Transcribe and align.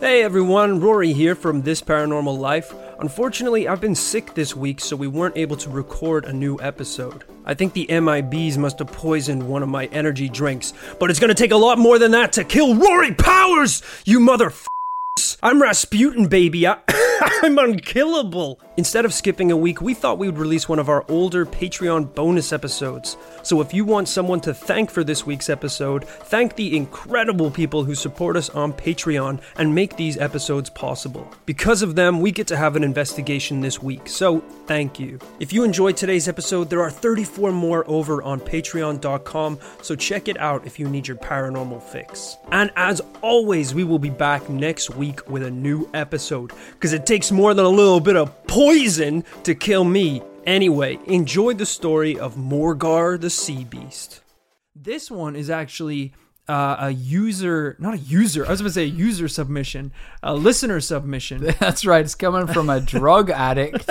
Hey 0.00 0.22
everyone, 0.22 0.78
Rory 0.78 1.12
here 1.12 1.34
from 1.34 1.62
This 1.62 1.82
Paranormal 1.82 2.38
Life. 2.38 2.72
Unfortunately, 3.00 3.66
I've 3.66 3.80
been 3.80 3.96
sick 3.96 4.32
this 4.32 4.54
week, 4.54 4.78
so 4.78 4.94
we 4.94 5.08
weren't 5.08 5.36
able 5.36 5.56
to 5.56 5.68
record 5.68 6.24
a 6.24 6.32
new 6.32 6.56
episode. 6.60 7.24
I 7.44 7.54
think 7.54 7.72
the 7.72 7.86
MIBs 7.86 8.58
must 8.58 8.78
have 8.78 8.92
poisoned 8.92 9.42
one 9.42 9.64
of 9.64 9.68
my 9.68 9.86
energy 9.86 10.28
drinks, 10.28 10.72
but 11.00 11.10
it's 11.10 11.18
gonna 11.18 11.34
take 11.34 11.50
a 11.50 11.56
lot 11.56 11.78
more 11.78 11.98
than 11.98 12.12
that 12.12 12.32
to 12.34 12.44
kill 12.44 12.76
Rory 12.76 13.12
Powers, 13.12 13.82
you 14.04 14.20
mother. 14.20 14.52
I'm 15.40 15.62
Rasputin, 15.62 16.26
baby. 16.26 16.66
I- 16.66 16.78
I'm 17.42 17.58
unkillable. 17.58 18.60
Instead 18.76 19.04
of 19.04 19.12
skipping 19.12 19.50
a 19.50 19.56
week, 19.56 19.80
we 19.80 19.92
thought 19.94 20.18
we 20.18 20.28
would 20.28 20.38
release 20.38 20.68
one 20.68 20.78
of 20.78 20.88
our 20.88 21.04
older 21.08 21.44
Patreon 21.44 22.14
bonus 22.14 22.52
episodes. 22.52 23.16
So 23.42 23.60
if 23.60 23.74
you 23.74 23.84
want 23.84 24.08
someone 24.08 24.40
to 24.42 24.54
thank 24.54 24.90
for 24.90 25.02
this 25.02 25.26
week's 25.26 25.48
episode, 25.48 26.04
thank 26.06 26.54
the 26.54 26.76
incredible 26.76 27.50
people 27.50 27.82
who 27.84 27.94
support 27.94 28.36
us 28.36 28.50
on 28.50 28.72
Patreon 28.72 29.40
and 29.56 29.74
make 29.74 29.96
these 29.96 30.16
episodes 30.16 30.70
possible. 30.70 31.28
Because 31.46 31.82
of 31.82 31.96
them, 31.96 32.20
we 32.20 32.30
get 32.30 32.46
to 32.48 32.56
have 32.56 32.76
an 32.76 32.84
investigation 32.84 33.60
this 33.60 33.82
week. 33.82 34.08
So 34.08 34.40
thank 34.66 35.00
you. 35.00 35.18
If 35.40 35.52
you 35.52 35.64
enjoyed 35.64 35.96
today's 35.96 36.28
episode, 36.28 36.70
there 36.70 36.82
are 36.82 36.90
34 36.90 37.52
more 37.52 37.84
over 37.88 38.22
on 38.22 38.40
patreon.com, 38.40 39.58
so 39.82 39.94
check 39.96 40.28
it 40.28 40.38
out 40.38 40.66
if 40.66 40.78
you 40.78 40.88
need 40.88 41.08
your 41.08 41.16
paranormal 41.16 41.82
fix. 41.82 42.36
And 42.52 42.70
as 42.76 43.00
always, 43.22 43.74
we 43.74 43.84
will 43.84 43.98
be 43.98 44.10
back 44.10 44.48
next 44.48 44.90
week 44.90 45.27
with 45.28 45.42
a 45.42 45.50
new 45.50 45.88
episode 45.94 46.52
because 46.72 46.92
it 46.92 47.06
takes 47.06 47.30
more 47.30 47.54
than 47.54 47.64
a 47.64 47.68
little 47.68 48.00
bit 48.00 48.16
of 48.16 48.46
poison 48.46 49.24
to 49.44 49.54
kill 49.54 49.84
me. 49.84 50.22
Anyway, 50.46 50.98
enjoy 51.06 51.54
the 51.54 51.66
story 51.66 52.18
of 52.18 52.36
Morgawr 52.36 53.20
the 53.20 53.30
Sea 53.30 53.64
Beast. 53.64 54.22
This 54.74 55.10
one 55.10 55.36
is 55.36 55.50
actually 55.50 56.14
uh, 56.48 56.76
a 56.80 56.90
user, 56.90 57.76
not 57.78 57.94
a 57.94 57.98
user, 57.98 58.46
I 58.46 58.50
was 58.50 58.60
going 58.60 58.70
to 58.70 58.74
say 58.74 58.84
a 58.84 58.86
user 58.86 59.28
submission, 59.28 59.92
a 60.22 60.34
listener 60.34 60.80
submission. 60.80 61.42
That's 61.60 61.84
right. 61.84 62.04
It's 62.04 62.14
coming 62.14 62.46
from 62.46 62.70
a 62.70 62.80
drug 62.80 63.28
addict 63.30 63.90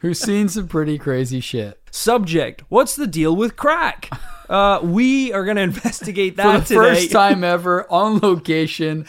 who's 0.00 0.18
seen 0.18 0.48
some 0.48 0.66
pretty 0.66 0.98
crazy 0.98 1.38
shit. 1.40 1.80
Subject 1.92 2.64
What's 2.68 2.96
the 2.96 3.06
deal 3.06 3.36
with 3.36 3.56
crack? 3.56 4.08
Uh, 4.48 4.80
we 4.82 5.32
are 5.32 5.46
going 5.46 5.56
to 5.56 5.62
investigate 5.62 6.32
For 6.36 6.42
that 6.42 6.66
the 6.66 6.74
today. 6.74 6.94
first 6.94 7.10
time 7.10 7.42
ever 7.42 7.90
on 7.90 8.18
location, 8.18 9.06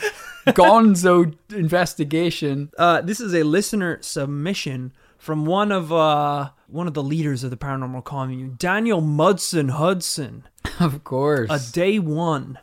Gonzo 0.47 1.33
investigation. 1.53 2.71
Uh, 2.77 3.01
this 3.01 3.19
is 3.19 3.33
a 3.33 3.43
listener 3.43 3.99
submission 4.01 4.93
from 5.17 5.45
one 5.45 5.71
of 5.71 5.91
uh, 5.91 6.49
one 6.67 6.87
of 6.87 6.93
the 6.93 7.03
leaders 7.03 7.43
of 7.43 7.49
the 7.51 7.57
paranormal 7.57 8.03
commune, 8.03 8.55
Daniel 8.57 9.01
Mudson 9.01 9.69
Hudson. 9.69 10.43
Of 10.79 11.03
course. 11.03 11.49
a 11.51 11.71
day 11.73 11.99
one. 11.99 12.57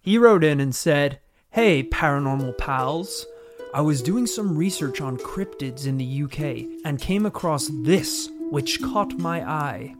He 0.00 0.18
wrote 0.18 0.42
in 0.42 0.58
and 0.58 0.74
said, 0.74 1.20
Hey, 1.50 1.84
paranormal 1.84 2.58
pals. 2.58 3.24
I 3.72 3.82
was 3.82 4.02
doing 4.02 4.26
some 4.26 4.56
research 4.56 5.00
on 5.00 5.16
cryptids 5.18 5.86
in 5.86 5.96
the 5.98 6.22
UK 6.24 6.66
and 6.84 7.00
came 7.00 7.24
across 7.26 7.68
this, 7.82 8.28
which 8.50 8.82
caught 8.82 9.16
my 9.18 9.42
eye. 9.48 9.94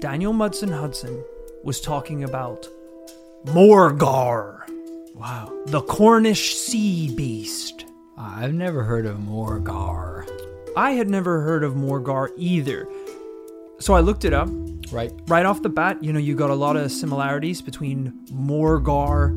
Daniel 0.00 0.32
Mudson 0.32 0.70
Hudson 0.70 1.24
was 1.64 1.80
talking 1.80 2.22
about 2.22 2.68
Morgawr, 3.46 4.62
wow. 5.14 5.52
the 5.66 5.80
Cornish 5.82 6.56
sea 6.56 7.14
beast. 7.14 7.86
I've 8.16 8.54
never 8.54 8.84
heard 8.84 9.06
of 9.06 9.18
Morgawr. 9.18 10.28
I 10.76 10.92
had 10.92 11.08
never 11.08 11.40
heard 11.40 11.64
of 11.64 11.74
Morgawr 11.74 12.30
either. 12.36 12.88
So 13.78 13.94
I 13.94 14.00
looked 14.00 14.24
it 14.24 14.32
up. 14.32 14.48
Right? 14.92 15.12
right 15.26 15.44
off 15.46 15.62
the 15.62 15.68
bat, 15.70 16.02
you 16.04 16.12
know, 16.12 16.20
you 16.20 16.36
got 16.36 16.50
a 16.50 16.54
lot 16.54 16.76
of 16.76 16.92
similarities 16.92 17.60
between 17.62 18.12
Morgawr 18.32 19.30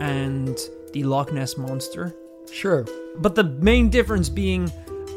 and 0.00 0.58
the 0.92 1.04
Loch 1.04 1.32
Ness 1.32 1.56
monster. 1.56 2.12
Sure. 2.50 2.84
But 3.18 3.34
the 3.36 3.44
main 3.44 3.90
difference 3.90 4.28
being, 4.28 4.68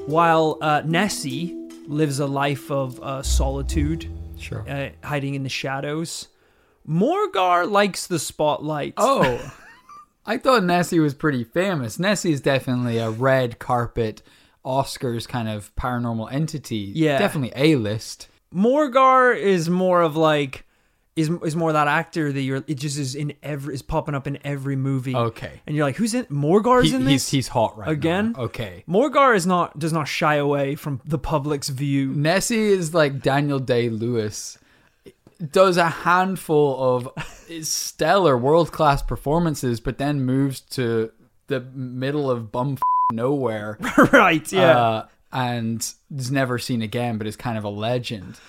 while 0.05 0.57
uh, 0.61 0.83
Nessie 0.85 1.55
lives 1.87 2.19
a 2.19 2.27
life 2.27 2.69
of 2.69 2.99
uh, 3.01 3.23
solitude, 3.23 4.07
Sure. 4.37 4.63
uh, 4.69 4.89
hiding 5.03 5.33
in 5.33 5.41
the 5.41 5.49
shadows, 5.49 6.27
Morgawr 6.87 7.69
likes 7.69 8.05
the 8.07 8.19
spotlight. 8.19 8.93
Oh. 8.97 9.53
I 10.27 10.37
thought 10.37 10.63
Nessie 10.63 10.99
was 10.99 11.13
pretty 11.13 11.43
famous. 11.45 11.97
Nessie 11.97 12.33
is 12.33 12.41
definitely 12.41 12.97
a 12.99 13.09
red 13.09 13.57
carpet 13.59 14.21
Oscars 14.65 15.27
kind 15.27 15.47
of 15.47 15.73
paranormal 15.75 16.31
entity. 16.31 16.91
Yeah. 16.93 17.17
Definitely 17.17 17.53
A 17.55 17.75
list. 17.77 18.27
Morgawr 18.53 19.37
is 19.37 19.69
more 19.69 20.01
of 20.01 20.15
like. 20.15 20.65
Is, 21.15 21.31
is 21.43 21.55
more 21.55 21.73
that 21.73 21.87
actor 21.87 22.31
that 22.31 22.41
you're 22.41 22.63
it 22.67 22.75
just 22.75 22.99
is 22.99 23.15
in 23.15 23.33
every 23.41 23.73
is 23.73 23.81
popping 23.81 24.13
up 24.13 24.27
in 24.27 24.37
every 24.43 24.75
movie 24.75 25.15
Okay. 25.15 25.61
and 25.65 25.75
you're 25.75 25.83
like 25.83 25.95
who's 25.95 26.13
in 26.13 26.25
Morgawr's 26.25 26.89
He- 26.91 26.95
in 26.95 27.01
he's 27.07 27.23
this 27.23 27.29
he's 27.31 27.47
hot 27.47 27.75
right 27.75 27.89
Again? 27.89 28.33
now. 28.33 28.43
Okay. 28.43 28.83
Morgawr 28.87 29.35
is 29.35 29.47
not 29.47 29.79
does 29.79 29.91
not 29.91 30.07
shy 30.07 30.35
away 30.35 30.75
from 30.75 31.01
the 31.05 31.17
public's 31.17 31.69
view. 31.69 32.13
Nessie 32.13 32.67
is 32.67 32.93
like 32.93 33.23
Daniel 33.23 33.57
Day 33.57 33.89
Lewis. 33.89 34.59
Does 35.51 35.77
a 35.77 35.89
handful 35.89 36.95
of 36.95 37.09
stellar 37.61 38.37
world 38.37 38.71
class 38.71 39.01
performances, 39.01 39.79
but 39.79 39.97
then 39.97 40.21
moves 40.21 40.61
to 40.61 41.11
the 41.47 41.61
middle 41.61 42.29
of 42.29 42.51
bum 42.51 42.77
nowhere 43.11 43.77
right, 44.11 44.51
yeah. 44.51 44.77
uh, 44.77 45.07
and 45.31 45.93
is 46.15 46.31
never 46.31 46.57
seen 46.57 46.81
again, 46.81 47.17
but 47.17 47.27
is 47.27 47.35
kind 47.35 47.57
of 47.57 47.63
a 47.63 47.69
legend. 47.69 48.39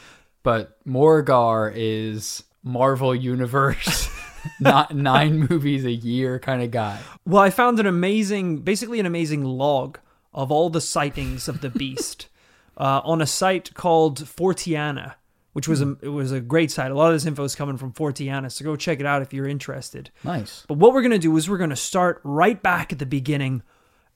But 0.42 0.84
Morgawr 0.86 1.72
is 1.74 2.42
Marvel 2.62 3.14
Universe, 3.14 4.08
not 4.60 4.94
nine 4.94 5.46
movies 5.48 5.84
a 5.84 5.92
year 5.92 6.38
kind 6.38 6.62
of 6.62 6.70
guy. 6.70 6.98
well, 7.26 7.42
I 7.42 7.50
found 7.50 7.80
an 7.80 7.86
amazing, 7.86 8.58
basically 8.58 9.00
an 9.00 9.06
amazing 9.06 9.44
log 9.44 9.98
of 10.32 10.50
all 10.50 10.70
the 10.70 10.80
sightings 10.80 11.48
of 11.48 11.60
the 11.60 11.70
beast 11.82 12.28
uh, 12.76 13.00
on 13.04 13.20
a 13.20 13.26
site 13.26 13.74
called 13.74 14.24
Fortiana, 14.24 15.14
which 15.58 15.66
was 15.66 15.80
a 15.80 15.86
hmm. 15.86 15.94
it 16.00 16.08
was 16.10 16.30
a 16.30 16.40
great 16.40 16.70
site. 16.70 16.92
A 16.92 16.94
lot 16.94 17.08
of 17.08 17.16
this 17.16 17.26
info 17.26 17.42
is 17.42 17.56
coming 17.56 17.76
from 17.76 17.92
Fortiana, 17.92 18.48
so 18.48 18.64
go 18.64 18.76
check 18.76 19.00
it 19.00 19.06
out 19.06 19.22
if 19.22 19.34
you're 19.34 19.48
interested. 19.48 20.08
Nice. 20.22 20.64
But 20.68 20.78
what 20.78 20.92
we're 20.92 21.02
going 21.02 21.10
to 21.10 21.18
do 21.18 21.36
is 21.36 21.50
we're 21.50 21.58
going 21.58 21.70
to 21.70 21.74
start 21.74 22.20
right 22.22 22.62
back 22.62 22.92
at 22.92 23.00
the 23.00 23.06
beginning 23.06 23.64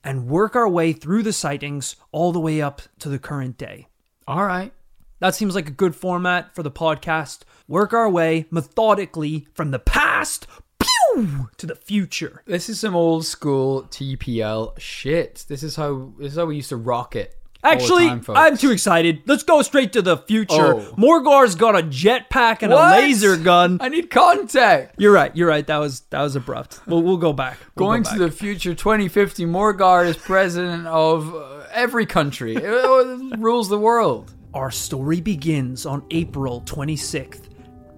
and 0.05 0.27
work 0.27 0.55
our 0.55 0.69
way 0.69 0.93
through 0.93 1.21
the 1.21 1.33
sightings 1.33 1.97
all 2.13 2.31
the 2.31 2.39
way 2.39 2.61
up 2.61 2.81
to 2.99 3.09
the 3.09 3.19
current 3.19 3.57
day. 3.57 3.89
All 4.25 4.45
right. 4.45 4.71
That 5.19 5.35
seems 5.35 5.53
like 5.53 5.67
a 5.67 5.71
good 5.71 5.97
format 5.97 6.55
for 6.55 6.63
the 6.63 6.71
podcast. 6.71 7.41
Work 7.67 7.91
our 7.91 8.09
way 8.09 8.45
methodically 8.49 9.45
from 9.53 9.71
the 9.71 9.79
past 9.79 10.47
pew, 10.79 11.49
to 11.57 11.65
the 11.65 11.75
future. 11.75 12.41
This 12.45 12.69
is 12.69 12.79
some 12.79 12.95
old 12.95 13.25
school 13.25 13.83
TPL 13.83 14.79
shit. 14.79 15.43
This 15.49 15.61
is 15.61 15.75
how 15.75 16.13
this 16.17 16.31
is 16.31 16.37
how 16.37 16.45
we 16.45 16.55
used 16.55 16.69
to 16.69 16.77
rock 16.77 17.17
it. 17.17 17.37
Actually, 17.63 18.07
time. 18.07 18.23
I'm 18.29 18.57
too 18.57 18.71
excited. 18.71 19.21
Let's 19.25 19.43
go 19.43 19.61
straight 19.61 19.93
to 19.93 20.01
the 20.01 20.17
future. 20.17 20.75
Oh. 20.75 20.93
Morgawr's 20.97 21.55
got 21.55 21.75
a 21.79 21.83
jetpack 21.83 22.61
and 22.61 22.73
What? 22.73 22.99
a 22.99 23.01
laser 23.01 23.37
gun. 23.37 23.77
I 23.79 23.87
need 23.89 24.09
contact. 24.09 24.95
You're 24.99 25.13
right. 25.13 25.33
You're 25.35 25.47
right. 25.47 25.65
That 25.65 25.77
was 25.77 26.01
that 26.09 26.21
was 26.21 26.35
abrupt. 26.35 26.81
We'll 26.87 27.01
we'll 27.01 27.17
go 27.17 27.31
back. 27.31 27.57
We'll 27.75 27.87
Going 27.87 28.03
go 28.03 28.11
to 28.11 28.19
the 28.19 28.31
future, 28.31 28.75
2050, 28.75 29.45
Morgawr 29.45 30.05
is 30.05 30.17
president 30.17 30.87
of 30.87 31.33
uh, 31.33 31.63
every 31.71 32.05
country. 32.05 32.55
It, 32.63 33.39
rules 33.39 33.69
the 33.69 33.79
world. 33.79 34.33
Our 34.53 34.69
story 34.71 35.19
begins 35.21 35.85
on 35.85 36.03
April 36.11 36.61
26th, 36.61 37.47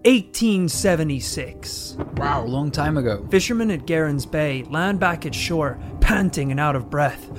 1876. 0.05 1.97
Wow, 2.17 2.43
a 2.43 2.47
long 2.47 2.71
time 2.71 2.97
ago. 2.97 3.25
Fishermen 3.29 3.71
at 3.71 3.85
Gerrans 3.85 4.29
Bay 4.29 4.63
land 4.63 4.99
back 4.99 5.25
at 5.25 5.35
shore, 5.35 5.77
panting 6.01 6.51
and 6.51 6.59
out 6.59 6.75
of 6.75 6.89
breath. 6.89 7.29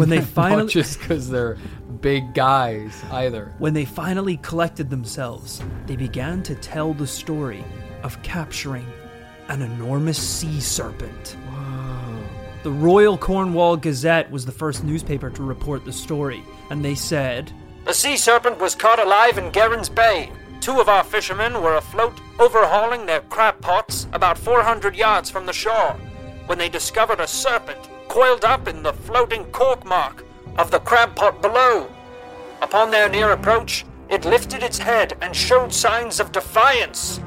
When 0.00 0.08
they 0.08 0.18
Not 0.20 0.28
finally 0.28 0.72
just 0.72 0.98
because 0.98 1.28
they're 1.28 1.58
big 2.00 2.32
guys 2.32 3.04
either. 3.12 3.54
when 3.58 3.74
they 3.74 3.84
finally 3.84 4.38
collected 4.38 4.88
themselves, 4.88 5.60
they 5.84 5.94
began 5.94 6.42
to 6.44 6.54
tell 6.54 6.94
the 6.94 7.06
story 7.06 7.62
of 8.02 8.20
capturing 8.22 8.86
an 9.48 9.60
enormous 9.60 10.16
sea 10.16 10.58
serpent. 10.58 11.36
The 12.62 12.70
Royal 12.70 13.18
Cornwall 13.18 13.76
Gazette 13.76 14.30
was 14.30 14.46
the 14.46 14.52
first 14.52 14.84
newspaper 14.84 15.28
to 15.28 15.42
report 15.42 15.84
the 15.84 15.92
story, 15.92 16.44
and 16.70 16.82
they 16.82 16.94
said, 16.94 17.52
The 17.84 17.92
sea 17.92 18.16
serpent 18.16 18.58
was 18.58 18.74
caught 18.74 19.00
alive 19.00 19.36
in 19.36 19.52
Gerrans 19.52 19.94
Bay. 19.94 20.30
Two 20.60 20.80
of 20.80 20.88
our 20.88 21.04
fishermen 21.04 21.62
were 21.62 21.76
afloat, 21.76 22.18
overhauling 22.38 23.04
their 23.04 23.20
crab 23.22 23.60
pots 23.60 24.06
about 24.14 24.38
400 24.38 24.96
yards 24.96 25.28
from 25.28 25.44
the 25.44 25.52
shore, 25.52 25.94
when 26.46 26.56
they 26.56 26.70
discovered 26.70 27.20
a 27.20 27.26
serpent 27.26 27.89
coiled 28.10 28.44
up 28.44 28.66
in 28.66 28.82
the 28.82 28.92
floating 28.92 29.44
cork 29.52 29.86
mark 29.86 30.24
of 30.58 30.72
the 30.72 30.80
crab 30.80 31.14
pot 31.14 31.40
below. 31.40 31.88
Upon 32.60 32.90
their 32.90 33.08
near 33.08 33.30
approach, 33.30 33.86
it 34.08 34.24
lifted 34.24 34.64
its 34.64 34.78
head 34.78 35.16
and 35.22 35.34
showed 35.34 35.72
signs 35.72 36.18
of 36.18 36.32
defiance, 36.32 37.20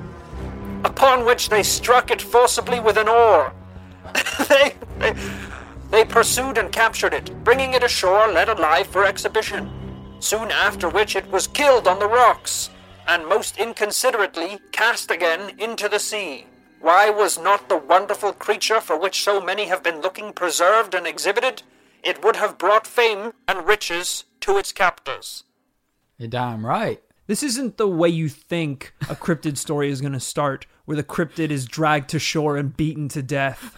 upon 0.83 1.23
which 1.23 1.47
they 1.47 1.63
struck 1.63 2.11
it 2.11 2.21
forcibly 2.21 2.81
with 2.81 2.97
an 2.97 3.07
oar. 3.07 3.53
they, 4.49 4.75
they, 4.99 5.15
they 5.89 6.03
pursued 6.03 6.57
and 6.57 6.69
captured 6.69 7.13
it, 7.13 7.31
bringing 7.45 7.73
it 7.73 7.83
ashore 7.83 8.27
led 8.27 8.49
alive 8.49 8.87
for 8.87 9.05
exhibition. 9.05 9.71
Soon 10.19 10.51
after 10.51 10.89
which 10.89 11.15
it 11.15 11.31
was 11.31 11.47
killed 11.47 11.87
on 11.87 11.99
the 11.99 12.09
rocks, 12.09 12.69
and 13.07 13.25
most 13.25 13.57
inconsiderately 13.57 14.59
cast 14.73 15.11
again 15.11 15.57
into 15.59 15.87
the 15.87 15.99
sea. 15.99 16.45
Why 16.83 17.09
was 17.09 17.39
not 17.39 17.69
the 17.69 17.77
wonderful 17.77 18.33
creature 18.33 18.81
for 18.81 18.99
which 18.99 19.23
so 19.23 19.39
many 19.39 19.67
have 19.67 19.81
been 19.81 20.01
looking 20.01 20.33
preserved 20.33 20.93
and 20.93 21.07
exhibited? 21.07 21.63
It 22.03 22.21
would 22.21 22.35
have 22.35 22.57
brought 22.57 22.85
fame 22.85 23.31
and 23.47 23.65
riches 23.65 24.25
to 24.41 24.57
its 24.57 24.73
captors. 24.73 25.45
You're 26.17 26.27
damn 26.27 26.65
right. 26.65 27.01
This 27.25 27.41
isn't 27.41 27.77
the 27.77 27.87
way 27.87 28.09
you 28.09 28.27
think 28.27 28.93
a 29.03 29.15
cryptid 29.15 29.55
story 29.55 29.91
is 29.91 30.01
going 30.01 30.11
to 30.11 30.19
start, 30.19 30.65
where 30.83 30.97
the 30.97 31.05
cryptid 31.05 31.51
is 31.51 31.67
dragged 31.67 32.09
to 32.09 32.19
shore 32.19 32.57
and 32.57 32.75
beaten 32.75 33.07
to 33.07 33.23
death. 33.23 33.77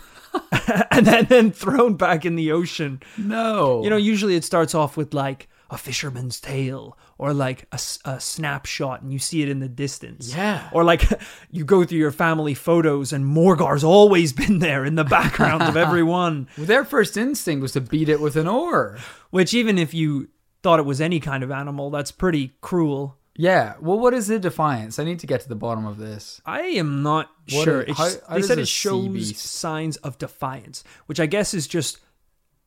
and 0.90 1.06
then, 1.06 1.26
then 1.26 1.52
thrown 1.52 1.98
back 1.98 2.26
in 2.26 2.36
the 2.36 2.52
ocean. 2.52 3.04
No. 3.20 3.84
You 3.84 3.92
know, 3.92 3.98
usually 3.98 4.36
it 4.36 4.44
starts 4.44 4.74
off 4.74 4.98
with 4.98 5.14
like 5.14 5.48
a 5.70 5.78
fisherman's 5.78 6.40
tale 6.40 6.98
or 7.18 7.34
like 7.34 7.68
a, 7.72 7.80
a, 8.06 8.20
snapshot 8.20 9.02
and 9.02 9.12
you 9.12 9.20
see 9.20 9.42
it 9.42 9.50
in 9.50 9.60
the 9.60 9.68
distance. 9.68 10.36
Yeah. 10.36 10.70
Or 10.72 10.84
like 10.84 11.10
you 11.52 11.66
go 11.66 11.84
through 11.84 11.98
your 11.98 12.12
family 12.12 12.54
photos 12.54 13.12
and 13.12 13.26
Morgar's 13.26 13.84
always 13.84 14.32
been 14.42 14.60
there 14.60 14.86
in 14.86 14.96
the 14.96 15.04
background 15.04 15.64
of 15.64 15.76
every 15.76 16.04
one. 16.04 16.48
their 16.58 16.86
first 16.86 17.18
instinct 17.18 17.62
was 17.62 17.72
to 17.74 17.82
beat 17.82 18.10
it 18.10 18.20
with 18.22 18.36
an 18.36 18.48
oar. 18.48 18.98
Which, 19.32 19.54
even 19.54 19.78
if 19.78 19.94
you 19.94 20.30
thought 20.62 20.80
it 20.80 20.86
was 20.86 21.02
any 21.02 21.20
kind 21.20 21.44
of 21.44 21.52
animal, 21.52 21.90
that's 21.90 22.12
pretty 22.12 22.54
cruel. 22.62 23.18
Yeah. 23.36 23.74
Well, 23.82 24.00
what 24.00 24.14
is 24.14 24.28
the 24.28 24.40
defiance? 24.40 24.98
I 24.98 25.04
need 25.04 25.20
to 25.20 25.28
get 25.28 25.42
to 25.42 25.50
the 25.50 25.56
bottom 25.56 25.86
of 25.86 25.98
this. 25.98 26.42
I 26.46 26.62
am 26.62 27.04
not 27.04 27.30
What 27.52 27.64
sure. 27.66 27.82
is- 27.82 27.98
how- 27.98 28.12
how 28.30 28.36
they 28.36 28.42
said 28.44 28.60
it 28.60 28.68
shows 28.68 29.36
signs 29.38 29.98
of 29.98 30.18
defiance, 30.18 30.84
which 31.08 31.20
I 31.20 31.26
guess 31.26 31.54
is 31.54 31.68
just 31.68 32.00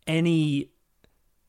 any 0.07 0.71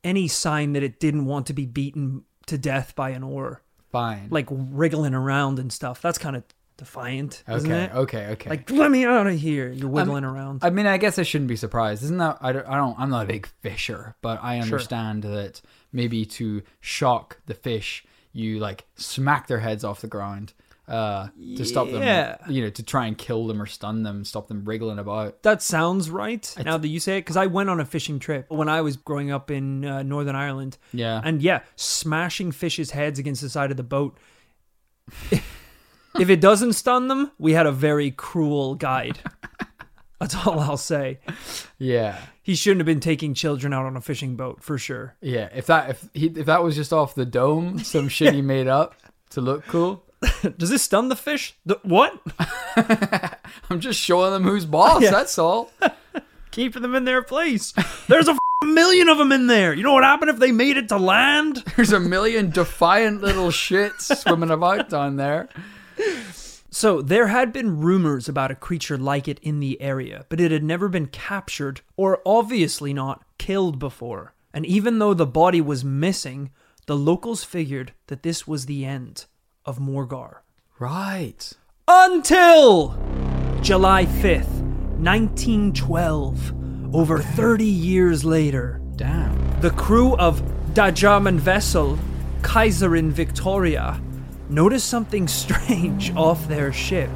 any 0.04 0.28
sign 0.28 0.74
that 0.74 0.84
it 0.84 1.00
didn't 1.00 1.26
want 1.26 1.48
to 1.48 1.54
be 1.54 1.66
beaten 1.66 2.24
to 2.48 2.58
death 2.58 2.96
by 2.96 3.10
an 3.12 3.24
oar, 3.24 3.62
Fine. 3.92 4.28
like 4.30 4.48
wriggling 4.50 5.14
around 5.14 5.60
and 5.60 5.72
stuff. 5.72 6.02
That's 6.02 6.18
kind 6.18 6.36
of 6.36 6.44
defiant, 6.78 7.44
isn't 7.48 7.72
okay. 7.72 7.84
it? 7.84 7.96
Okay. 7.96 8.26
Okay. 8.28 8.50
Like, 8.50 8.72
let 8.72 8.90
me 8.90 9.06
out 9.06 9.28
of 9.28 9.40
here! 9.40 9.70
You're 9.72 9.90
wiggling 9.90 10.24
around. 10.24 10.64
I 10.64 10.70
mean, 10.70 10.88
I 10.88 10.98
guess 10.98 11.20
I 11.20 11.24
shouldn't 11.24 11.50
be 11.50 11.56
surprised. 11.56 12.04
Isn't 12.04 12.18
that? 12.18 12.38
I 12.42 12.52
don't. 12.52 12.68
I 12.68 12.76
don't 12.78 13.00
I'm 13.00 13.10
not 13.10 13.26
a 13.26 13.28
big 13.28 13.48
fisher, 13.62 14.16
but 14.22 14.40
I 14.42 14.60
understand 14.60 15.24
that 15.24 15.62
maybe 15.92 16.26
to 16.26 16.64
shock 16.80 17.40
the 17.46 17.54
fish, 17.54 18.06
you 18.34 18.60
like 18.60 18.86
smack 18.96 19.48
their 19.48 19.60
heads 19.60 19.84
off 19.84 20.02
the 20.02 20.08
ground 20.08 20.54
uh, 20.90 21.28
to 21.58 21.64
stop 21.66 21.88
Yeah. 21.88 22.38
them. 22.38 22.52
You 22.52 22.64
know, 22.64 22.70
to 22.72 22.84
try 22.84 23.06
and 23.06 23.18
kill 23.18 23.48
them 23.48 23.62
or 23.62 23.66
stun 23.66 24.04
them, 24.04 24.26
stop 24.26 24.48
them 24.48 24.66
wriggling 24.66 25.00
about. 25.00 25.44
that 25.44 25.62
sounds 25.62 26.10
right. 26.10 26.54
now 26.66 26.78
that 26.78 26.88
you 26.88 27.00
say 27.00 27.18
it, 27.18 27.22
because 27.22 27.38
I 27.38 27.46
went 27.46 27.70
on 27.70 27.80
a 27.80 27.86
fishing 27.86 28.20
trip 28.20 28.46
when 28.50 28.68
I 28.68 28.82
was 28.82 28.98
growing 28.98 29.32
up 29.32 29.52
in 29.52 29.86
uh, 29.86 30.04
Northern 30.04 30.36
Ireland. 30.36 30.78
Yeah. 30.92 31.22
And 31.24 31.42
yeah, 31.42 31.62
smashing 31.76 32.52
fish's 32.52 32.92
heads 32.92 33.20
against 33.20 33.42
the 33.42 33.50
side 33.50 33.72
of 33.72 33.78
the 33.78 33.84
boat. 33.84 34.18
if 35.32 36.30
it 36.30 36.42
doesn't 36.42 36.74
stun 36.74 37.08
them, 37.08 37.32
we 37.38 37.54
had 37.54 37.66
a 37.66 37.72
very 37.72 38.12
cruel 38.12 38.76
guide. 38.76 39.20
That's 40.20 40.36
all 40.46 40.60
I'll 40.60 40.76
say. 40.78 41.20
Yeah. 41.78 42.20
He 42.44 42.56
shouldn't 42.56 42.80
have 42.82 42.86
been 42.86 43.00
taking 43.00 43.34
children 43.34 43.72
out 43.74 43.86
on 43.86 43.96
a 43.96 44.02
fishing 44.02 44.36
boat 44.36 44.62
for 44.62 44.78
sure. 44.78 45.16
Yeah. 45.22 45.48
If 45.56 45.68
that 45.68 45.92
if 45.92 46.10
he 46.14 46.28
if 46.28 46.48
that 46.48 46.62
was 46.62 46.76
just 46.76 46.92
off 46.92 47.16
the 47.16 47.26
dome, 47.26 47.80
some 47.80 48.10
shit 48.10 48.34
he 48.34 48.42
made 48.56 48.68
up 48.68 48.96
to 49.32 49.40
look 49.42 49.66
cool. 49.68 50.04
Does 50.58 50.70
this 50.70 50.84
stun 50.84 51.10
the 51.10 51.16
fish? 51.16 51.56
The, 51.66 51.80
what? 51.84 52.20
I'm 53.70 53.80
just 53.80 54.00
showing 54.00 54.32
them 54.32 54.44
who's 54.44 54.66
boss. 54.66 55.02
Yeah. 55.02 55.12
That's 55.12 55.38
all. 55.38 55.72
Keeping 56.52 56.82
them 56.82 56.96
in 56.96 57.06
their 57.06 57.22
place. 57.22 57.74
There's 58.08 58.28
a 58.28 58.38
million 58.66 59.08
of 59.08 59.18
them 59.18 59.32
in 59.32 59.48
there. 59.48 59.74
You 59.74 59.84
know 59.84 59.94
what 59.94 60.04
happened 60.04 60.32
if 60.32 60.40
they 60.40 60.52
made 60.52 60.78
it 60.78 60.90
to 60.90 60.98
land? 60.98 61.64
There's 61.76 61.94
a 61.94 62.00
million 62.00 62.50
defiant 62.50 63.22
little 63.22 63.50
shits 63.50 64.16
swimming 64.16 64.52
about 64.52 64.90
down 64.90 65.16
there. 65.16 65.48
So, 66.72 67.02
there 67.02 67.28
had 67.28 67.52
been 67.52 67.80
rumors 67.80 68.30
about 68.30 68.52
a 68.52 68.56
creature 68.56 68.98
like 68.98 69.28
it 69.28 69.40
in 69.40 69.60
the 69.60 69.82
area, 69.82 70.26
but 70.30 70.40
it 70.40 70.52
had 70.52 70.64
never 70.64 70.88
been 70.88 71.08
captured 71.08 71.82
or 71.98 72.22
obviously 72.26 72.94
not 72.94 73.24
killed 73.38 73.80
before. 73.80 74.34
And 74.54 74.66
even 74.66 75.00
though 75.00 75.14
the 75.14 75.26
body 75.26 75.62
was 75.62 75.84
missing, 75.84 76.52
the 76.86 76.96
locals 76.96 77.44
figured 77.44 77.94
that 78.08 78.24
this 78.24 78.48
was 78.48 78.66
the 78.66 78.86
end 78.86 79.26
of 79.70 79.78
Morgawr. 79.78 80.40
Right. 80.80 81.54
Until 81.88 82.98
July 83.62 84.06
5th, 84.08 84.64
1912, 84.98 86.96
over 86.96 87.20
30 87.20 87.66
years 87.66 88.26
later, 88.26 88.82
Damn. 88.96 89.62
the 89.62 89.70
crew 89.70 90.16
of 90.18 90.42
Da 90.74 90.90
German 90.90 91.38
vessel 91.38 92.00
Kaiserin 92.42 93.12
Victoria 93.12 94.02
noticed 94.50 94.88
something 94.88 95.28
strange 95.42 96.16
off 96.16 96.48
their 96.48 96.74
ship. 96.74 97.12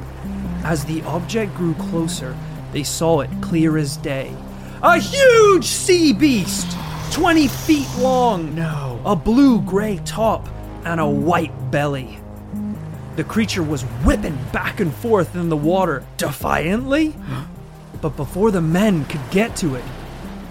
As 0.62 0.84
the 0.84 1.02
object 1.02 1.56
grew 1.56 1.74
closer, 1.74 2.36
they 2.70 2.84
saw 2.84 3.22
it 3.22 3.30
clear 3.40 3.76
as 3.78 3.96
day. 3.96 4.32
A 4.80 5.00
huge 5.00 5.64
sea 5.64 6.12
beast, 6.12 6.76
20 7.10 7.48
feet 7.48 7.88
long. 7.98 8.54
No. 8.54 9.00
A 9.04 9.16
blue 9.16 9.60
gray 9.62 9.98
top 10.04 10.48
and 10.84 11.00
a 11.00 11.08
white 11.08 11.72
belly. 11.72 12.20
The 13.16 13.24
creature 13.24 13.62
was 13.62 13.82
whipping 14.04 14.36
back 14.52 14.80
and 14.80 14.92
forth 14.92 15.36
in 15.36 15.48
the 15.48 15.56
water 15.56 16.04
defiantly. 16.16 17.14
But 18.00 18.16
before 18.16 18.50
the 18.50 18.60
men 18.60 19.04
could 19.04 19.20
get 19.30 19.54
to 19.56 19.76
it, 19.76 19.84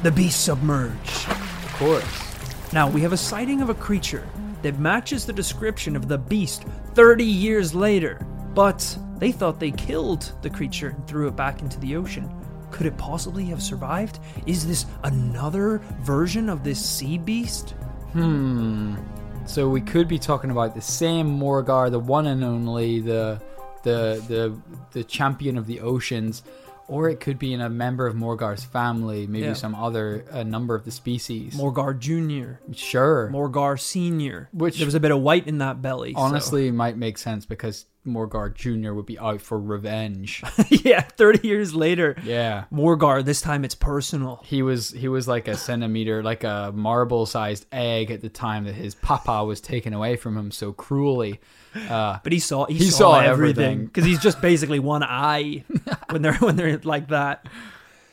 the 0.01 0.11
beast 0.11 0.43
submerged. 0.43 1.27
Of 1.29 1.73
course. 1.77 2.73
Now, 2.73 2.89
we 2.89 3.01
have 3.01 3.13
a 3.13 3.17
sighting 3.17 3.61
of 3.61 3.69
a 3.69 3.73
creature 3.75 4.27
that 4.61 4.79
matches 4.79 5.25
the 5.25 5.33
description 5.33 5.95
of 5.95 6.07
the 6.07 6.17
beast 6.17 6.63
30 6.93 7.23
years 7.25 7.75
later, 7.75 8.25
but 8.55 8.97
they 9.17 9.31
thought 9.31 9.59
they 9.59 9.71
killed 9.71 10.33
the 10.41 10.49
creature 10.49 10.89
and 10.89 11.05
threw 11.07 11.27
it 11.27 11.35
back 11.35 11.61
into 11.61 11.79
the 11.79 11.95
ocean. 11.95 12.33
Could 12.71 12.87
it 12.87 12.97
possibly 12.97 13.45
have 13.45 13.61
survived? 13.61 14.19
Is 14.47 14.65
this 14.65 14.85
another 15.03 15.79
version 16.01 16.49
of 16.49 16.63
this 16.63 16.83
sea 16.83 17.17
beast? 17.17 17.71
Hmm. 18.13 18.95
So 19.45 19.69
we 19.69 19.81
could 19.81 20.07
be 20.07 20.17
talking 20.17 20.49
about 20.49 20.73
the 20.73 20.81
same 20.81 21.39
Morgawr, 21.39 21.91
the 21.91 21.99
one 21.99 22.25
and 22.27 22.43
only, 22.43 23.01
the 23.01 23.39
the 23.83 24.23
the 24.27 24.57
the 24.93 25.03
champion 25.03 25.57
of 25.57 25.67
the 25.67 25.81
oceans, 25.81 26.41
or 26.87 27.07
it 27.09 27.19
could 27.19 27.37
be 27.37 27.53
in 27.53 27.61
a 27.61 27.69
member 27.69 28.07
of 28.07 28.15
Morgawr's 28.15 28.63
family, 28.63 29.27
maybe 29.27 29.45
Yeah. 29.45 29.53
some 29.53 29.75
other 29.75 30.25
a 30.31 30.43
number 30.43 30.73
of 30.73 30.85
the 30.85 30.91
species. 30.91 31.55
Morgawr 31.55 31.97
Jr., 31.99 32.55
sure. 32.73 33.29
Morgawr 33.31 33.79
Sr., 33.79 34.49
Which- 34.53 34.77
there 34.77 34.85
was 34.87 34.95
a 34.95 34.99
bit 34.99 35.11
of 35.11 35.19
white 35.19 35.45
in 35.45 35.59
that 35.59 35.81
belly. 35.83 36.13
so- 36.13 36.19
Honestly, 36.19 36.71
might 36.71 36.97
make 36.97 37.17
sense 37.19 37.45
because 37.45 37.85
Morgawr 38.05 38.53
Jr. 38.53 38.93
would 38.93 39.05
be 39.05 39.17
out 39.17 39.41
for 39.41 39.59
revenge. 39.59 40.43
yeah, 40.69 41.01
30 41.01 41.47
years 41.47 41.73
later, 41.73 42.15
yeah. 42.23 42.65
Morgawr, 42.71 43.23
this 43.23 43.39
time 43.41 43.63
it's 43.63 43.75
personal. 43.75 44.41
He 44.45 44.61
was 44.61 44.89
he 44.91 45.07
was 45.07 45.27
like 45.27 45.47
a 45.47 45.55
centimeter, 45.55 46.21
like 46.21 46.43
a 46.43 46.71
marble 46.75 47.25
sized 47.25 47.65
egg 47.71 48.11
at 48.11 48.21
the 48.21 48.29
time 48.29 48.65
that 48.65 48.73
his 48.75 48.93
papa 48.95 49.43
was 49.45 49.61
taken 49.61 49.93
away 49.93 50.15
from 50.17 50.37
him 50.37 50.51
so 50.51 50.73
cruelly. 50.73 51.39
Uh, 51.89 52.19
But 52.23 52.33
he 52.33 52.39
saw 52.39 52.65
he, 52.65 52.75
He 52.75 52.89
saw, 52.89 52.97
saw 53.13 53.19
everything 53.19 53.63
everything. 53.63 53.85
because 53.85 54.05
he's 54.05 54.19
just 54.19 54.41
basically 54.41 54.79
one 54.95 55.03
eye 55.03 55.63
when 56.09 56.21
they're 56.21 56.35
when 56.35 56.55
they're 56.55 56.77
like 56.83 57.07
that. 57.07 57.47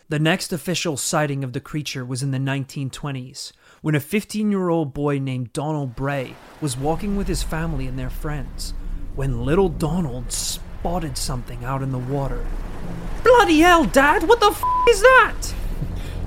The 0.08 0.18
next 0.18 0.52
official 0.52 0.96
sighting 0.96 1.44
of 1.44 1.52
the 1.52 1.60
creature 1.60 2.04
was 2.04 2.20
in 2.22 2.32
the 2.32 2.38
1920s 2.38 3.52
when 3.80 3.94
a 3.94 4.00
15-year-old 4.00 4.92
boy 4.92 5.18
named 5.18 5.52
Donald 5.52 5.94
Bray 5.94 6.34
was 6.60 6.76
walking 6.76 7.16
with 7.16 7.28
his 7.28 7.42
family 7.44 7.86
and 7.86 7.96
their 7.98 8.10
friends 8.10 8.74
when 9.14 9.44
little 9.44 9.68
Donald 9.68 10.32
spotted 10.32 11.16
something 11.18 11.64
out 11.64 11.82
in 11.82 11.92
the 11.92 11.98
water. 11.98 12.44
Bloody 13.22 13.60
hell, 13.60 13.84
Dad! 13.84 14.26
What 14.28 14.40
the 14.40 14.46
f- 14.46 14.64
is 14.88 15.00
that? 15.02 15.36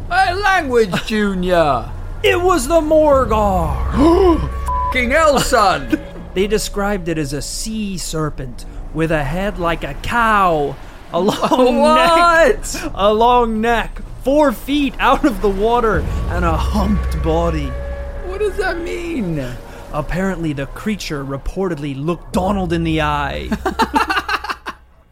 hey, 0.10 0.34
language, 0.36 0.94
Junior. 1.06 1.92
It 2.24 2.40
was 2.42 2.68
the 2.68 2.82
Morgawr. 2.82 4.50
King 4.94 5.12
hell, 5.12 5.40
son. 5.40 6.00
They 6.34 6.48
described 6.48 7.10
it 7.10 7.20
as 7.20 7.32
a 7.32 7.44
sea 7.44 7.96
serpent 8.00 8.66
with 8.92 9.12
a 9.12 9.24
head 9.24 9.60
like 9.60 9.84
a 9.84 9.94
cow, 9.94 10.76
a 11.12 11.20
long 11.20 11.84
neck, 11.96 12.58
a 12.96 13.14
long 13.14 13.62
neck, 13.62 14.02
four 14.24 14.52
feet 14.52 14.96
out 14.98 15.26
of 15.26 15.44
the 15.44 15.50
water, 15.50 16.00
and 16.30 16.44
a 16.44 16.58
humped 16.58 17.22
body. 17.22 17.68
What 18.26 18.40
does 18.40 18.58
that 18.58 18.80
mean? 18.80 19.36
Apparently, 19.94 20.54
the 20.54 20.66
creature 20.68 21.24
reportedly 21.24 21.96
looked 21.96 22.34
Donald 22.34 22.74
in 22.74 22.84
the 22.84 23.02
eye. 23.02 23.50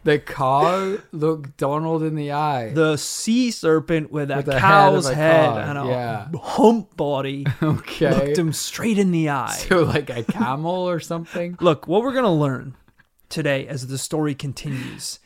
The 0.04 0.18
cow 0.18 0.98
looked 1.12 1.56
Donald 1.56 2.02
in 2.02 2.16
the 2.16 2.32
eye. 2.32 2.70
The 2.70 2.96
sea 2.96 3.52
serpent 3.52 4.10
with 4.10 4.32
a 4.32 4.36
With 4.36 4.46
head 4.46 4.60
cow's 4.60 5.06
of 5.06 5.12
a 5.12 5.14
head, 5.14 5.56
and 5.56 5.78
a 5.78 5.84
yeah. 5.84 6.28
hump 6.42 6.96
body 6.96 7.46
okay. 7.62 8.10
looked 8.10 8.36
him 8.36 8.52
straight 8.52 8.98
in 8.98 9.12
the 9.12 9.28
eye. 9.28 9.54
So 9.68 9.84
like 9.84 10.10
a 10.10 10.24
camel 10.24 10.88
or 10.88 10.98
something? 10.98 11.56
Look, 11.60 11.86
what 11.86 12.02
we're 12.02 12.12
going 12.12 12.24
to 12.24 12.30
learn 12.30 12.74
today 13.28 13.68
as 13.68 13.86
the 13.86 13.98
story 13.98 14.34
continues 14.34 15.20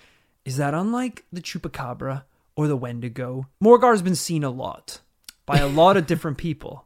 is 0.45 0.59
that 0.59 0.75
unlike 0.75 1.25
the 1.33 1.41
chupacabra 1.41 2.25
or 2.55 2.69
the 2.69 2.77
wendigo, 2.77 3.47
Morgawr's 3.61 4.03
been 4.03 4.15
seen 4.15 4.45
a 4.45 4.51
lot 4.51 5.01
by 5.47 5.57
a 5.57 5.67
lot 5.67 5.97
of 5.97 6.07
different 6.07 6.37
people. 6.37 6.85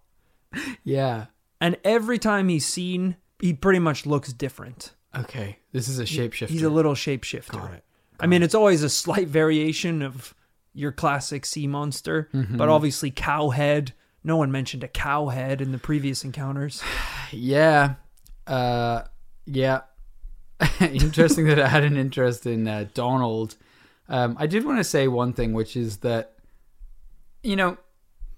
Yeah. 0.84 1.26
And 1.60 1.76
every 1.84 2.18
time 2.18 2.48
he's 2.48 2.66
seen, 2.66 3.16
he 3.40 3.52
pretty 3.52 3.78
much 3.80 4.06
looks 4.06 4.32
different. 4.32 4.92
Okay. 5.16 5.58
This 5.72 5.88
is 5.88 5.98
a 5.98 6.04
shapeshifter. 6.04 6.48
He's 6.48 6.62
a 6.62 6.70
little 6.70 6.94
shapeshifter. 6.94 7.52
Got 7.52 7.74
it. 7.74 7.84
I 8.18 8.26
mean, 8.26 8.42
it's 8.42 8.54
always 8.54 8.82
a 8.82 8.88
slight 8.88 9.28
variation 9.28 10.02
of 10.02 10.34
your 10.72 10.92
classic 10.92 11.44
sea 11.46 11.66
monster, 11.66 12.28
Mm-hmm. 12.32 12.56
but 12.56 12.68
obviously 12.68 13.10
cowhead. 13.10 13.90
No 14.22 14.36
one 14.36 14.52
mentioned 14.52 14.84
a 14.84 14.88
cowhead 14.88 15.60
in 15.60 15.72
the 15.72 15.78
previous 15.78 16.24
encounters. 16.24 16.82
Yeah. 17.32 17.94
Uh, 18.46 19.02
yeah. 19.46 19.82
Interesting 20.80 21.46
that 21.46 21.60
I 21.60 21.68
had 21.68 21.84
an 21.84 21.96
interest 21.96 22.44
in 22.44 22.66
uh, 22.66 22.86
Donald. 22.92 23.54
Um, 24.08 24.36
I 24.38 24.46
did 24.48 24.64
want 24.64 24.78
to 24.78 24.84
say 24.84 25.06
one 25.06 25.32
thing, 25.32 25.52
which 25.52 25.76
is 25.76 25.98
that, 25.98 26.32
you 27.44 27.54
know, 27.54 27.76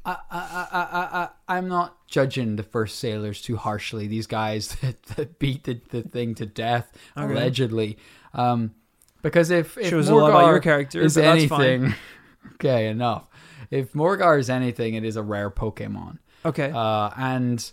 I, 0.05 0.11
I, 0.11 0.17
I, 0.31 0.67
I, 0.73 1.23
I, 1.23 1.29
I'm 1.57 1.69
not 1.69 2.09
judging 2.09 2.57
the 2.57 2.63
first 2.63 2.99
sailors 2.99 3.41
too 3.41 3.57
harshly. 3.57 4.07
These 4.07 4.27
guys 4.27 4.75
that, 4.83 5.03
that 5.05 5.39
beat 5.39 5.65
the, 5.65 5.81
the 5.91 6.03
thing 6.03 6.35
to 6.37 6.47
death, 6.47 6.93
Okay. 7.17 7.33
allegedly. 7.33 7.99
Um, 8.35 8.75
because 9.23 9.51
if, 9.51 9.79
if 9.79 9.91
Shows 9.91 10.09
a 10.09 10.15
lot 10.15 10.31
about 10.31 10.43
Morgawr 10.45 10.51
your 10.51 10.61
character, 10.61 11.01
is 11.01 11.17
anything, 11.17 11.95
okay, 12.55 12.89
enough. 12.89 13.29
If 13.71 13.93
Morgawr 13.93 14.39
is 14.39 14.51
anything, 14.51 14.95
it 14.95 15.05
is 15.05 15.17
a 15.17 15.23
rare 15.23 15.51
Pokemon. 15.51 16.19
Okay. 16.45 16.73
Uh, 16.75 17.11
and 17.17 17.71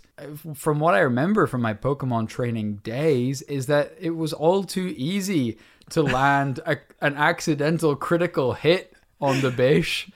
from 0.54 0.78
what 0.78 0.94
I 0.94 1.00
remember 1.00 1.48
from 1.48 1.60
my 1.60 1.74
Pokemon 1.74 2.28
training 2.28 2.76
days, 2.76 3.42
is 3.42 3.66
that 3.66 3.94
it 3.98 4.10
was 4.10 4.32
all 4.32 4.62
too 4.62 4.94
easy 4.96 5.58
to 5.90 6.02
land 6.02 6.60
a, 6.64 6.76
an 7.00 7.16
accidental 7.16 7.96
critical 7.96 8.52
hit 8.52 8.94
on 9.20 9.40
the 9.40 9.50
Bish. 9.50 10.08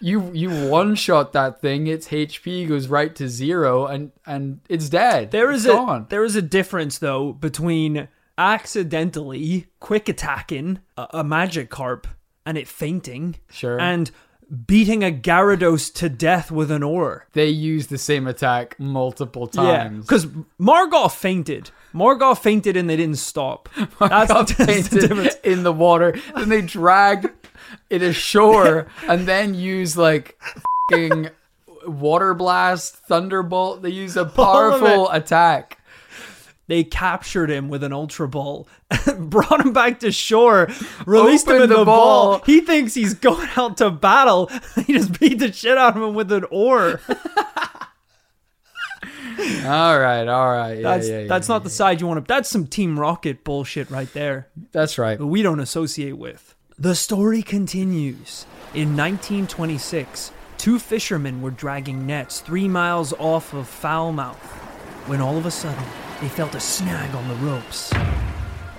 You 0.00 0.30
you 0.32 0.68
one 0.68 0.94
shot 0.94 1.32
that 1.32 1.60
thing, 1.60 1.88
its 1.88 2.08
HP 2.08 2.68
goes 2.68 2.86
right 2.86 3.12
to 3.16 3.28
zero, 3.28 3.86
and 3.86 4.12
and 4.26 4.60
it's 4.68 4.88
dead. 4.88 5.32
There 5.32 5.50
is 5.50 5.66
It's 5.66 5.74
a 5.74 5.76
gone. 5.76 6.06
there 6.08 6.24
is 6.24 6.36
a 6.36 6.42
difference 6.42 6.98
though 6.98 7.32
between 7.32 8.06
accidentally 8.72 9.66
quick 9.80 10.08
attacking 10.08 10.78
a, 10.96 11.06
a 11.14 11.24
Magikarp 11.24 12.04
and 12.46 12.56
it 12.56 12.68
fainting, 12.68 13.36
Sure. 13.50 13.80
and 13.80 14.10
beating 14.66 15.02
a 15.04 15.10
Gyarados 15.10 15.92
to 15.94 16.08
death 16.08 16.50
with 16.50 16.70
an 16.70 16.82
oar. 16.82 17.26
they 17.32 17.48
use 17.48 17.88
the 17.88 17.98
same 17.98 18.26
attack 18.26 18.78
multiple 18.78 19.48
Yeah, 19.52 19.84
times. 19.84 20.06
because 20.06 20.26
Margoth 20.60 21.14
fainted. 21.14 21.70
Margoth 21.94 22.38
fainted 22.40 22.76
and 22.76 22.88
they 22.88 22.96
didn't 22.96 23.18
stop. 23.18 23.68
That's, 23.98 24.32
got 24.32 24.48
that's 24.48 24.88
the 24.88 25.00
difference. 25.08 25.34
in 25.42 25.62
the 25.62 25.72
water. 25.72 26.14
Then 26.36 26.48
they 26.48 26.60
dragged 26.62 27.26
it 27.90 28.02
ashore 28.02 28.86
and 29.08 29.26
then 29.26 29.54
use 29.54 29.96
like 29.96 30.38
fucking 30.90 31.30
water 31.86 32.34
blast, 32.34 32.96
thunderbolt. 32.96 33.82
They 33.82 33.90
use 33.90 34.16
a 34.16 34.24
powerful 34.26 35.10
attack. 35.10 35.77
They 36.68 36.84
captured 36.84 37.50
him 37.50 37.68
with 37.70 37.82
an 37.82 37.92
ultra 37.94 38.28
ball, 38.28 38.68
brought 39.18 39.64
him 39.64 39.72
back 39.72 40.00
to 40.00 40.12
shore, 40.12 40.68
released 41.06 41.48
him 41.48 41.62
in 41.62 41.68
the, 41.70 41.78
the 41.78 41.84
ball. 41.86 42.38
ball. 42.38 42.42
He 42.46 42.60
thinks 42.60 42.94
he's 42.94 43.14
going 43.28 43.48
out 43.56 43.78
to 43.78 43.90
battle. 43.90 44.50
He 44.86 44.92
just 44.94 45.18
beat 45.18 45.38
the 45.38 45.50
shit 45.52 45.76
out 45.76 45.96
of 45.96 46.02
him 46.02 46.14
with 46.14 46.30
an 46.30 46.44
oar. 46.50 47.00
All 49.64 49.98
right, 49.98 50.26
all 50.26 50.48
right. 50.50 50.74
Yeah, 50.74 50.82
That's 50.82 51.08
yeah, 51.08 51.18
yeah, 51.20 51.26
that's 51.28 51.48
not 51.48 51.62
the 51.64 51.70
side 51.70 52.00
you 52.00 52.06
want 52.06 52.24
to. 52.24 52.28
That's 52.28 52.48
some 52.48 52.66
Team 52.66 52.98
Rocket 52.98 53.44
bullshit 53.44 53.90
right 53.90 54.12
there. 54.12 54.48
That's 54.72 54.98
right. 54.98 55.18
we 55.18 55.42
don't 55.42 55.60
associate 55.60 56.16
with. 56.18 56.54
The 56.78 56.94
story 56.94 57.42
continues. 57.42 58.46
In 58.74 58.96
1926, 58.96 60.32
two 60.58 60.78
fishermen 60.78 61.40
were 61.40 61.50
dragging 61.50 62.06
nets 62.06 62.40
three 62.40 62.68
miles 62.68 63.12
off 63.14 63.52
of 63.54 63.68
Falmouth 63.68 64.36
when 65.06 65.20
all 65.20 65.36
of 65.36 65.46
a 65.46 65.50
sudden 65.50 65.84
they 66.20 66.28
felt 66.28 66.54
a 66.54 66.60
snag 66.60 67.14
on 67.14 67.28
the 67.28 67.34
ropes. 67.36 67.92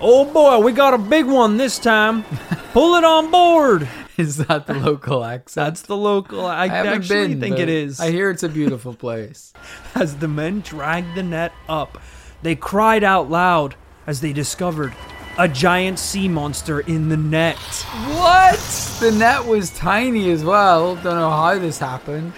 Oh 0.00 0.24
boy, 0.30 0.58
we 0.58 0.72
got 0.72 0.94
a 0.94 0.98
big 0.98 1.26
one 1.26 1.56
this 1.56 1.78
time. 1.78 2.22
Pull 2.72 2.96
it 2.96 3.04
on 3.04 3.30
board. 3.30 3.88
Is 4.16 4.36
that 4.38 4.66
the 4.66 4.74
local 4.74 5.24
accent? 5.24 5.66
That's 5.66 5.82
the 5.82 5.96
local. 5.96 6.46
I, 6.46 6.66
I 6.66 6.86
actually 6.86 7.28
been. 7.28 7.40
think 7.40 7.58
it 7.58 7.68
is. 7.68 8.00
I 8.00 8.10
hear 8.10 8.30
it's 8.30 8.42
a 8.42 8.48
beautiful 8.48 8.94
place. 8.94 9.52
As 9.94 10.16
the 10.16 10.28
men 10.28 10.60
dragged 10.60 11.14
the 11.14 11.22
net 11.22 11.52
up, 11.68 12.00
they 12.42 12.54
cried 12.54 13.04
out 13.04 13.30
loud 13.30 13.74
as 14.06 14.20
they 14.20 14.32
discovered 14.32 14.94
a 15.38 15.46
giant 15.46 15.98
sea 15.98 16.28
monster 16.28 16.80
in 16.80 17.08
the 17.08 17.16
net. 17.16 17.56
what? 17.56 18.58
The 19.00 19.12
net 19.12 19.44
was 19.44 19.70
tiny 19.70 20.30
as 20.30 20.42
well. 20.44 20.96
Don't 20.96 21.16
know 21.16 21.30
how 21.30 21.58
this 21.58 21.78
happened. 21.78 22.32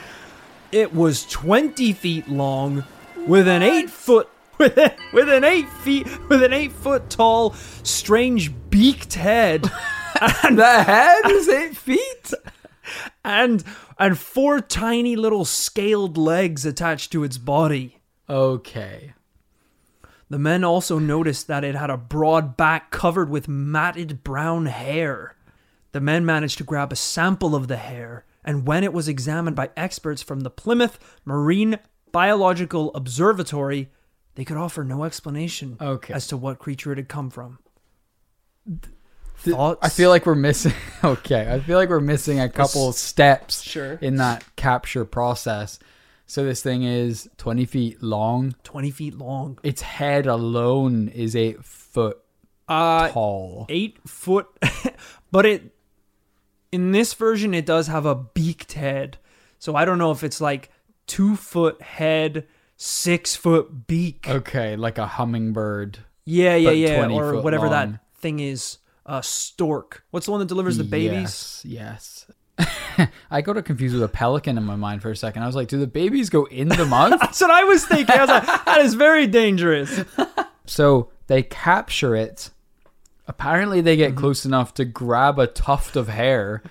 It 0.71 0.95
was 0.95 1.25
20 1.27 1.93
feet 1.93 2.29
long 2.29 2.85
with 3.27 3.47
an 3.49 3.63
8 3.63 3.91
foot 3.91 4.29
with, 4.63 4.79
a, 4.79 4.97
with 5.13 5.29
an 5.29 5.45
8 5.45 5.69
feet 5.69 6.29
with 6.29 6.43
an 6.43 6.53
8 6.53 6.73
foot 6.73 7.11
tall 7.11 7.53
strange 7.83 8.53
beaked 8.71 9.15
head 9.15 9.71
and 10.45 10.59
The 10.59 10.83
head 10.83 11.31
is 11.31 11.49
eight 11.49 11.77
feet. 11.89 12.33
and 13.25 13.65
and 13.99 14.19
four 14.19 14.61
tiny 14.61 15.17
little 15.17 15.45
scaled 15.45 16.17
legs 16.17 16.65
attached 16.65 17.13
to 17.13 17.25
its 17.25 17.39
body. 17.39 18.01
Okay. 18.29 19.15
The 20.31 20.39
men 20.39 20.65
also 20.65 20.99
noticed 20.99 21.47
that 21.49 21.65
it 21.65 21.75
had 21.75 21.91
a 21.91 21.97
broad 21.97 22.57
back 22.57 22.91
covered 22.91 23.29
with 23.29 23.49
matted 23.49 24.25
brown 24.25 24.67
hair. 24.67 25.37
The 25.93 26.01
men 26.01 26.25
managed 26.25 26.59
to 26.59 26.65
grab 26.65 26.91
a 26.93 26.97
sample 26.97 27.55
of 27.55 27.69
the 27.69 27.77
hair, 27.77 28.25
and 28.43 28.67
when 28.67 28.83
it 28.83 28.95
was 28.95 29.09
examined 29.09 29.57
by 29.57 29.71
experts 29.77 30.23
from 30.23 30.41
the 30.41 30.51
Plymouth 30.51 30.99
Marine 31.25 31.79
Biological 32.13 32.95
Observatory, 32.95 33.91
they 34.35 34.45
could 34.45 34.57
offer 34.57 34.83
no 34.85 35.05
explanation 35.05 35.77
Okay. 35.81 36.15
as 36.15 36.27
to 36.29 36.37
what 36.37 36.59
creature 36.59 36.93
it 36.93 36.99
had 36.99 37.09
come 37.09 37.31
from. 37.31 37.59
Th- 38.67 39.57
Thoughts? 39.57 39.81
I 39.83 39.89
feel 39.89 40.09
like 40.11 40.25
we're 40.27 40.35
missing. 40.37 40.73
Okay, 41.05 41.53
I 41.53 41.59
feel 41.59 41.77
like 41.77 41.89
we're 41.89 41.99
missing 42.01 42.39
a 42.39 42.49
couple 42.49 42.93
steps 42.93 43.61
Sure. 43.63 43.95
in 43.95 44.17
that 44.17 44.45
capture 44.55 45.05
process. 45.05 45.81
So 46.27 46.45
this 46.45 46.63
thing 46.63 46.85
is 46.85 47.29
twenty 47.37 47.65
feet 47.65 48.01
long. 48.03 48.55
20 48.63 48.91
feet 48.93 49.15
long. 49.19 49.59
Its 49.65 49.83
head 49.83 50.27
alone 50.29 51.09
is 51.09 51.35
eight 51.35 51.65
foot 51.65 52.19
Uh, 52.69 53.09
tall. 53.09 53.67
eight 53.69 53.99
foot, 54.09 54.47
but 55.33 55.45
it 55.45 55.75
in 56.71 56.93
this 56.93 57.13
version 57.15 57.53
it 57.53 57.67
does 57.67 57.89
have 57.89 58.07
a 58.07 58.15
beaked 58.15 58.75
head. 58.75 59.19
So 59.59 59.75
I 59.75 59.85
don't 59.85 59.99
know 59.99 60.13
if 60.13 60.23
it's 60.23 60.41
like 60.41 60.71
two 61.09 61.35
foot 61.35 61.83
head, 61.83 62.47
six 62.83 63.37
foot 63.37 63.87
beak. 63.87 64.27
Okay, 64.29 64.77
like 64.77 64.99
a 64.99 65.07
hummingbird. 65.07 65.99
yeah, 66.25 66.57
yeah, 66.57 66.71
yeah, 66.71 67.07
or 67.09 67.41
whatever 67.41 67.69
long. 67.69 67.93
that 67.93 68.01
thing 68.21 68.41
is. 68.41 68.79
A 69.05 69.21
stork. 69.21 70.05
What's 70.13 70.27
the 70.27 70.31
one 70.33 70.39
that 70.39 70.47
delivers 70.47 70.77
the 70.77 70.85
babies? 70.85 71.61
Yes. 71.65 72.27
yes. 72.57 73.09
I 73.33 73.41
got 73.41 73.57
it 73.57 73.65
confused 73.65 73.95
with 73.95 74.05
a 74.05 74.09
pelican 74.09 74.57
in 74.57 74.63
my 74.63 74.77
mind 74.77 75.03
for 75.03 75.11
a 75.11 75.17
second. 75.17 75.43
I 75.43 75.47
was 75.47 75.57
like, 75.57 75.67
do 75.67 75.77
the 75.77 75.89
babies 75.89 76.31
go 76.31 76.45
in 76.45 76.69
the 76.69 76.85
mouth? 76.87 77.11
That's 77.21 77.41
what 77.41 77.51
I 77.51 77.65
was 77.65 77.85
thinking. 77.85 78.15
I 78.17 78.21
was 78.21 78.29
like, 78.31 78.65
that 78.65 78.81
is 78.83 78.95
very 78.95 79.27
dangerous. 79.27 80.05
so 80.67 81.11
they 81.27 81.43
capture 81.43 82.15
it. 82.15 82.51
Apparently, 83.27 83.81
they 83.81 83.97
Mm-hmm. 83.97 84.15
get 84.15 84.17
close 84.17 84.45
enough 84.45 84.73
to 84.75 84.85
grab 84.85 85.39
a 85.41 85.49
tuft 85.49 85.97
of 85.97 86.07
hair 86.09 86.63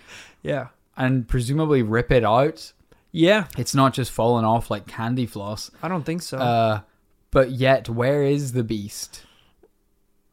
Yeah, 0.41 0.67
and 0.95 1.27
presumably 1.27 1.81
rip 1.83 2.11
it 2.13 2.23
out. 2.23 2.71
Yeah. 3.11 3.47
It's 3.57 3.75
not 3.75 3.93
just 3.93 4.11
falling 4.11 4.45
off 4.45 4.69
like 4.71 4.87
candy 4.87 5.25
floss. 5.25 5.71
I 5.81 5.87
don't 5.87 6.03
think 6.03 6.21
so. 6.21 6.37
Uh, 6.37 6.81
but 7.31 7.51
yet, 7.51 7.89
where 7.89 8.23
is 8.23 8.53
the 8.53 8.63
beast? 8.63 9.23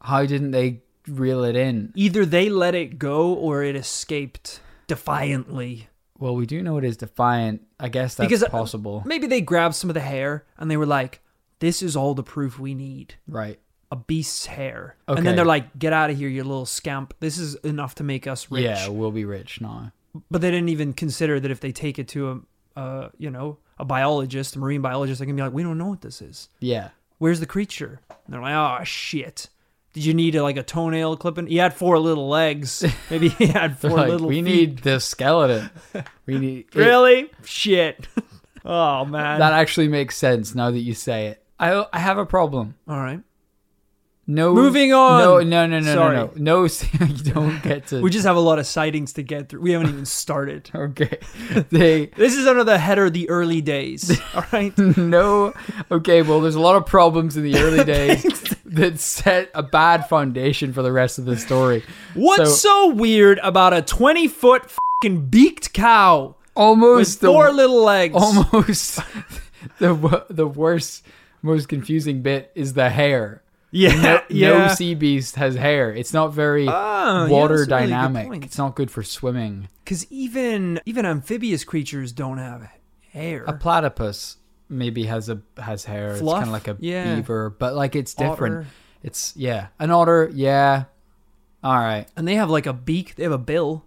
How 0.01 0.25
didn't 0.25 0.51
they 0.51 0.81
reel 1.07 1.43
it 1.43 1.55
in? 1.55 1.91
Either 1.95 2.25
they 2.25 2.49
let 2.49 2.75
it 2.75 2.99
go 2.99 3.33
or 3.33 3.63
it 3.63 3.75
escaped 3.75 4.61
defiantly. 4.87 5.87
Well, 6.17 6.35
we 6.35 6.45
do 6.45 6.61
know 6.61 6.77
it 6.77 6.83
is 6.83 6.97
defiant. 6.97 7.61
I 7.79 7.87
guess 7.87 8.15
that's 8.15 8.27
Because, 8.27 8.43
uh, 8.43 8.49
possible. 8.49 9.03
Maybe 9.05 9.27
they 9.27 9.39
grabbed 9.41 9.75
some 9.75 9.89
of 9.89 9.93
the 9.93 10.01
hair 10.01 10.45
and 10.57 10.69
they 10.69 10.75
were 10.75 10.85
like, 10.85 11.21
"This 11.59 11.81
is 11.81 11.95
all 11.95 12.13
the 12.13 12.23
proof 12.23 12.59
we 12.59 12.73
need." 12.73 13.15
right. 13.27 13.59
a 13.91 13.95
beast's 13.95 14.45
hair. 14.45 14.97
Okay. 15.07 15.17
And 15.17 15.25
then 15.25 15.35
they're 15.35 15.45
like, 15.45 15.79
get 15.79 15.93
out 15.93 16.11
of 16.11 16.17
here, 16.17 16.29
you 16.29 16.43
little 16.43 16.65
scamp. 16.67 17.13
This 17.21 17.39
is 17.39 17.55
enough 17.55 17.95
to 17.95 18.03
make 18.03 18.27
us 18.27 18.51
rich. 18.51 18.63
Yeah, 18.63 18.89
we'll 18.89 19.09
be 19.09 19.25
rich 19.25 19.61
now. 19.61 19.91
But 20.29 20.41
they 20.41 20.51
didn't 20.51 20.69
even 20.69 20.93
consider 20.93 21.39
that 21.39 21.49
if 21.49 21.59
they 21.59 21.71
take 21.71 21.97
it 21.97 22.07
to 22.09 22.29
a, 22.29 22.39
uh, 22.79 23.09
you 23.17 23.29
know, 23.29 23.57
a 23.77 23.85
biologist, 23.85 24.55
a 24.55 24.59
marine 24.59 24.81
biologist, 24.81 25.19
they 25.19 25.25
can 25.25 25.35
be 25.35 25.41
like, 25.41 25.53
we 25.53 25.63
don't 25.63 25.77
know 25.77 25.87
what 25.87 26.01
this 26.01 26.21
is. 26.21 26.49
Yeah. 26.59 26.89
Where's 27.17 27.39
the 27.39 27.45
creature? 27.45 27.99
And 28.09 28.33
they're 28.33 28.41
like, 28.41 28.53
oh, 28.53 28.83
shit. 28.83 29.49
Did 29.93 30.05
you 30.05 30.13
need 30.13 30.35
a, 30.35 30.43
like 30.43 30.57
a 30.57 30.63
toenail 30.63 31.17
clipping? 31.17 31.47
He 31.47 31.57
had 31.57 31.73
four 31.73 31.97
little 31.99 32.29
legs. 32.29 32.83
Maybe 33.09 33.29
he 33.29 33.47
had 33.47 33.77
four 33.79 33.91
like, 33.91 34.09
little 34.09 34.27
we 34.27 34.35
feet. 34.35 34.43
need 34.43 34.77
this 34.79 35.05
skeleton. 35.05 35.69
We 36.25 36.37
need 36.37 36.65
it- 36.67 36.75
Really? 36.75 37.29
Shit. 37.43 38.07
oh, 38.65 39.03
man. 39.05 39.39
that 39.39 39.53
actually 39.53 39.87
makes 39.87 40.15
sense 40.15 40.53
now 40.55 40.69
that 40.71 40.79
you 40.79 40.93
say 40.93 41.27
it. 41.27 41.43
I 41.59 41.85
I 41.91 41.99
have 41.99 42.17
a 42.17 42.25
problem. 42.25 42.75
all 42.87 42.99
right. 43.01 43.19
No. 44.31 44.53
Moving 44.53 44.93
on. 44.93 45.21
No, 45.21 45.39
no, 45.39 45.65
no, 45.65 45.79
no, 45.79 45.93
Sorry. 45.95 46.15
no, 46.15 46.31
no. 46.35 46.67
No, 46.99 47.05
you 47.07 47.33
don't 47.33 47.63
get 47.63 47.87
to. 47.87 47.99
We 47.99 48.11
just 48.11 48.27
have 48.27 48.35
a 48.35 48.39
lot 48.39 48.59
of 48.59 48.67
sightings 48.67 49.13
to 49.13 49.23
get 49.23 49.49
through. 49.49 49.61
We 49.61 49.71
haven't 49.71 49.89
even 49.89 50.05
started. 50.05 50.69
okay. 50.75 51.17
They 51.71 52.05
This 52.15 52.35
is 52.35 52.45
under 52.45 52.63
the 52.63 52.77
header, 52.77 53.09
the 53.09 53.27
early 53.29 53.61
days. 53.61 54.21
All 54.35 54.45
right. 54.53 54.77
no. 54.77 55.53
Okay. 55.89 56.21
Well, 56.21 56.41
there's 56.41 56.53
a 56.53 56.59
lot 56.59 56.75
of 56.75 56.85
problems 56.85 57.37
in 57.37 57.43
the 57.43 57.57
early 57.57 57.83
days. 57.83 58.21
that 58.65 58.99
set 58.99 59.49
a 59.55 59.63
bad 59.63 60.07
foundation 60.07 60.73
for 60.73 60.83
the 60.83 60.91
rest 60.91 61.17
of 61.17 61.25
the 61.25 61.35
story. 61.35 61.83
What's 62.13 62.61
So- 62.61 62.69
so, 62.69 62.93
weird 62.93 63.39
about 63.39 63.73
a 63.73 63.81
20 63.81 64.27
foot 64.27 64.69
fucking 65.01 65.25
beaked 65.25 65.73
cow 65.73 66.27
with 66.27 66.35
Almost 66.55 67.21
the 67.21 67.27
four 67.27 67.51
little 67.51 67.81
legs? 67.83 68.13
almost 68.15 68.99
the 69.79 70.25
the 70.29 70.45
worst, 70.47 71.03
most 71.41 71.67
confusing 71.67 72.21
bit 72.21 72.51
is 72.53 72.73
the 72.73 72.89
hair. 72.91 73.41
Yeah, 73.71 74.01
No, 74.01 74.21
yeah. 74.29 74.67
no 74.67 74.73
sea 74.73 74.95
beast 74.95 75.35
has 75.35 75.55
hair. 75.55 75.93
It's 75.93 76.13
not 76.13 76.33
very 76.33 76.67
ah, 76.67 77.25
yeah, 77.25 77.29
water 77.29 77.57
that's 77.65 77.71
a 77.71 77.75
really 77.75 77.87
dynamic. 77.91 78.45
it's 78.45 78.57
not 78.57 78.75
good 78.75 78.89
for 78.91 79.03
swimming. 79.03 79.67
Because 79.83 80.09
even 80.11 80.79
even 80.85 81.05
amphibious 81.05 81.63
creatures 81.63 82.11
don't 82.11 82.37
have 82.37 82.69
hair. 83.11 83.43
A 83.45 83.53
platypus 83.53 84.37
maybe 84.69 85.05
has 85.05 85.29
a 85.29 85.41
has 85.57 85.85
hair. 85.85 86.11
It's 86.11 86.21
kind 86.21 86.43
of 86.43 86.49
like 86.49 86.67
a 86.67 86.77
Yeah. 86.79 87.15
beaver, 87.15 87.49
but 87.49 87.75
like 87.75 87.95
it's 87.95 88.13
different. 88.13 88.55
Otter. 88.57 88.67
It's 89.03 89.33
yeah, 89.35 89.67
an 89.79 89.91
otter. 89.91 90.29
Yeah, 90.33 90.85
all 91.63 91.77
right. 91.77 92.05
and 92.17 92.27
they 92.27 92.35
have 92.35 92.49
like 92.49 92.65
a 92.65 92.73
beak. 92.73 93.15
They 93.15 93.23
have 93.23 93.31
a 93.31 93.37
bill. 93.37 93.85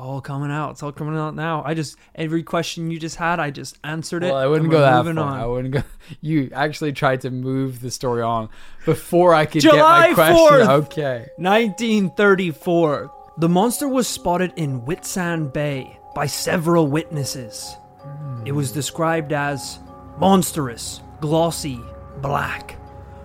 All 0.00 0.22
coming 0.22 0.50
out. 0.50 0.70
It's 0.70 0.82
all 0.82 0.92
coming 0.92 1.18
out 1.18 1.34
now. 1.34 1.62
I 1.64 1.74
just 1.74 1.96
every 2.14 2.42
question 2.42 2.90
you 2.90 2.98
just 2.98 3.16
had, 3.16 3.38
I 3.38 3.50
just 3.50 3.78
answered 3.84 4.24
it. 4.24 4.28
Well, 4.28 4.36
I 4.36 4.46
wouldn't 4.46 4.70
go 4.70 4.80
that 4.80 5.04
far. 5.04 5.18
on. 5.18 5.38
I 5.40 5.46
wouldn't 5.46 5.74
go. 5.74 5.82
You 6.22 6.50
actually 6.54 6.92
tried 6.92 7.20
to 7.20 7.30
move 7.30 7.80
the 7.82 7.90
story 7.90 8.22
on 8.22 8.48
before 8.84 9.32
I 9.34 9.44
could 9.46 9.60
July 9.62 10.08
get 10.08 10.08
my 10.08 10.14
question. 10.14 10.66
4th. 10.66 10.68
Okay. 10.86 11.28
1934. 11.36 13.12
The 13.38 13.48
monster 13.48 13.88
was 13.88 14.08
spotted 14.08 14.52
in 14.56 14.80
Whitsand 14.82 15.52
Bay 15.52 15.98
by 16.14 16.26
several 16.26 16.86
witnesses. 16.88 17.76
Hmm. 18.00 18.42
It 18.46 18.52
was 18.52 18.72
described 18.72 19.32
as 19.32 19.78
monstrous, 20.18 21.00
glossy, 21.20 21.78
black, 22.20 22.76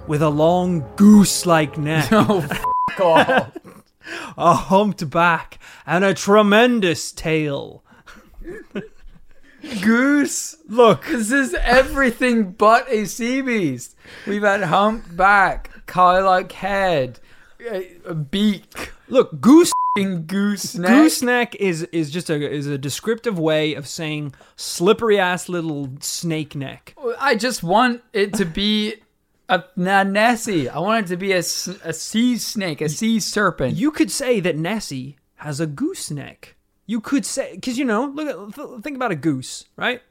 with 0.08 0.22
a 0.22 0.30
long 0.30 0.84
goose 0.96 1.46
like 1.46 1.78
neck, 1.78 2.10
Oh, 2.12 2.40
f- 2.42 3.00
off. 3.02 3.52
a 4.38 4.54
humped 4.54 5.10
back, 5.10 5.60
and 5.86 6.04
a 6.04 6.14
tremendous 6.14 7.12
tail. 7.12 7.84
Goose. 9.82 10.58
Look, 10.68 11.06
This 11.08 11.32
is 11.32 11.54
everything 11.56 12.52
but 12.52 12.88
a 12.90 13.06
sea 13.06 13.42
beast. 13.42 13.96
We've 14.28 14.44
had 14.44 14.62
humpback, 14.64 15.86
cow-like 15.88 16.52
head, 16.52 17.20
a, 18.06 18.14
beak, 18.14 18.92
look, 19.08 19.42
goose 19.42 19.72
f***ing 19.98 20.28
goose 20.28 20.76
neck. 20.76 20.92
gooseneck 20.92 21.56
is 21.56 21.84
is 21.84 22.12
just 22.12 22.30
a 22.30 22.36
is 22.36 22.68
a 22.68 22.78
descriptive 22.78 23.40
way 23.40 23.74
of 23.74 23.88
saying 23.88 24.36
slippery 24.56 25.18
ass 25.18 25.50
little 25.50 25.90
snake 26.00 26.54
neck. 26.56 26.96
I 27.20 27.36
just 27.36 27.64
want 27.64 28.04
it 28.14 28.34
to 28.36 28.46
be 28.46 28.96
a, 29.50 29.64
a 29.76 30.04
Nessie. 30.06 30.70
I 30.70 30.80
want 30.80 31.06
it 31.06 31.10
to 31.10 31.18
be 31.18 31.32
a 31.34 31.44
sea 31.44 32.38
snake, 32.38 32.82
a 32.82 32.90
sea 32.90 33.20
serpent. 33.20 33.76
You 33.76 33.92
could 33.92 34.12
say 34.12 34.40
that 34.40 34.56
Nessie 34.58 35.18
has 35.36 35.60
a 35.60 35.68
gooseneck. 35.68 36.56
You 36.88 37.02
could 37.02 37.26
say 37.26 37.56
because 37.56 37.78
you 37.78 37.86
know, 37.86 38.06
look 38.06 38.28
at 38.28 38.56
th- 38.56 38.82
think 38.82 38.96
about 38.96 39.12
a 39.12 39.16
goose, 39.16 39.66
right? 39.76 40.02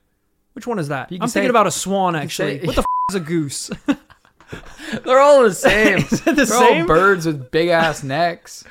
Which 0.54 0.66
one 0.66 0.78
is 0.78 0.88
that? 0.88 1.08
I'm 1.10 1.28
thinking 1.28 1.50
about 1.50 1.66
a 1.66 1.70
swan 1.70 2.14
actually. 2.16 2.60
say- 2.60 2.66
what 2.66 2.76
the 2.76 2.80
f- 2.82 2.86
is 3.10 3.16
a 3.16 3.20
goose? 3.20 3.70
They're 5.04 5.18
all 5.20 5.42
the 5.42 5.54
same. 5.54 5.98
The 6.24 6.32
They're 6.32 6.46
same? 6.46 6.82
all 6.82 6.86
birds 6.86 7.26
with 7.26 7.50
big 7.50 7.68
ass 7.70 8.02
necks. 8.02 8.64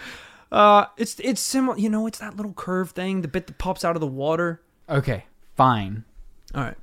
uh, 0.51 0.86
it's 0.98 1.20
it's 1.20 1.41
similar. 1.41 1.77
You 1.77 1.89
know, 1.89 2.08
it's 2.08 2.20
that 2.20 2.38
little 2.38 2.53
curve 2.53 2.91
thing, 2.91 3.22
the 3.22 3.27
bit 3.27 3.48
that 3.48 3.58
pops 3.58 3.84
out 3.84 3.96
of 3.96 4.00
the 4.01 4.08
water. 4.08 4.62
Okay, 4.89 5.25
fine. 5.55 6.03
All 6.55 6.62
right, 6.63 6.77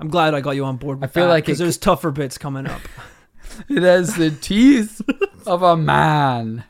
I'm 0.00 0.08
glad 0.08 0.34
I 0.34 0.40
got 0.40 0.50
you 0.52 0.64
on 0.64 0.76
board. 0.76 1.00
With 1.00 1.10
I 1.10 1.12
feel 1.12 1.28
like 1.28 1.44
because 1.46 1.58
there's 1.58 1.78
tougher 1.78 2.10
bits 2.10 2.36
coming 2.38 2.66
up. 2.66 2.80
It 3.68 3.82
has 3.82 4.16
the 4.16 4.30
teeth 4.30 5.00
of 5.46 5.62
a 5.62 5.76
man. 5.76 6.64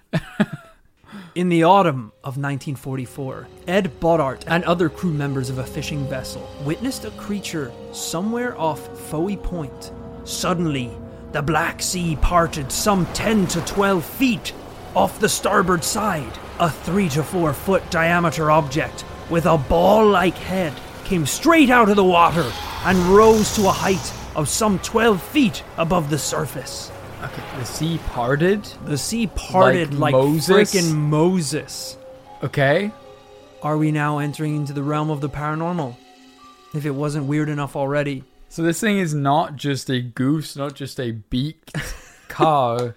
In 1.34 1.48
the 1.48 1.64
autumn 1.64 2.12
of 2.22 2.36
1944, 2.36 3.48
Ed 3.66 3.98
Boddart 4.00 4.44
and 4.46 4.64
other 4.64 4.90
crew 4.90 5.12
members 5.12 5.48
of 5.48 5.58
a 5.58 5.64
fishing 5.64 6.06
vessel 6.06 6.46
witnessed 6.62 7.06
a 7.06 7.10
creature 7.12 7.72
somewhere 7.92 8.58
off 8.58 8.86
Fowey 9.10 9.42
Point. 9.42 9.92
Suddenly, 10.24 10.90
the 11.32 11.40
Black 11.40 11.80
Sea 11.80 12.16
parted 12.16 12.70
some 12.70 13.06
10 13.14 13.46
to 13.46 13.60
12 13.62 14.04
feet 14.04 14.52
off 14.94 15.20
the 15.20 15.28
starboard 15.28 15.82
side. 15.82 16.38
A 16.60 16.68
3 16.70 17.08
to 17.10 17.22
4 17.22 17.54
foot 17.54 17.90
diameter 17.90 18.50
object 18.50 19.04
with 19.30 19.46
a 19.46 19.56
ball 19.56 20.06
like 20.06 20.36
head 20.36 20.74
came 21.04 21.24
straight 21.24 21.70
out 21.70 21.88
of 21.88 21.96
the 21.96 22.04
water 22.04 22.52
and 22.84 22.98
rose 22.98 23.56
to 23.56 23.62
a 23.62 23.72
height 23.72 24.12
of 24.34 24.48
some 24.48 24.78
12 24.80 25.22
feet 25.22 25.62
above 25.76 26.10
the 26.10 26.18
surface. 26.18 26.90
Okay, 27.22 27.42
the 27.58 27.64
sea 27.64 27.98
parted. 28.08 28.64
The 28.84 28.98
sea 28.98 29.28
parted 29.28 29.94
Like 29.94 30.12
like, 30.12 30.24
Moses? 30.24 30.74
frickin' 30.74 30.92
Moses. 30.94 31.96
Okay. 32.42 32.90
Are 33.62 33.78
we 33.78 33.92
now 33.92 34.18
entering 34.18 34.56
into 34.56 34.72
the 34.72 34.82
realm 34.82 35.10
of 35.10 35.20
the 35.20 35.28
paranormal? 35.28 35.96
If 36.74 36.84
it 36.84 36.90
wasn't 36.90 37.26
weird 37.26 37.48
enough 37.48 37.76
already. 37.76 38.24
So 38.48 38.62
this 38.62 38.80
thing 38.80 38.98
is 38.98 39.14
not 39.14 39.56
just 39.56 39.88
a 39.88 40.00
goose, 40.00 40.56
not 40.56 40.74
just 40.74 40.98
a 40.98 41.12
beaked 41.12 41.72
cow. 42.28 42.92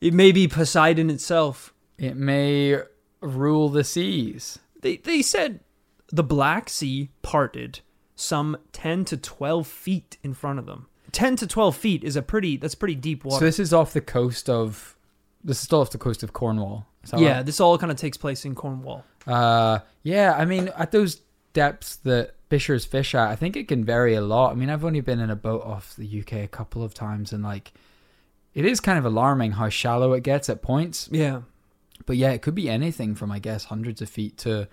It 0.00 0.14
may 0.14 0.32
be 0.32 0.48
Poseidon 0.48 1.10
itself. 1.10 1.74
It 1.98 2.16
may 2.16 2.78
rule 3.20 3.68
the 3.68 3.84
seas. 3.84 4.58
They, 4.80 4.96
they 4.96 5.22
said 5.22 5.60
the 6.10 6.22
Black 6.22 6.68
Sea 6.68 7.10
parted 7.22 7.80
some 8.16 8.56
10 8.72 9.04
to 9.06 9.16
12 9.16 9.66
feet 9.66 10.16
in 10.22 10.34
front 10.34 10.58
of 10.58 10.66
them. 10.66 10.88
10 11.12 11.36
to 11.36 11.46
12 11.46 11.76
feet 11.76 12.02
is 12.02 12.16
a 12.16 12.22
pretty, 12.22 12.56
that's 12.56 12.74
pretty 12.74 12.94
deep 12.94 13.24
water. 13.24 13.38
So 13.38 13.44
this 13.44 13.60
is 13.60 13.72
off 13.72 13.92
the 13.92 14.00
coast 14.00 14.50
of. 14.50 14.96
This 15.44 15.58
is 15.58 15.64
still 15.64 15.80
off 15.80 15.90
the 15.90 15.98
coast 15.98 16.24
of 16.24 16.32
Cornwall. 16.32 16.88
Yeah, 17.16 17.36
right? 17.36 17.46
this 17.46 17.60
all 17.60 17.78
kind 17.78 17.92
of 17.92 17.98
takes 17.98 18.16
place 18.16 18.44
in 18.44 18.56
Cornwall. 18.56 19.04
Uh, 19.26 19.78
yeah. 20.02 20.34
I 20.36 20.44
mean, 20.44 20.70
at 20.76 20.90
those 20.90 21.20
depths 21.52 21.96
that 21.96 22.34
fishers 22.48 22.84
fish 22.84 23.14
at, 23.14 23.28
I 23.28 23.36
think 23.36 23.56
it 23.56 23.68
can 23.68 23.84
vary 23.84 24.14
a 24.14 24.20
lot. 24.20 24.50
I 24.50 24.54
mean, 24.56 24.70
I've 24.70 24.84
only 24.84 25.00
been 25.00 25.20
in 25.20 25.30
a 25.30 25.36
boat 25.36 25.62
off 25.62 25.94
the 25.94 26.20
UK 26.20 26.32
a 26.32 26.48
couple 26.48 26.82
of 26.82 26.94
times, 26.94 27.32
and 27.32 27.44
like, 27.44 27.72
it 28.54 28.64
is 28.64 28.80
kind 28.80 28.98
of 28.98 29.04
alarming 29.04 29.52
how 29.52 29.68
shallow 29.68 30.14
it 30.14 30.22
gets 30.22 30.48
at 30.48 30.62
points. 30.62 31.08
Yeah. 31.12 31.42
But 32.06 32.16
yeah, 32.16 32.30
it 32.30 32.42
could 32.42 32.54
be 32.54 32.68
anything 32.68 33.14
from 33.14 33.30
I 33.30 33.38
guess 33.38 33.64
hundreds 33.64 34.02
of 34.02 34.08
feet 34.08 34.36
to 34.38 34.68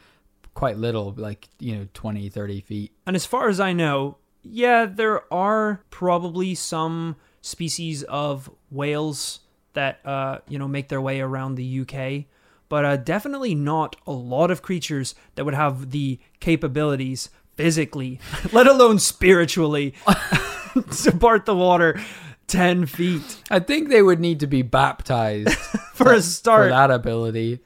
quite 0.53 0.77
little, 0.77 1.13
like 1.17 1.49
you 1.59 1.75
know, 1.75 1.87
20, 1.93 2.29
30 2.29 2.61
feet. 2.61 2.91
And 3.05 3.15
as 3.15 3.25
far 3.25 3.49
as 3.49 3.59
I 3.59 3.73
know, 3.73 4.17
yeah, 4.43 4.85
there 4.85 5.31
are 5.33 5.83
probably 5.89 6.55
some 6.55 7.15
species 7.41 8.03
of 8.03 8.49
whales 8.71 9.41
that 9.73 9.99
uh, 10.05 10.39
you 10.47 10.59
know 10.59 10.67
make 10.67 10.89
their 10.89 11.01
way 11.01 11.19
around 11.19 11.55
the 11.55 11.79
UK, 11.81 12.25
but 12.69 12.85
uh, 12.85 12.97
definitely 12.97 13.55
not 13.55 13.95
a 14.05 14.11
lot 14.11 14.51
of 14.51 14.61
creatures 14.61 15.15
that 15.35 15.45
would 15.45 15.53
have 15.53 15.91
the 15.91 16.19
capabilities 16.39 17.29
physically, 17.55 18.19
let 18.51 18.67
alone 18.67 18.99
spiritually, 18.99 19.93
to 21.03 21.11
part 21.11 21.45
the 21.45 21.55
water 21.55 21.99
ten 22.47 22.85
feet 22.85 23.41
I 23.49 23.59
think 23.59 23.89
they 23.89 24.01
would 24.01 24.19
need 24.19 24.41
to 24.41 24.47
be 24.47 24.61
baptized 24.61 25.49
for 25.93 26.11
a 26.13 26.21
start. 26.21 26.65
for 26.65 26.69
that 26.69 26.91
ability. 26.91 27.59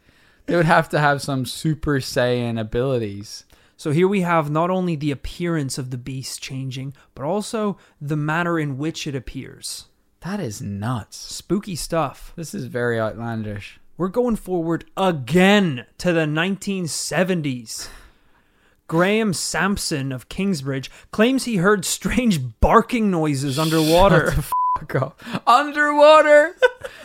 They 0.47 0.55
would 0.55 0.65
have 0.65 0.89
to 0.89 0.99
have 0.99 1.21
some 1.21 1.45
Super 1.45 1.99
Saiyan 1.99 2.59
abilities. 2.59 3.43
So 3.75 3.91
here 3.91 4.07
we 4.07 4.21
have 4.21 4.49
not 4.49 4.69
only 4.69 4.95
the 4.95 5.11
appearance 5.11 5.77
of 5.77 5.91
the 5.91 5.97
beast 5.97 6.41
changing, 6.41 6.93
but 7.13 7.25
also 7.25 7.77
the 8.01 8.15
manner 8.15 8.57
in 8.57 8.77
which 8.77 9.05
it 9.05 9.13
appears. 9.13 9.87
That 10.21 10.39
is 10.39 10.61
nuts. 10.61 11.17
Spooky 11.17 11.75
stuff. 11.75 12.33
This 12.35 12.55
is 12.55 12.65
very 12.65 12.99
outlandish. 12.99 13.79
We're 13.97 14.07
going 14.07 14.37
forward 14.37 14.85
again 14.95 15.85
to 15.99 16.13
the 16.13 16.21
1970s. 16.21 17.89
Graham 18.87 19.33
Sampson 19.33 20.13
of 20.13 20.29
Kingsbridge 20.29 20.89
claims 21.11 21.43
he 21.43 21.57
heard 21.57 21.83
strange 21.83 22.59
barking 22.61 23.11
noises 23.11 23.59
underwater. 23.59 24.33
Fuck 24.87 24.95
off. 25.01 25.41
Underwater. 25.47 26.55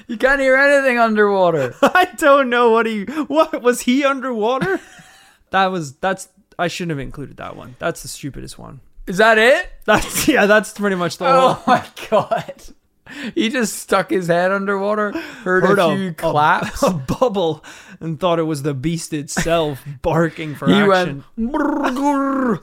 you 0.07 0.17
can't 0.17 0.41
hear 0.41 0.57
anything 0.57 0.99
underwater. 0.99 1.75
I 1.83 2.07
don't 2.17 2.51
know 2.51 2.71
what 2.71 2.87
he 2.87 3.05
what 3.05 3.63
was 3.63 3.83
he 3.83 4.05
underwater? 4.05 4.81
that 5.51 5.67
was 5.67 5.95
that's 5.97 6.29
I 6.59 6.69
shouldn't 6.69 6.91
have 6.91 6.99
included 6.99 7.37
that 7.39 7.57
one. 7.57 7.77
That's 7.79 8.03
the 8.03 8.09
stupidest 8.09 8.59
one. 8.59 8.81
Is 9.07 9.17
that 9.19 9.39
it? 9.39 9.69
That's 9.85 10.29
yeah, 10.29 10.47
that's 10.47 10.73
pretty 10.73 10.97
much 10.97 11.19
the 11.19 11.27
oh 11.27 11.41
whole 11.41 11.51
Oh 11.51 11.63
my 11.67 11.87
god. 12.11 12.63
He 13.35 13.49
just 13.51 13.79
stuck 13.79 14.11
his 14.11 14.29
head 14.29 14.53
underwater, 14.53 15.11
heard, 15.13 15.65
Heard 15.65 15.79
a 15.79 15.87
a- 15.89 15.97
few 15.97 16.09
a- 16.11 16.15
claps. 16.15 16.83
a 16.83 16.91
bubble 16.93 17.63
and 18.01 18.19
thought 18.19 18.39
it 18.39 18.45
was 18.45 18.63
the 18.63 18.73
beast 18.75 19.13
itself 19.13 19.85
barking 20.03 20.55
for 20.55 20.67
he 20.69 20.75
action. 20.75 21.25
went. 21.37 22.61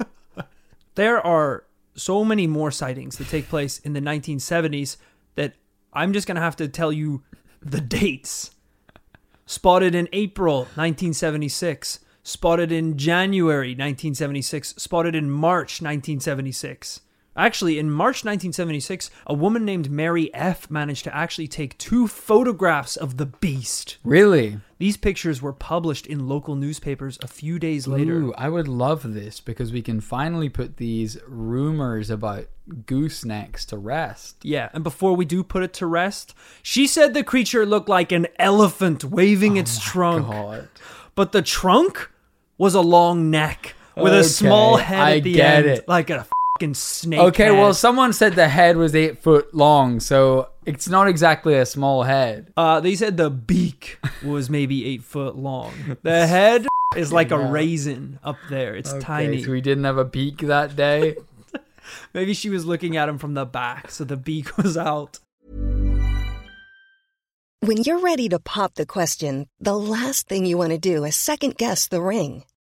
There 0.95 1.25
are 1.25 1.63
so 1.99 2.23
many 2.23 2.47
more 2.47 2.71
sightings 2.71 3.17
that 3.17 3.27
take 3.27 3.49
place 3.49 3.79
in 3.79 3.93
the 3.93 4.01
1970s 4.01 4.97
that 5.35 5.53
I'm 5.93 6.13
just 6.13 6.27
going 6.27 6.35
to 6.35 6.41
have 6.41 6.55
to 6.57 6.67
tell 6.67 6.91
you 6.91 7.23
the 7.61 7.81
dates. 7.81 8.51
Spotted 9.45 9.95
in 9.95 10.07
April 10.13 10.59
1976, 10.75 11.99
spotted 12.23 12.71
in 12.71 12.97
January 12.97 13.69
1976, 13.69 14.75
spotted 14.77 15.15
in 15.15 15.29
March 15.29 15.81
1976. 15.81 17.01
Actually, 17.39 17.79
in 17.79 17.89
March 17.89 18.25
1976, 18.25 19.09
a 19.25 19.33
woman 19.33 19.63
named 19.63 19.89
Mary 19.89 20.29
F. 20.33 20.69
managed 20.69 21.05
to 21.05 21.15
actually 21.15 21.47
take 21.47 21.77
two 21.77 22.05
photographs 22.05 22.97
of 22.97 23.15
the 23.15 23.27
beast. 23.27 23.97
Really? 24.03 24.59
These 24.77 24.97
pictures 24.97 25.41
were 25.41 25.53
published 25.53 26.05
in 26.05 26.27
local 26.27 26.57
newspapers 26.57 27.17
a 27.21 27.27
few 27.27 27.57
days 27.57 27.87
later. 27.87 28.15
Ooh, 28.15 28.33
I 28.33 28.49
would 28.49 28.67
love 28.67 29.13
this 29.13 29.39
because 29.39 29.71
we 29.71 29.81
can 29.81 30.01
finally 30.01 30.49
put 30.49 30.75
these 30.75 31.17
rumors 31.25 32.09
about 32.09 32.47
goosenecks 32.69 33.65
to 33.67 33.77
rest. 33.77 34.35
Yeah, 34.43 34.67
and 34.73 34.83
before 34.83 35.15
we 35.15 35.23
do 35.23 35.41
put 35.41 35.63
it 35.63 35.71
to 35.75 35.85
rest, 35.85 36.33
she 36.61 36.87
said 36.87 37.13
the 37.13 37.23
creature 37.23 37.65
looked 37.65 37.87
like 37.87 38.11
an 38.11 38.27
elephant 38.37 39.05
waving 39.05 39.55
its 39.55 39.77
oh 39.77 39.81
trunk. 39.81 40.27
Oh 40.27 40.31
God. 40.31 40.69
But 41.15 41.31
the 41.31 41.41
trunk 41.41 42.11
was 42.57 42.75
a 42.75 42.81
long 42.81 43.31
neck 43.31 43.75
with 43.95 44.13
a 44.13 44.25
small 44.25 44.75
head 44.75 44.99
I 44.99 45.17
at 45.17 45.23
the 45.23 45.33
get 45.33 45.55
end, 45.55 45.67
it. 45.67 45.87
like 45.87 46.09
a 46.09 46.25
fucking 46.59 46.73
snake. 46.73 47.19
Okay, 47.19 47.45
head. 47.45 47.51
well, 47.51 47.73
someone 47.73 48.11
said 48.13 48.33
the 48.35 48.49
head 48.49 48.75
was 48.75 48.93
eight 48.93 49.19
foot 49.19 49.53
long, 49.53 49.99
so 49.99 50.49
it's 50.65 50.89
not 50.89 51.07
exactly 51.07 51.55
a 51.55 51.65
small 51.65 52.03
head. 52.03 52.51
Uh, 52.57 52.79
they 52.81 52.95
said 52.95 53.15
the 53.17 53.29
beak 53.29 53.97
was 54.23 54.49
maybe 54.49 54.85
eight 54.85 55.03
foot 55.03 55.35
long. 55.35 55.73
The 56.03 56.27
head 56.27 56.67
is 56.95 57.13
like 57.13 57.31
a 57.31 57.37
hell. 57.41 57.51
raisin 57.51 58.19
up 58.23 58.37
there. 58.49 58.75
It's 58.75 58.91
Okay, 58.91 58.99
tiny. 59.01 59.43
So 59.43 59.51
we 59.51 59.61
didn't 59.61 59.83
have 59.85 59.97
a 59.97 60.05
beak 60.05 60.39
that 60.39 60.75
day. 60.75 61.15
Maybe 62.13 62.33
she 62.33 62.49
was 62.49 62.65
looking 62.65 62.97
at 62.97 63.09
him 63.09 63.17
from 63.17 63.33
the 63.33 63.45
back, 63.45 63.89
so 63.91 64.03
the 64.03 64.17
beak 64.17 64.57
was 64.61 64.77
out. 64.77 65.19
When 67.61 67.77
you're 67.83 67.99
ready 67.99 68.29
to 68.29 68.39
pop 68.39 68.75
the 68.75 68.85
question, 68.85 69.47
the 69.59 69.77
last 69.77 70.27
thing 70.27 70.45
you 70.45 70.57
want 70.57 70.71
to 70.71 70.77
do 70.77 71.03
is 71.03 71.15
second 71.15 71.57
guess 71.57 71.87
the 71.87 72.01
ring. 72.01 72.43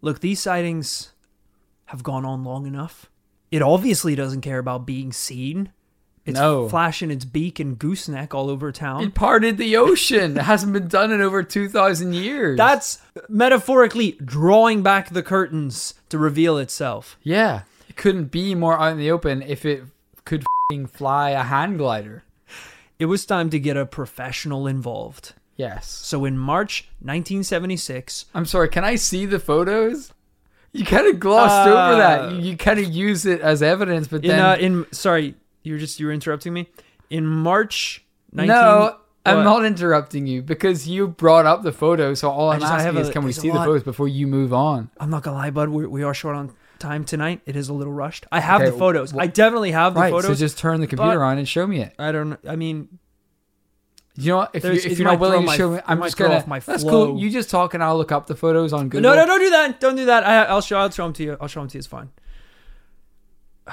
Look, 0.00 0.20
these 0.20 0.40
sightings 0.40 1.12
have 1.86 2.02
gone 2.02 2.24
on 2.24 2.44
long 2.44 2.66
enough. 2.66 3.10
It 3.50 3.62
obviously 3.62 4.14
doesn't 4.14 4.42
care 4.42 4.58
about 4.58 4.86
being 4.86 5.12
seen. 5.12 5.70
It's 6.26 6.38
No. 6.38 6.68
flashing 6.68 7.10
its 7.10 7.24
beak 7.24 7.58
and 7.58 7.78
gooseneck 7.78 8.34
all 8.34 8.50
over 8.50 8.70
town. 8.70 9.02
It 9.02 9.14
parted 9.14 9.56
the 9.56 9.76
ocean. 9.78 10.36
It 10.36 10.42
hasn't 10.42 10.74
been 10.74 10.86
done 10.88 11.10
in 11.10 11.22
over 11.22 11.42
2,000 11.42 12.12
years. 12.12 12.58
That's 12.58 12.98
metaphorically 13.30 14.12
drawing 14.22 14.82
back 14.82 15.08
the 15.10 15.22
curtains 15.22 15.94
to 16.10 16.18
reveal 16.18 16.58
itself. 16.58 17.16
Yeah. 17.22 17.62
It 17.88 17.96
couldn't 17.96 18.26
be 18.26 18.54
more 18.54 18.78
out 18.78 18.92
in 18.92 18.98
the 18.98 19.10
open 19.10 19.40
if 19.40 19.64
it 19.64 19.84
could 20.26 20.44
fing 20.70 20.86
fly 20.86 21.30
a 21.30 21.44
hand 21.44 21.78
glider. 21.78 22.24
It 22.98 23.06
was 23.06 23.24
time 23.24 23.48
to 23.50 23.58
get 23.58 23.78
a 23.78 23.86
professional 23.86 24.66
involved. 24.66 25.32
Yes. 25.58 25.86
So 25.90 26.24
in 26.24 26.38
March 26.38 26.88
1976, 27.00 28.26
I'm 28.34 28.46
sorry, 28.46 28.68
can 28.68 28.84
I 28.84 28.94
see 28.94 29.26
the 29.26 29.38
photos? 29.38 30.12
You 30.72 30.84
kind 30.84 31.06
of 31.06 31.18
glossed 31.18 31.68
over 31.68 31.96
that. 31.98 32.20
Uh, 32.20 32.28
You, 32.34 32.50
you 32.52 32.56
kind 32.56 32.78
of 32.78 32.86
use 32.90 33.26
it 33.26 33.40
as 33.40 33.62
evidence, 33.62 34.06
but 34.08 34.22
in 34.24 34.28
then 34.30 34.40
uh, 34.40 34.56
in 34.58 34.86
sorry, 34.92 35.34
you're 35.62 35.78
just 35.78 35.98
you're 35.98 36.12
interrupting 36.12 36.52
me. 36.52 36.68
In 37.10 37.26
March 37.26 38.04
19 38.32 38.48
no, 38.48 38.96
I'm 39.26 39.44
not 39.44 39.64
interrupting 39.64 40.26
you 40.26 40.42
because 40.42 40.86
you 40.86 41.08
brought 41.08 41.44
up 41.46 41.62
the 41.62 41.72
photos. 41.72 42.20
So 42.20 42.30
all 42.30 42.50
I'm 42.50 42.60
just- 42.60 42.72
I 42.72 42.80
have 42.82 42.96
is, 42.96 43.08
a- 43.08 43.12
can 43.12 43.24
we 43.24 43.32
see 43.32 43.48
the 43.50 43.56
photos 43.56 43.82
before 43.82 44.08
you 44.08 44.26
move 44.26 44.52
on? 44.52 44.90
I'm 45.00 45.10
not 45.10 45.22
gonna 45.22 45.36
lie, 45.36 45.50
bud. 45.50 45.70
We, 45.70 45.86
we 45.86 46.02
are 46.02 46.14
short 46.14 46.36
on 46.36 46.52
time 46.78 47.04
tonight. 47.04 47.40
It 47.46 47.56
is 47.56 47.68
a 47.68 47.72
little 47.72 47.92
rushed. 47.92 48.26
I 48.30 48.40
have 48.40 48.60
Okay, 48.60 48.70
the 48.70 48.76
photos. 48.78 49.10
wh- 49.12 49.18
I 49.18 49.26
definitely 49.26 49.72
have 49.72 49.94
the 49.94 50.00
Right. 50.00 50.10
photos. 50.12 50.26
So 50.28 50.34
just 50.34 50.58
turn 50.58 50.80
the 50.80 50.86
computer 50.86 51.24
on 51.24 51.38
and 51.38 51.48
show 51.48 51.66
me 51.66 51.80
it. 51.80 51.94
I 51.98 52.12
don't. 52.12 52.38
I 52.46 52.54
mean, 52.56 52.88
You 54.20 54.32
know 54.32 54.36
what? 54.38 54.50
If, 54.52 54.64
you, 54.64 54.70
if 54.72 54.84
it 54.86 54.98
you're 54.98 55.04
not 55.04 55.12
might 55.12 55.20
willing 55.20 55.40
to 55.42 55.46
my- 55.46 55.56
show 55.56 55.70
me, 55.70 55.76
it 55.78 55.84
I'm 55.86 55.98
might 56.00 56.06
just 56.06 56.16
throw 56.16 56.26
gonna. 56.26 56.38
off 56.40 56.46
my 56.48 56.58
that's 56.58 56.82
flow. 56.82 57.06
cool. 57.12 57.20
You 57.20 57.30
just 57.30 57.50
talk 57.50 57.74
and 57.74 57.84
I'll 57.84 57.96
look 57.96 58.10
up 58.10 58.26
the 58.26 58.34
photos 58.34 58.72
on 58.72 58.88
Google. 58.88 59.10
no, 59.10 59.16
no, 59.16 59.26
don't 59.26 59.38
do 59.40 59.50
that. 59.50 59.78
Don't 59.80 59.94
do 59.96 60.06
that. 60.06 60.24
I, 60.26 60.44
I'll 60.44 60.60
show. 60.60 60.76
I'll 60.78 60.90
show 60.90 61.04
them 61.04 61.12
to 61.14 61.22
you. 61.22 61.36
I'll 61.40 61.46
show 61.48 61.60
them 61.60 61.68
to 61.68 61.74
you. 61.76 61.78
It's 61.78 61.86
fine. 61.86 62.10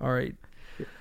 All 0.00 0.12
right. 0.12 0.34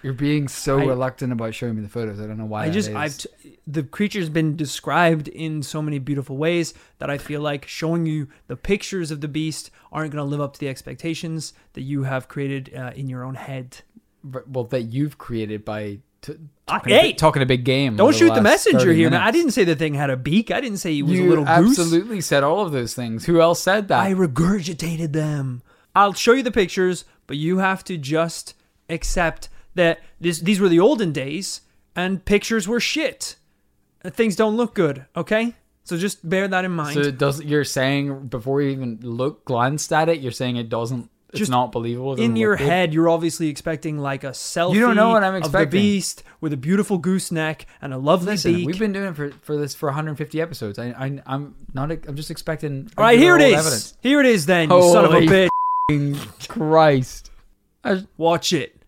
You're 0.04 0.14
being 0.14 0.48
so 0.48 0.80
I- 0.80 0.86
reluctant 0.86 1.34
about 1.34 1.54
showing 1.54 1.76
me 1.76 1.82
the 1.82 1.90
photos. 1.90 2.20
I 2.22 2.28
don't 2.28 2.38
know 2.38 2.46
why. 2.46 2.64
I 2.64 2.68
that 2.68 2.74
just 2.74 2.90
is. 2.90 2.96
I've 2.96 3.18
t- 3.18 3.58
the 3.68 3.84
creature's 3.84 4.30
been 4.30 4.56
described 4.56 5.28
in 5.28 5.62
so 5.64 5.82
many 5.82 6.00
beautiful 6.00 6.38
ways 6.38 6.74
that 7.00 7.10
I 7.10 7.18
feel 7.18 7.42
like 7.42 7.68
showing 7.68 8.06
you 8.06 8.30
the 8.48 8.56
pictures 8.56 9.12
of 9.12 9.20
the 9.20 9.28
beast 9.28 9.72
aren't 9.92 10.12
going 10.14 10.24
to 10.24 10.30
live 10.30 10.40
up 10.40 10.54
to 10.54 10.60
the 10.60 10.70
expectations 10.70 11.54
that 11.74 11.82
you 11.82 12.04
have 12.04 12.30
created 12.30 12.74
uh, 12.74 12.92
in 12.96 13.10
your 13.10 13.24
own 13.26 13.36
head. 13.36 13.82
well 14.48 14.64
that 14.66 14.84
you've 14.84 15.18
created 15.18 15.66
by 15.66 16.00
t- 16.22 16.36
Talking, 16.68 16.94
a, 16.94 16.96
hey! 16.96 17.08
big- 17.10 17.18
talking 17.18 17.42
a 17.44 17.46
big 17.46 17.64
game. 17.64 17.96
Don't 17.96 18.16
shoot 18.16 18.30
the 18.30 18.42
last 18.42 18.44
messenger 18.44 18.92
here, 18.92 19.10
man. 19.12 19.22
I 19.22 19.30
didn't 19.32 19.52
say 19.52 19.64
the 19.64 19.76
thing 19.76 19.94
had 19.94 20.10
a 20.10 20.18
beak. 20.18 20.50
I 20.50 20.62
didn't 20.62 20.80
say 20.80 20.94
he 20.94 21.04
was 21.04 21.14
you 21.14 21.28
a 21.28 21.30
little 21.30 21.46
goose. 21.46 21.78
absolutely 21.80 22.22
said 22.22 22.44
all 22.44 22.66
of 22.66 22.72
those 22.72 22.96
things. 22.96 23.26
Who 23.26 23.40
else 23.40 23.62
said 23.62 23.88
that? 23.90 24.00
I 24.00 24.14
regurgitated 24.14 25.14
them. 25.14 25.62
I'll 25.94 26.14
show 26.14 26.34
you 26.34 26.42
the 26.44 26.52
pictures, 26.52 27.06
but 27.28 27.38
you 27.38 27.60
have 27.60 27.84
to 27.86 27.98
just 27.98 28.56
accept 28.90 29.50
that 29.76 30.00
this, 30.20 30.40
these 30.40 30.60
were 30.60 30.70
the 30.70 30.80
olden 30.80 31.12
days 31.12 31.62
and 31.96 32.26
pictures 32.26 32.68
were 32.68 32.80
shit. 32.80 33.36
Uh, 34.04 34.10
Things 34.10 34.36
don't 34.36 34.58
look 34.58 34.74
good, 34.74 35.06
okay? 35.16 35.54
So 35.84 35.98
just 35.98 36.28
bear 36.28 36.48
that 36.48 36.66
in 36.66 36.72
mind. 36.72 36.96
so 36.96 37.02
it 37.02 37.20
doesn't. 37.20 37.48
You're 37.48 37.64
saying 37.64 38.28
before 38.28 38.62
you 38.62 38.70
even 38.70 39.00
look 39.04 39.46
glanced 39.46 39.94
at 39.94 40.10
it, 40.10 40.20
you're 40.20 40.32
saying 40.32 40.56
it 40.58 40.68
doesn't. 40.68 41.12
It's 41.36 41.40
Just 41.40 41.52
not 41.52 41.72
believable. 41.72 42.16
in 42.16 42.36
your 42.36 42.56
good? 42.56 42.68
head, 42.68 42.94
you're 42.94 43.10
obviously 43.10 43.50
expecting 43.50 43.98
like 44.00 44.24
a 44.24 44.30
selfie 44.32 44.76
You 44.76 44.82
don't 44.82 44.96
know 44.96 45.10
what 45.10 45.24
I'm 45.24 45.36
of 45.36 45.42
the 45.44 45.48
expecting. 45.48 45.80
beast 45.82 46.24
with 46.42 46.54
a 46.54 46.58
beautiful 46.58 46.98
gooseneck 46.98 47.66
and 47.82 47.94
a 47.94 47.98
lovely 47.98 48.34
Listen, 48.34 48.54
beak. 48.54 48.68
we've 48.68 48.80
been 48.80 48.92
doing 48.94 49.10
it 49.10 49.16
for, 49.16 49.32
for 49.42 49.58
this 49.58 49.76
for 49.76 49.88
150 49.88 50.42
episodes. 50.42 50.80
I, 50.80 50.88
I 50.90 51.22
I'm 51.26 51.56
not. 51.74 51.92
I'm 51.92 52.16
just 52.16 52.32
expecting. 52.32 52.90
All 52.98 53.04
right, 53.04 53.18
here 53.20 53.36
it 53.38 53.42
is. 53.42 53.54
Evidence. 53.54 53.98
Here 54.02 54.20
it 54.20 54.26
is 54.26 54.46
then, 54.46 54.70
you 54.70 54.82
son 54.94 55.06
of 55.06 55.12
a 55.12 55.14
Holy 55.14 55.28
bitch. 55.28 56.48
Christ! 56.48 57.32
Watch 58.18 58.54
it. 58.54 58.82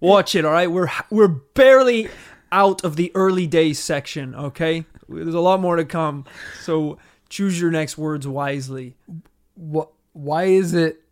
Watch 0.00 0.34
it, 0.34 0.44
all 0.44 0.52
right? 0.52 0.70
We're 0.70 0.90
we're 1.10 1.28
barely 1.28 2.08
out 2.52 2.84
of 2.84 2.96
the 2.96 3.10
early 3.14 3.46
days 3.46 3.78
section, 3.78 4.34
okay? 4.34 4.84
There's 5.08 5.34
a 5.34 5.40
lot 5.40 5.60
more 5.60 5.76
to 5.76 5.84
come. 5.84 6.24
So 6.62 6.98
choose 7.28 7.60
your 7.60 7.70
next 7.70 7.96
words 7.98 8.26
wisely. 8.26 8.94
What? 9.54 9.90
Why 10.12 10.44
is 10.44 10.72
it 10.74 11.02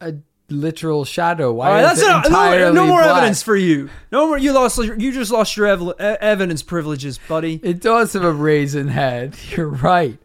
a 0.00 0.14
literal 0.50 1.04
shadow? 1.04 1.52
Why 1.52 1.68
All 1.68 1.72
right, 1.74 1.92
is 1.92 2.00
that's 2.00 2.02
enough. 2.28 2.30
No, 2.30 2.72
no 2.72 2.86
more 2.86 3.02
black? 3.02 3.16
evidence 3.18 3.42
for 3.42 3.56
you. 3.56 3.88
No 4.12 4.28
more. 4.28 4.38
You 4.38 4.52
lost. 4.52 4.78
You 4.78 5.12
just 5.12 5.30
lost 5.30 5.56
your 5.56 5.66
ev- 5.66 6.00
evidence 6.00 6.62
privileges, 6.62 7.18
buddy. 7.28 7.60
It 7.62 7.80
does 7.80 8.12
have 8.12 8.24
a 8.24 8.32
raisin 8.32 8.88
head. 8.88 9.36
You're 9.50 9.68
right. 9.68 10.18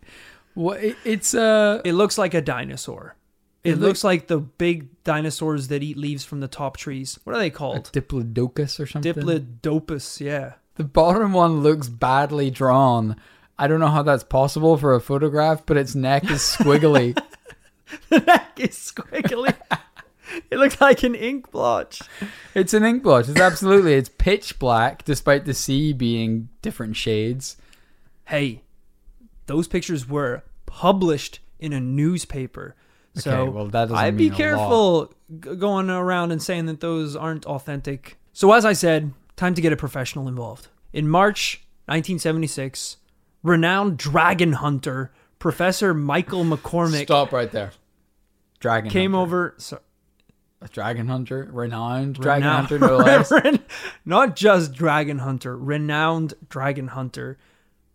What? 0.56 0.84
It, 0.84 0.98
it's 1.06 1.34
uh 1.34 1.82
It 1.86 1.94
looks 1.94 2.18
like 2.18 2.34
a 2.34 2.42
dinosaur. 2.42 3.16
It, 3.64 3.72
It 3.72 3.76
look- 3.76 3.88
looks 3.90 4.04
like 4.04 4.28
the 4.28 4.40
big 4.40 5.04
dinosaurs 5.04 5.68
that 5.70 5.84
eat 5.84 5.98
leaves 5.98 6.24
from 6.26 6.40
the 6.40 6.48
top 6.48 6.78
trees. 6.78 7.20
What 7.24 7.36
are 7.36 7.40
they 7.40 7.50
called? 7.50 7.92
diplodocus 7.94 8.80
or 8.80 8.86
something. 8.88 9.14
Diplodocus. 9.14 10.20
Yeah. 10.22 10.54
The 10.76 10.84
bottom 10.86 11.34
one 11.34 11.62
looks 11.62 11.90
badly 11.90 12.52
drawn. 12.52 13.18
I 13.58 13.68
don't 13.68 13.82
know 13.82 13.88
how 13.90 14.04
that's 14.04 14.24
possible 14.24 14.78
for 14.78 14.94
a 14.96 15.02
photograph, 15.02 15.66
but 15.66 15.76
its 15.76 15.94
neck 15.94 16.30
is 16.32 16.40
squiggly. 16.40 17.22
The 18.10 18.20
neck 18.20 18.60
is 18.60 18.72
squiggly. 18.76 19.54
it 20.52 20.58
looks 20.58 20.80
like 20.80 21.04
an 21.04 21.16
ink 21.16 21.52
blotch. 21.52 22.02
it's 22.54 22.74
an 22.74 22.84
ink 22.84 23.04
blotch. 23.04 23.30
It's 23.30 23.40
absolutely. 23.40 23.94
It's 23.94 24.10
pitch 24.10 24.60
black, 24.60 25.04
despite 25.06 25.46
the 25.46 25.54
sea 25.54 25.94
being 25.94 26.50
different 26.62 26.96
shades. 26.96 27.58
hey, 28.26 28.62
those 29.48 29.68
pictures 29.68 30.08
were 30.08 30.44
published 30.68 31.40
in 31.60 31.74
a 31.74 31.80
newspaper. 31.80 32.76
So 33.16 33.50
well, 33.50 33.66
that 33.66 33.86
doesn't 33.90 33.98
I'd 33.98 34.16
be 34.18 34.28
a 34.28 34.32
careful 34.32 35.12
g- 35.40 35.56
going 35.56 35.90
around 35.90 36.32
and 36.32 36.42
saying 36.42 36.68
that 36.68 36.80
those 36.80 37.16
aren't 37.16 37.46
authentic. 37.46 38.18
So 38.34 38.54
as 38.54 38.64
I 38.66 38.74
said, 38.74 39.14
time 39.36 39.56
to 39.56 39.62
get 39.62 39.74
a 39.74 39.76
professional 39.76 40.28
involved. 40.28 40.68
In 40.94 41.10
March 41.10 41.62
1976, 41.88 42.98
renowned 43.42 43.98
dragon 43.98 44.54
hunter 44.54 45.12
Professor 45.40 45.94
Michael 45.94 46.44
McCormick 46.44 47.04
Stop 47.04 47.32
right 47.32 47.52
there. 47.52 47.72
Dragon 48.60 48.90
came 48.92 49.14
hunter. 49.14 49.24
over. 49.24 49.56
So, 49.58 49.80
A 50.62 50.68
dragon 50.68 51.08
hunter, 51.08 51.48
renowned 51.52 52.16
dragon 52.16 52.44
renowned- 52.48 52.68
hunter, 52.68 52.80
no 52.88 52.98
less. 52.98 53.32
not 54.06 54.36
just 54.36 54.74
dragon 54.74 55.20
hunter, 55.20 55.58
renowned 55.58 56.34
dragon 56.50 56.90
hunter 56.90 57.38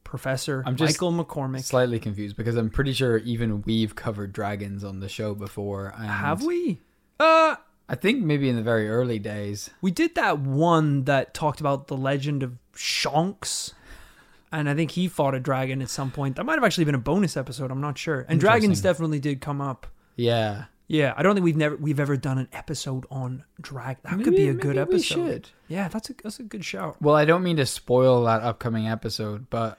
Professor 0.04 0.62
I'm 0.64 0.76
just 0.76 0.94
Michael 0.94 1.12
McCormick. 1.12 1.64
Slightly 1.64 1.98
confused 1.98 2.36
because 2.36 2.56
I'm 2.56 2.70
pretty 2.70 2.92
sure 2.92 3.16
even 3.18 3.62
we've 3.62 3.96
covered 3.96 4.32
dragons 4.32 4.84
on 4.84 5.00
the 5.00 5.08
show 5.08 5.34
before. 5.34 5.90
Have 5.98 6.42
we? 6.44 6.80
Uh, 7.18 7.56
I 7.88 7.94
think 7.96 8.22
maybe 8.22 8.48
in 8.48 8.54
the 8.54 8.62
very 8.62 8.88
early 8.88 9.18
days. 9.18 9.70
We 9.82 9.90
did 9.90 10.14
that 10.14 10.38
one 10.38 11.04
that 11.04 11.34
talked 11.34 11.58
about 11.60 11.88
the 11.88 11.96
legend 11.96 12.42
of 12.44 12.56
Shonks. 12.76 13.72
And 14.54 14.68
I 14.70 14.74
think 14.74 14.92
he 14.92 15.08
fought 15.08 15.34
a 15.34 15.40
dragon 15.40 15.82
at 15.82 15.90
some 15.90 16.10
point. 16.10 16.36
That 16.36 16.44
might 16.44 16.54
have 16.54 16.64
actually 16.64 16.84
been 16.84 16.94
a 16.94 16.98
bonus 16.98 17.36
episode. 17.36 17.70
I'm 17.70 17.80
not 17.80 17.98
sure. 17.98 18.24
And 18.28 18.38
dragons 18.40 18.80
definitely 18.80 19.20
did 19.20 19.40
come 19.40 19.60
up. 19.60 19.86
Yeah, 20.16 20.64
Yeah, 20.86 21.12
I 21.16 21.22
don't 21.22 21.34
think 21.34 21.44
we've 21.44 21.56
never 21.56 21.76
we've 21.76 21.98
ever 21.98 22.16
done 22.16 22.38
an 22.38 22.48
episode 22.52 23.04
on 23.10 23.42
drag. 23.60 23.96
That 24.02 24.22
could 24.22 24.36
be 24.36 24.48
a 24.48 24.54
good 24.54 24.76
maybe 24.76 24.88
we 24.90 24.96
episode. 24.96 25.14
should. 25.14 25.48
Yeah, 25.68 25.88
that's 25.88 26.10
a 26.10 26.14
that's 26.22 26.38
a 26.38 26.44
good 26.44 26.64
shout. 26.64 26.96
Well, 27.02 27.16
I 27.16 27.24
don't 27.24 27.42
mean 27.42 27.56
to 27.56 27.66
spoil 27.66 28.22
that 28.24 28.42
upcoming 28.42 28.86
episode, 28.86 29.50
but 29.50 29.78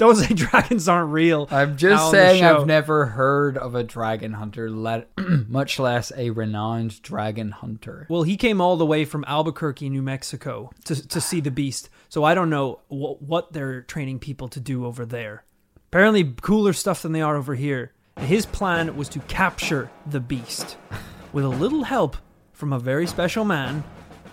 Don't 0.00 0.16
say 0.16 0.32
dragons 0.34 0.88
aren't 0.88 1.12
real. 1.12 1.46
I'm 1.50 1.76
just 1.76 2.10
saying. 2.10 2.42
I've 2.42 2.66
never 2.66 3.04
heard 3.04 3.58
of 3.58 3.74
a 3.74 3.84
dragon 3.84 4.32
hunter, 4.32 4.70
let, 4.70 5.10
much 5.46 5.78
less 5.78 6.10
a 6.16 6.30
renowned 6.30 7.02
dragon 7.02 7.50
hunter. 7.50 8.06
Well, 8.08 8.22
he 8.22 8.38
came 8.38 8.62
all 8.62 8.78
the 8.78 8.86
way 8.86 9.04
from 9.04 9.26
Albuquerque, 9.28 9.90
New 9.90 10.00
Mexico, 10.00 10.70
to 10.86 11.06
to 11.06 11.20
see 11.20 11.40
the 11.40 11.50
beast. 11.50 11.90
So 12.08 12.24
I 12.24 12.34
don't 12.34 12.48
know 12.48 12.80
what 12.88 13.20
what 13.20 13.52
they're 13.52 13.82
training 13.82 14.20
people 14.20 14.48
to 14.48 14.58
do 14.58 14.86
over 14.86 15.04
there. 15.04 15.44
Apparently, 15.88 16.24
cooler 16.40 16.72
stuff 16.72 17.02
than 17.02 17.12
they 17.12 17.20
are 17.20 17.36
over 17.36 17.54
here. 17.54 17.92
His 18.20 18.46
plan 18.46 18.96
was 18.96 19.10
to 19.10 19.18
capture 19.20 19.90
the 20.06 20.20
beast, 20.20 20.78
with 21.34 21.44
a 21.44 21.48
little 21.48 21.84
help 21.84 22.16
from 22.54 22.72
a 22.72 22.78
very 22.78 23.06
special 23.06 23.44
man 23.44 23.84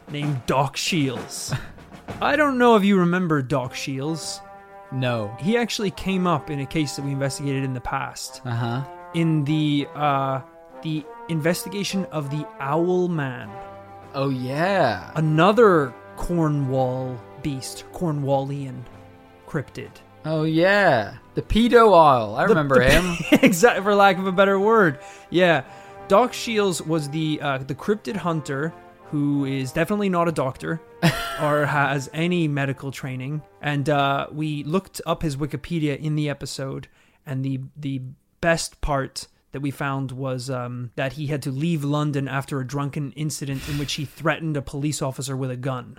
named 0.10 0.46
Doc 0.46 0.78
Shiels. 0.78 1.54
I 2.22 2.38
don't 2.38 2.58
know 2.58 2.78
if 2.78 2.86
you 2.86 3.00
remember 3.00 3.42
Doc 3.42 3.76
Shiels. 3.76 4.40
No. 4.92 5.36
He 5.40 5.58
actually 5.58 5.92
came 5.92 6.26
up 6.28 6.50
in 6.50 6.60
a 6.62 6.66
case 6.66 6.96
that 6.96 7.04
we 7.06 7.12
investigated 7.12 7.64
in 7.64 7.74
the 7.74 7.82
past 7.82 8.42
Uh 8.46 8.52
huh. 8.52 8.84
in 9.14 9.44
the 9.44 9.88
uh, 9.96 10.42
the 10.82 11.04
investigation 11.30 12.06
of 12.06 12.30
the 12.30 12.48
Owl 12.60 13.08
Man 13.08 13.50
Oh 14.16 14.30
yeah. 14.30 15.12
another 15.16 15.94
Cornwall 16.16 17.20
beast, 17.44 17.84
Cornwallian 17.94 18.84
cryptid. 19.48 19.90
Oh 20.26 20.44
yeah. 20.44 21.16
The 21.36 21.42
pedo 21.42 21.88
owl. 21.96 22.36
I 22.36 22.44
remember 22.44 22.82
him. 22.82 23.16
exactly, 23.44 23.84
for 23.84 23.94
lack 23.94 24.18
of 24.18 24.26
a 24.28 24.32
better 24.32 24.60
word. 24.60 25.00
Yeah, 25.30 25.64
Doc 26.08 26.32
Shiels 26.34 26.82
was 26.82 27.10
the 27.10 27.40
uh, 27.42 27.58
the 27.60 27.76
cryptid 27.76 28.16
hunter 28.16 28.74
who 29.12 29.46
is 29.46 29.72
definitely 29.72 30.10
not 30.10 30.28
a 30.28 30.32
doctor 30.32 30.82
or 31.42 31.66
has 31.66 32.10
any 32.14 32.48
medical 32.48 32.92
training. 32.92 33.42
And 33.62 33.90
uh, 33.90 34.28
we 34.32 34.64
looked 34.64 35.02
up 35.06 35.22
his 35.22 35.38
Wikipedia 35.38 35.98
in 36.00 36.16
the 36.16 36.30
episode, 36.30 36.88
and 37.26 37.44
the 37.44 37.60
the 37.76 38.02
best 38.42 38.82
part 38.82 39.28
that 39.54 39.62
we 39.62 39.72
found 39.72 40.12
was 40.12 40.50
um, 40.50 40.92
that 40.96 41.14
he 41.14 41.28
had 41.28 41.42
to 41.42 41.52
leave 41.52 41.84
London 41.84 42.28
after 42.28 42.60
a 42.60 42.68
drunken 42.68 43.12
incident 43.14 43.68
in 43.70 43.78
which 43.80 43.94
he 43.94 44.04
threatened 44.06 44.58
a 44.58 44.62
police 44.62 45.02
officer 45.02 45.36
with 45.38 45.50
a 45.50 45.56
gun. 45.58 45.98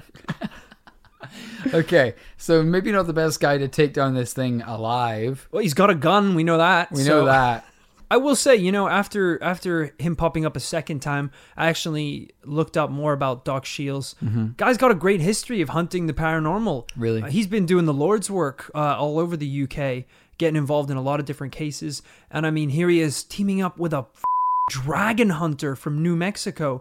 okay, 1.74 2.14
so 2.36 2.62
maybe 2.62 2.92
not 2.92 3.06
the 3.06 3.12
best 3.12 3.40
guy 3.40 3.58
to 3.58 3.68
take 3.68 3.92
down 3.92 4.14
this 4.14 4.32
thing 4.32 4.62
alive. 4.62 5.48
Well, 5.50 5.62
he's 5.62 5.74
got 5.74 5.90
a 5.90 5.94
gun. 5.94 6.34
We 6.34 6.44
know 6.44 6.58
that. 6.58 6.92
We 6.92 7.02
So- 7.02 7.20
know 7.20 7.24
that. 7.26 7.64
I 8.10 8.16
will 8.16 8.36
say, 8.36 8.56
you 8.56 8.72
know, 8.72 8.88
after 8.88 9.42
after 9.42 9.94
him 9.98 10.16
popping 10.16 10.46
up 10.46 10.56
a 10.56 10.60
second 10.60 11.00
time, 11.00 11.30
I 11.56 11.68
actually 11.68 12.30
looked 12.44 12.76
up 12.76 12.90
more 12.90 13.12
about 13.12 13.44
Doc 13.44 13.64
Shiels. 13.64 14.14
Guy's 14.56 14.78
got 14.78 14.90
a 14.90 14.94
great 14.94 15.20
history 15.20 15.60
of 15.60 15.70
hunting 15.70 16.06
the 16.06 16.14
paranormal. 16.14 16.86
Mm-hmm. 16.86 17.00
Really? 17.00 17.22
Uh, 17.22 17.26
he's 17.26 17.46
been 17.46 17.66
doing 17.66 17.84
the 17.84 17.92
Lord's 17.92 18.30
work 18.30 18.70
uh, 18.74 18.96
all 18.96 19.18
over 19.18 19.36
the 19.36 19.62
UK, 19.64 20.04
getting 20.38 20.56
involved 20.56 20.90
in 20.90 20.96
a 20.96 21.02
lot 21.02 21.20
of 21.20 21.26
different 21.26 21.52
cases. 21.52 22.02
And 22.30 22.46
I 22.46 22.50
mean, 22.50 22.70
here 22.70 22.88
he 22.88 23.00
is 23.00 23.22
teaming 23.24 23.60
up 23.60 23.78
with 23.78 23.92
a 23.92 23.98
f- 23.98 24.22
dragon 24.70 25.30
hunter 25.30 25.76
from 25.76 26.02
New 26.02 26.16
Mexico. 26.16 26.80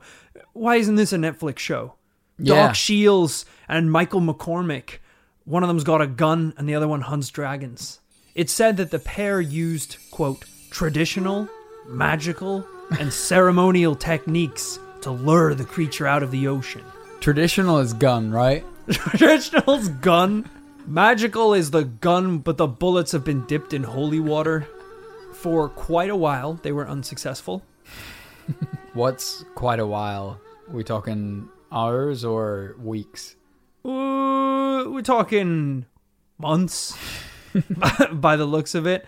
Why 0.54 0.78
isn't 0.78 0.96
this 0.96 1.12
a 1.12 1.18
Netflix 1.18 1.60
show? 1.60 1.96
Yeah. 2.40 2.68
Doc 2.68 2.76
Shiels 2.76 3.46
and 3.68 3.92
Michael 3.92 4.22
McCormick. 4.22 5.00
One 5.44 5.64
of 5.64 5.68
them's 5.68 5.84
got 5.84 6.02
a 6.02 6.08
gun 6.08 6.54
and 6.58 6.70
the 6.70 6.76
other 6.76 6.88
one 6.88 7.02
hunts 7.02 7.30
dragons. 7.30 8.00
It's 8.36 8.54
said 8.54 8.78
that 8.78 8.92
the 8.92 9.00
pair 9.00 9.42
used, 9.42 9.98
quote, 10.12 10.46
traditional, 10.70 11.48
magical, 11.88 12.66
and 13.00 13.12
ceremonial 13.12 13.96
techniques 13.96 14.80
to 15.02 15.12
lure 15.12 15.54
the 15.54 15.66
creature 15.66 16.08
out 16.08 16.24
of 16.24 16.32
the 16.32 16.48
ocean. 16.48 16.84
Traditional 17.20 17.80
is 17.80 17.94
gun, 17.94 18.32
right? 18.32 18.66
Traditional's 18.90 19.90
gun. 19.90 20.50
Magical 20.86 21.54
is 21.54 21.72
the 21.72 21.84
gun, 21.84 22.38
but 22.40 22.58
the 22.58 22.68
bullets 22.68 23.12
have 23.12 23.24
been 23.24 23.46
dipped 23.46 23.74
in 23.74 23.84
holy 23.84 24.20
water. 24.20 24.68
For 25.34 25.70
quite 25.70 26.10
a 26.10 26.16
while, 26.16 26.54
they 26.54 26.72
were 26.72 26.88
unsuccessful. 26.88 27.64
What's 28.94 29.44
quite 29.56 29.80
a 29.80 29.86
while? 29.86 30.40
we 30.72 30.84
talking 30.84 31.50
hours 31.72 32.26
or 32.26 32.76
weeks? 32.82 33.36
Uh, 33.86 34.84
we're 34.88 35.02
talking 35.02 35.86
months 36.38 36.98
by 38.12 38.36
the 38.36 38.46
looks 38.46 38.76
of 38.76 38.86
it. 38.88 39.06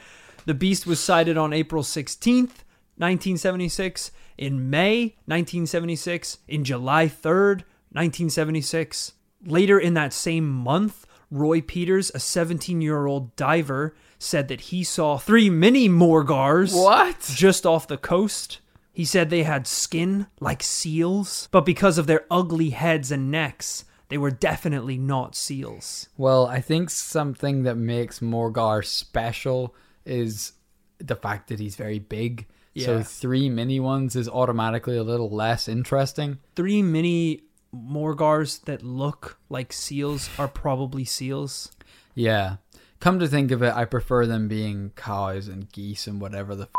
The 0.49 0.55
beast 0.55 0.87
was 0.87 0.99
sighted 0.99 1.37
on 1.37 1.53
April 1.53 1.83
16th, 1.83 2.65
1976, 2.97 4.11
in 4.35 4.67
May 4.67 5.13
1976, 5.27 6.39
in 6.47 6.63
July 6.63 7.05
3rd, 7.05 7.61
1976. 7.91 9.13
Later 9.45 9.77
in 9.77 9.93
that 9.93 10.11
same 10.11 10.49
month, 10.49 11.05
Roy 11.29 11.61
Peters, 11.61 12.11
a 12.15 12.19
17 12.19 12.81
year 12.81 13.05
old 13.05 13.35
diver, 13.35 13.93
said 14.17 14.47
that 14.47 14.61
he 14.61 14.83
saw 14.83 15.19
three 15.19 15.51
mini 15.51 15.87
Morgawrs 15.87 16.73
What? 16.73 17.31
just 17.35 17.67
off 17.67 17.87
the 17.87 17.97
coast. 17.97 18.59
He 18.91 19.05
said 19.05 19.29
they 19.29 19.43
had 19.43 19.67
skin 19.67 20.25
like 20.39 20.63
seals, 20.63 21.47
but 21.51 21.63
because 21.63 21.99
of 21.99 22.07
their 22.07 22.25
ugly 22.31 22.71
heads 22.71 23.11
and 23.11 23.29
necks, 23.29 23.85
they 24.07 24.17
were 24.17 24.31
definitely 24.31 24.97
not 24.97 25.35
seals. 25.35 26.09
Well, 26.17 26.47
I 26.47 26.59
think 26.59 26.89
something 26.89 27.61
that 27.61 27.77
makes 27.77 28.17
Morgawr 28.17 28.83
special 28.83 29.75
is 30.09 30.53
the 30.97 31.15
fact 31.15 31.47
that 31.47 31.59
he's 31.59 31.75
very 31.75 31.99
big. 31.99 32.47
So 32.77 33.03
three 33.03 33.49
mini 33.49 33.79
ones 33.81 34.15
is 34.15 34.29
automatically 34.29 34.95
a 34.95 35.03
little 35.03 35.29
less 35.29 35.67
interesting. 35.67 36.37
Three 36.55 36.81
mini 36.81 37.41
Morgawrs 37.75 38.63
that 38.65 38.83
look 38.83 39.37
like 39.49 39.73
seals 39.73 40.29
are 40.39 40.47
probably 40.47 41.03
seals. 41.03 41.73
Yeah. 42.15 42.57
Come 43.01 43.19
to 43.19 43.27
think 43.27 43.51
of 43.51 43.61
it, 43.61 43.73
I 43.73 43.83
prefer 43.83 44.25
them 44.25 44.47
being 44.47 44.91
cows 44.95 45.49
and 45.49 45.69
geese 45.71 46.07
and 46.07 46.21
whatever 46.21 46.55
the 46.55 46.63
f- 46.63 46.69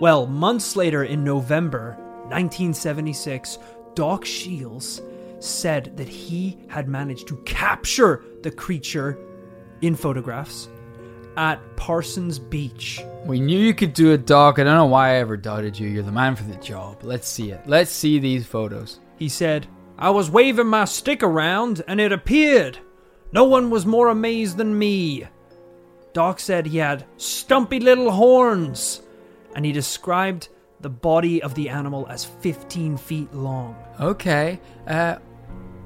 Well, 0.00 0.26
months 0.26 0.76
later 0.76 1.04
in 1.04 1.24
November 1.24 1.96
1976, 2.28 3.58
Doc 3.94 4.24
Shiels 4.24 5.00
said 5.40 5.96
that 5.96 6.08
he 6.08 6.58
had 6.68 6.88
managed 6.88 7.26
to 7.28 7.36
capture 7.38 8.22
the 8.42 8.50
creature 8.50 9.18
in 9.80 9.94
photographs 9.94 10.68
at 11.38 11.60
Parsons 11.76 12.40
Beach. 12.40 13.00
We 13.24 13.38
knew 13.38 13.58
you 13.58 13.72
could 13.72 13.94
do 13.94 14.10
it, 14.10 14.26
Doc. 14.26 14.58
I 14.58 14.64
don't 14.64 14.74
know 14.74 14.86
why 14.86 15.10
I 15.10 15.14
ever 15.18 15.36
doubted 15.36 15.78
you. 15.78 15.88
You're 15.88 16.02
the 16.02 16.10
man 16.10 16.34
for 16.34 16.42
the 16.42 16.56
job. 16.56 17.04
Let's 17.04 17.28
see 17.28 17.52
it. 17.52 17.62
Let's 17.64 17.92
see 17.92 18.18
these 18.18 18.44
photos. 18.44 18.98
He 19.18 19.28
said, 19.28 19.68
I 19.96 20.10
was 20.10 20.30
waving 20.30 20.66
my 20.66 20.84
stick 20.84 21.22
around 21.22 21.82
and 21.86 22.00
it 22.00 22.10
appeared. 22.10 22.78
No 23.30 23.44
one 23.44 23.70
was 23.70 23.86
more 23.86 24.08
amazed 24.08 24.56
than 24.56 24.76
me. 24.76 25.28
Doc 26.12 26.40
said 26.40 26.66
he 26.66 26.78
had 26.78 27.04
stumpy 27.18 27.78
little 27.78 28.10
horns, 28.10 29.02
and 29.54 29.64
he 29.64 29.70
described 29.70 30.48
the 30.80 30.88
body 30.88 31.40
of 31.42 31.54
the 31.54 31.68
animal 31.68 32.06
as 32.08 32.24
15 32.24 32.96
feet 32.96 33.32
long. 33.32 33.76
Okay. 34.00 34.58
Uh, 34.86 35.16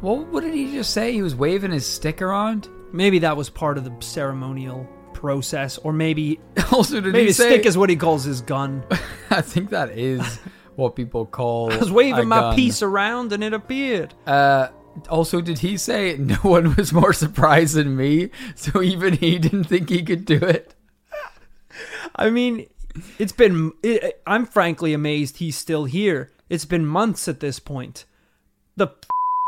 what, 0.01 0.29
what 0.29 0.45
did 0.45 0.55
he 0.55 0.73
just 0.73 0.95
say? 0.95 1.12
He 1.12 1.21
was 1.21 1.35
waving 1.35 1.73
his 1.73 1.87
stick 1.87 2.23
around? 2.23 2.69
Maybe 2.93 3.19
that 3.19 3.37
was 3.37 3.51
part 3.51 3.77
of 3.77 3.85
the 3.85 3.95
ceremonial 4.01 4.88
process, 5.14 5.79
or 5.79 5.92
maybe 5.92 6.40
also, 6.72 7.01
did 7.01 7.12
maybe 7.12 7.27
he 7.27 7.33
say? 7.33 7.51
stick 7.55 7.66
is 7.66 7.77
what 7.79 7.90
he 7.90 7.96
calls 7.96 8.25
his 8.25 8.40
gun. 8.40 8.85
I 9.31 9.40
think 9.40 9.70
that 9.70 9.90
is 9.90 10.38
what 10.77 10.96
people 10.96 11.27
call. 11.27 11.72
I 11.72 11.77
was 11.79 11.90
waving 11.92 12.29
my 12.29 12.40
gun. 12.40 12.57
piece 12.57 12.83
around 12.83 13.33
and 13.33 13.42
it 13.44 13.53
appeared. 13.53 14.14
Uh, 14.27 14.68
also, 15.09 15.40
did 15.40 15.59
he 15.61 15.77
say 15.77 16.16
no 16.18 16.37
one 16.37 16.75
was 16.77 16.92
more 16.92 17.12
surprised 17.12 17.75
than 17.77 17.96
me? 17.96 18.31
So 18.55 18.83
even 18.83 19.14
he 19.14 19.38
didn't 19.38 19.64
think 19.64 19.88
he 19.88 20.03
could 20.03 20.25
do 20.25 20.37
it. 20.37 20.75
I 22.14 22.29
mean, 22.31 22.66
It's 23.18 23.33
been. 23.33 23.72
It, 23.83 24.20
I'm 24.27 24.44
frankly 24.44 24.92
amazed 24.92 25.38
he's 25.38 25.57
still 25.57 25.85
here. 25.87 26.31
It's 26.51 26.66
been 26.66 26.85
months 26.85 27.27
at 27.29 27.40
this 27.40 27.59
point. 27.59 28.05
The 28.77 28.88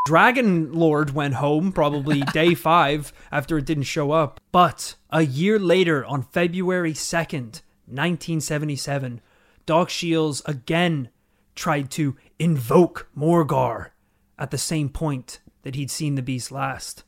Dragon 0.05 0.75
Lord 0.75 1.15
went 1.15 1.35
home 1.35 1.73
probably 1.73 2.21
day 2.33 2.55
five 2.55 3.13
after 3.33 3.57
it 3.57 3.65
didn't 3.65 3.85
show 3.85 4.13
up. 4.13 4.39
But 4.53 4.97
a 5.11 5.23
year 5.23 5.59
later, 5.59 6.05
on 6.05 6.23
February 6.23 6.93
2nd, 6.93 7.63
1977, 7.87 9.23
Doc 9.65 9.89
Shiels 9.89 10.43
again 10.45 11.09
tried 11.55 11.91
to 11.93 12.17
invoke 12.39 13.09
Morgawr 13.17 13.91
at 14.39 14.51
the 14.51 14.59
same 14.59 14.91
point 14.91 15.41
that 15.63 15.75
he'd 15.75 15.91
seen 15.91 16.17
the 16.17 16.23
beast 16.23 16.53
last, 16.53 17.05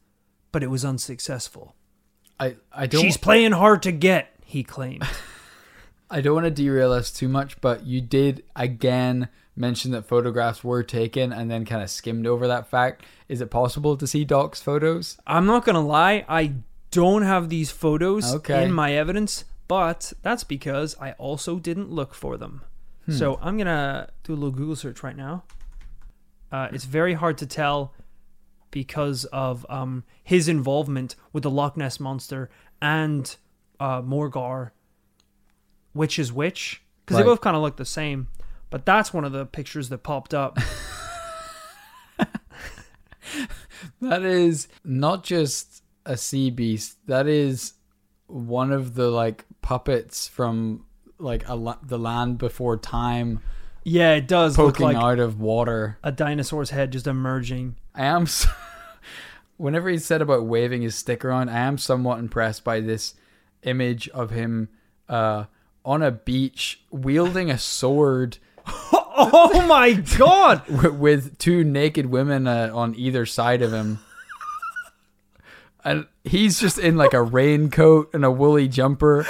but 0.50 0.62
it 0.62 0.70
was 0.70 0.84
unsuccessful. 0.84 1.74
I, 2.40 2.56
I 2.72 2.86
don't 2.86 3.02
She's 3.02 3.16
playing 3.18 3.52
hard 3.52 3.82
to 3.82 3.92
get, 3.92 4.34
he 4.44 4.62
claimed. 4.62 5.04
I 6.10 6.20
don't 6.20 6.34
want 6.34 6.44
to 6.44 6.50
derail 6.50 6.92
us 6.92 7.10
too 7.10 7.28
much, 7.28 7.60
but 7.60 7.84
you 7.84 8.00
did 8.00 8.44
again 8.54 9.28
mention 9.56 9.90
that 9.92 10.06
photographs 10.06 10.62
were 10.62 10.82
taken 10.82 11.32
and 11.32 11.50
then 11.50 11.64
kind 11.64 11.82
of 11.82 11.90
skimmed 11.90 12.26
over 12.26 12.46
that 12.46 12.68
fact. 12.68 13.04
Is 13.28 13.40
it 13.40 13.50
possible 13.50 13.96
to 13.96 14.06
see 14.06 14.24
Doc's 14.24 14.60
photos? 14.60 15.16
I'm 15.26 15.46
not 15.46 15.64
gonna 15.64 15.84
lie, 15.84 16.24
I 16.28 16.52
don't 16.90 17.22
have 17.22 17.48
these 17.48 17.70
photos 17.70 18.34
Okay. 18.34 18.64
in 18.64 18.72
my 18.72 18.92
evidence, 18.94 19.44
but 19.66 20.12
that's 20.22 20.44
because 20.44 20.96
I 21.00 21.12
also 21.12 21.58
didn't 21.58 21.90
look 21.90 22.14
for 22.14 22.36
them. 22.36 22.62
Hmm. 23.06 23.12
So 23.12 23.38
I'm 23.42 23.56
gonna 23.56 24.10
do 24.24 24.32
a 24.32 24.36
little 24.36 24.50
Google 24.50 24.76
search 24.76 25.02
right 25.02 25.16
now. 25.16 25.44
Uh, 26.52 26.68
it's 26.72 26.84
very 26.84 27.14
hard 27.14 27.38
to 27.38 27.46
tell 27.46 27.92
because 28.70 29.24
of 29.26 29.64
um, 29.68 30.04
his 30.22 30.48
involvement 30.48 31.16
with 31.32 31.42
the 31.42 31.50
Loch 31.50 31.76
Ness 31.76 31.98
monster 31.98 32.50
and 32.80 33.36
uh, 33.80 34.02
Morgawr, 34.02 34.70
which 35.92 36.18
is 36.18 36.32
which, 36.32 36.82
because 37.04 37.16
they 37.16 37.22
both 37.24 37.40
kind 37.40 37.56
of 37.56 37.62
look 37.62 37.76
the 37.76 37.84
same. 37.84 38.28
But 38.70 38.84
that's 38.84 39.12
one 39.12 39.24
of 39.24 39.32
the 39.32 39.46
pictures 39.46 39.88
that 39.90 39.98
popped 39.98 40.34
up. 40.34 40.58
That 44.00 44.22
is 44.22 44.68
not 44.84 45.24
just 45.24 45.82
a 46.04 46.16
sea 46.16 46.50
beast. 46.50 46.98
That 47.06 47.26
is 47.26 47.74
one 48.26 48.72
of 48.72 48.94
the 48.94 49.10
like 49.10 49.44
puppets 49.62 50.28
from 50.28 50.84
like 51.18 51.48
a 51.48 51.54
la- 51.54 51.78
the 51.82 51.98
land 51.98 52.38
before 52.38 52.76
time 52.76 53.40
yeah, 53.88 54.14
it 54.14 54.26
does 54.26 54.58
look 54.58 54.74
poking 54.74 54.86
like 54.86 54.96
out 54.96 55.20
of 55.20 55.40
water. 55.40 55.96
a 56.02 56.10
dinosaur's 56.10 56.70
head 56.70 56.90
just 56.90 57.06
emerging. 57.06 57.76
I 57.94 58.06
am. 58.06 58.26
So, 58.26 58.48
whenever 59.58 59.88
he 59.88 59.98
said 59.98 60.20
about 60.20 60.44
waving 60.44 60.82
his 60.82 60.96
stick 60.96 61.24
around, 61.24 61.50
I 61.50 61.58
am 61.58 61.78
somewhat 61.78 62.18
impressed 62.18 62.64
by 62.64 62.80
this 62.80 63.14
image 63.62 64.08
of 64.08 64.30
him 64.30 64.70
uh, 65.08 65.44
on 65.84 66.02
a 66.02 66.10
beach 66.10 66.82
wielding 66.90 67.48
a 67.48 67.58
sword 67.58 68.38
Oh 69.18 69.66
my 69.66 69.92
god! 69.92 70.68
with 70.98 71.38
two 71.38 71.64
naked 71.64 72.04
women 72.06 72.46
uh, 72.46 72.70
on 72.74 72.94
either 72.96 73.24
side 73.24 73.62
of 73.62 73.72
him. 73.72 73.98
And 75.82 76.06
he's 76.22 76.60
just 76.60 76.78
in 76.78 76.96
like 76.96 77.14
a 77.14 77.22
raincoat 77.22 78.12
and 78.12 78.26
a 78.26 78.30
woolly 78.30 78.68
jumper 78.68 79.26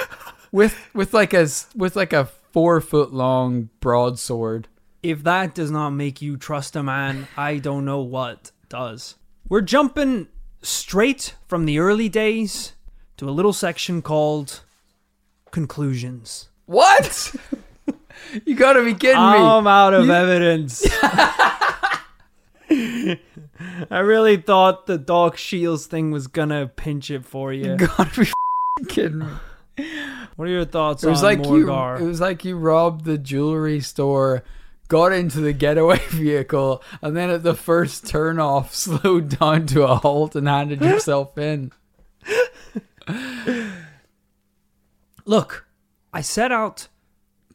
with 0.51 0.75
with 0.93 1.13
like 1.13 1.33
a 1.33 1.47
with 1.75 1.95
like 1.95 2.11
a 2.11 2.25
4 2.25 2.81
foot 2.81 3.13
long 3.13 3.69
broadsword. 3.79 4.67
If 5.03 5.23
that 5.23 5.55
does 5.55 5.71
not 5.71 5.91
make 5.91 6.21
you 6.21 6.35
trust 6.35 6.75
a 6.75 6.83
man, 6.83 7.27
I 7.37 7.59
don't 7.59 7.85
know 7.85 8.01
what 8.01 8.51
does. 8.67 9.15
We're 9.47 9.61
jumping 9.61 10.27
straight 10.61 11.35
from 11.47 11.65
the 11.65 11.79
early 11.79 12.09
days 12.09 12.73
to 13.17 13.29
a 13.29 13.31
little 13.31 13.53
section 13.53 14.01
called 14.01 14.61
conclusions. 15.51 16.49
What? 16.65 17.35
you 18.45 18.55
got 18.55 18.73
to 18.73 18.83
be 18.83 18.93
kidding 18.93 19.15
me. 19.19 19.37
I'm 19.37 19.67
out 19.67 19.93
of 19.93 20.09
evidence. 20.09 20.85
I 23.89 23.99
really 23.99 24.37
thought 24.37 24.85
the 24.87 24.97
Doc 24.97 25.37
Shiels 25.37 25.87
thing 25.87 26.11
was 26.11 26.27
gonna 26.27 26.67
pinch 26.67 27.09
it 27.09 27.25
for 27.25 27.53
you. 27.53 27.71
You 27.71 27.77
gotta 27.97 28.21
be 28.21 28.85
kidding 28.87 29.19
me. 29.19 29.27
What 30.35 30.47
are 30.47 30.51
your 30.51 30.65
thoughts 30.65 31.03
It 31.03 31.09
was 31.09 31.23
on 31.23 31.29
like 31.29 31.39
Morgawr? 31.39 31.99
you. 31.99 32.05
It 32.05 32.07
was 32.07 32.21
like 32.21 32.43
you 32.45 32.57
robbed 32.57 33.05
the 33.05 33.17
jewelry 33.17 33.79
store, 33.79 34.43
got 34.87 35.13
into 35.13 35.39
the 35.39 35.53
getaway 35.53 35.99
vehicle, 36.09 36.83
and 37.01 37.15
then 37.15 37.29
at 37.29 37.43
the 37.43 37.55
first 37.55 38.05
turn 38.07 38.39
off, 38.39 38.73
slowed 38.75 39.39
down 39.39 39.65
to 39.67 39.83
a 39.83 39.95
halt 39.95 40.35
and 40.35 40.47
handed 40.47 40.81
yourself 40.81 41.37
in. 41.37 41.71
Look, 45.25 45.65
I 46.13 46.21
set 46.21 46.51
out 46.51 46.87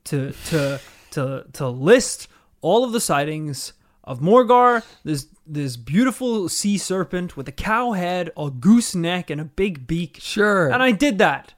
to 0.04 0.32
to 0.46 0.80
to 1.12 1.44
to 1.52 1.68
list 1.68 2.28
all 2.60 2.84
of 2.84 2.92
the 2.92 3.00
sightings 3.00 3.72
of 4.04 4.20
Morgawr, 4.20 4.84
this 5.04 5.26
this 5.46 5.76
beautiful 5.76 6.48
sea 6.48 6.78
serpent 6.78 7.36
with 7.36 7.48
a 7.48 7.52
cow 7.52 7.92
head, 7.92 8.30
a 8.36 8.50
goose 8.50 8.94
neck, 8.94 9.30
and 9.30 9.40
a 9.40 9.44
big 9.44 9.86
beak. 9.86 10.18
Sure. 10.20 10.70
And 10.70 10.82
I 10.82 10.92
did 10.92 11.18
that. 11.18 11.54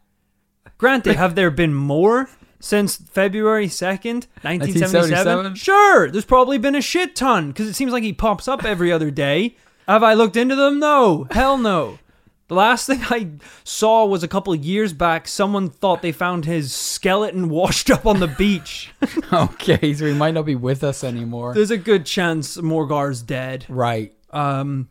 Granted, 0.78 1.16
have 1.16 1.34
there 1.34 1.50
been 1.50 1.74
more 1.74 2.28
since 2.60 2.96
February 2.96 3.68
2nd, 3.68 4.26
1977? 4.42 5.44
1977? 5.44 5.54
Sure, 5.54 6.10
there's 6.10 6.24
probably 6.24 6.58
been 6.58 6.74
a 6.74 6.80
shit 6.80 7.14
ton 7.14 7.48
because 7.48 7.68
it 7.68 7.74
seems 7.74 7.92
like 7.92 8.02
he 8.02 8.12
pops 8.12 8.48
up 8.48 8.64
every 8.64 8.90
other 8.90 9.10
day. 9.10 9.56
Have 9.86 10.02
I 10.02 10.14
looked 10.14 10.36
into 10.36 10.56
them? 10.56 10.78
No. 10.78 11.26
Hell 11.30 11.58
no. 11.58 11.98
The 12.48 12.54
last 12.54 12.86
thing 12.86 13.00
I 13.04 13.30
saw 13.64 14.04
was 14.04 14.22
a 14.22 14.28
couple 14.28 14.52
of 14.52 14.62
years 14.64 14.92
back. 14.92 15.26
Someone 15.26 15.70
thought 15.70 16.02
they 16.02 16.12
found 16.12 16.44
his 16.44 16.74
skeleton 16.74 17.48
washed 17.48 17.90
up 17.90 18.06
on 18.06 18.20
the 18.20 18.28
beach. 18.28 18.92
okay, 19.32 19.94
so 19.94 20.04
he 20.04 20.12
might 20.12 20.34
not 20.34 20.44
be 20.44 20.54
with 20.54 20.84
us 20.84 21.02
anymore. 21.02 21.54
There's 21.54 21.70
a 21.70 21.78
good 21.78 22.04
chance 22.04 22.60
Morgawr's 22.60 23.22
dead. 23.22 23.66
right. 23.68 24.12
Um, 24.30 24.88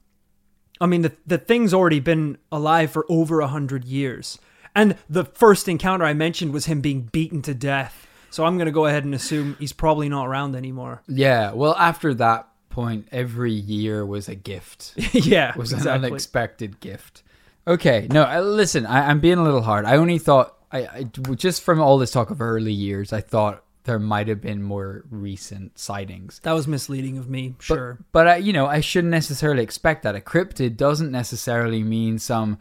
I 0.79 0.85
mean, 0.85 1.01
the 1.01 1.11
the 1.25 1.37
thing's 1.37 1.73
already 1.73 1.99
been 1.99 2.37
alive 2.51 2.91
for 2.91 3.05
over 3.09 3.41
a 3.41 3.47
hundred 3.47 3.83
years, 3.85 4.39
and 4.73 4.97
the 5.09 5.25
first 5.25 5.67
encounter 5.67 6.05
I 6.05 6.13
mentioned 6.13 6.53
was 6.53 6.65
him 6.65 6.81
being 6.81 7.09
beaten 7.11 7.41
to 7.43 7.53
death. 7.53 8.07
So 8.29 8.45
I'm 8.45 8.57
gonna 8.57 8.71
go 8.71 8.85
ahead 8.85 9.03
and 9.05 9.13
assume 9.13 9.55
he's 9.59 9.73
probably 9.73 10.09
not 10.09 10.25
around 10.27 10.55
anymore. 10.55 11.03
Yeah. 11.07 11.51
Well, 11.53 11.75
after 11.75 12.13
that 12.15 12.47
point, 12.69 13.07
every 13.11 13.51
year 13.51 14.05
was 14.05 14.27
a 14.27 14.35
gift. 14.35 14.93
yeah, 15.13 15.51
it 15.51 15.57
was 15.57 15.71
an 15.73 15.87
unexpected 15.87 16.79
gift. 16.79 17.21
Okay, 17.65 18.07
no, 18.11 18.23
uh, 18.23 18.41
listen, 18.41 18.85
I, 18.85 19.09
I'm 19.09 19.19
being 19.19 19.37
a 19.37 19.43
little 19.43 19.61
hard. 19.61 19.85
I 19.85 19.95
only 19.95 20.19
thought, 20.19 20.57
I, 20.71 20.79
I 20.87 21.03
just 21.35 21.63
from 21.63 21.79
all 21.79 21.97
this 21.97 22.11
talk 22.11 22.29
of 22.29 22.41
early 22.41 22.73
years, 22.73 23.13
I 23.13 23.21
thought 23.21 23.63
there 23.85 23.99
might 23.99 24.27
have 24.27 24.41
been 24.41 24.63
more 24.63 25.03
recent 25.09 25.77
sightings. 25.77 26.39
that 26.43 26.53
was 26.53 26.67
misleading 26.67 27.17
of 27.17 27.29
me. 27.29 27.55
Sure. 27.59 27.99
But 28.11 28.27
I, 28.27 28.35
you 28.37 28.53
know, 28.53 28.65
I 28.65 28.79
shouldn't 28.79 29.11
necessarily 29.11 29.63
expect 29.63 30.03
that. 30.03 30.15
A 30.15 30.19
cryptid 30.19 30.77
doesn't 30.77 31.11
necessarily 31.11 31.83
mean 31.83 32.19
some 32.19 32.59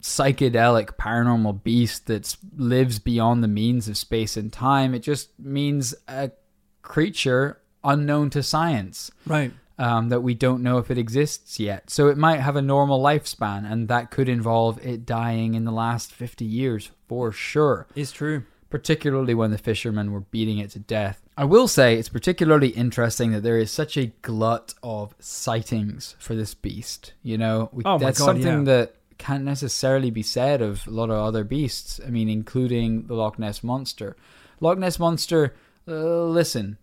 psychedelic 0.00 0.96
paranormal 0.96 1.62
beast 1.62 2.06
that 2.06 2.36
lives 2.56 2.98
beyond 2.98 3.42
the 3.42 3.48
means 3.48 3.88
of 3.88 3.96
space 3.96 4.36
and 4.36 4.52
time. 4.52 4.94
It 4.94 5.02
just 5.02 5.38
means 5.38 5.94
a 6.08 6.32
creature 6.82 7.60
unknown 7.84 8.30
to 8.30 8.42
science 8.42 9.10
right. 9.26 9.52
Um, 9.78 10.08
that 10.10 10.20
we 10.22 10.34
don't 10.34 10.62
know 10.62 10.78
if 10.78 10.90
it 10.90 10.98
exists 10.98 11.58
yet. 11.60 11.90
So 11.90 12.08
it 12.08 12.16
might 12.16 12.40
have 12.40 12.56
a 12.56 12.62
normal 12.62 13.00
lifespan, 13.02 13.70
and 13.70 13.88
that 13.88 14.10
could 14.10 14.28
involve 14.28 14.84
it 14.84 15.04
dying 15.06 15.54
in 15.54 15.64
the 15.64 15.72
last 15.72 16.12
50 16.12 16.44
years 16.44 16.90
for 17.08 17.32
sure, 17.32 17.86
It's 17.94 18.12
true. 18.12 18.44
particularly 18.70 19.34
when 19.34 19.50
the 19.50 19.58
fishermen 19.58 20.12
were 20.12 20.20
beating 20.20 20.58
it 20.58 20.70
to 20.70 20.78
death. 20.78 21.20
I 21.36 21.44
will 21.44 21.66
say 21.68 21.96
it's 21.96 22.08
particularly 22.10 22.68
interesting 22.68 23.32
that 23.32 23.42
there 23.42 23.58
is 23.58 23.70
such 23.70 23.96
a 23.96 24.06
glut 24.22 24.74
of 24.82 25.14
sightings 25.18 26.14
for 26.18 26.34
this 26.34 26.54
beast. 26.54 27.14
You 27.22 27.38
know, 27.38 27.68
we, 27.72 27.82
Oh 27.86 27.98
that's 27.98 28.18
God, 28.18 28.24
something 28.26 28.58
yeah. 28.66 28.74
that 28.76 28.94
can't 29.18 29.44
necessarily 29.44 30.10
be 30.10 30.22
said 30.22 30.60
of 30.60 30.86
a 30.86 30.90
lot 30.90 31.10
of 31.10 31.16
other 31.16 31.44
beasts. 31.44 32.00
I 32.06 32.10
mean, 32.10 32.28
including 32.28 33.06
the 33.06 33.14
Loch 33.14 33.38
Ness 33.38 33.62
monster. 33.64 34.16
Loch 34.60 34.78
Ness 34.78 34.98
monster. 34.98 35.54
Uh, 35.88 36.24
listen, 36.24 36.76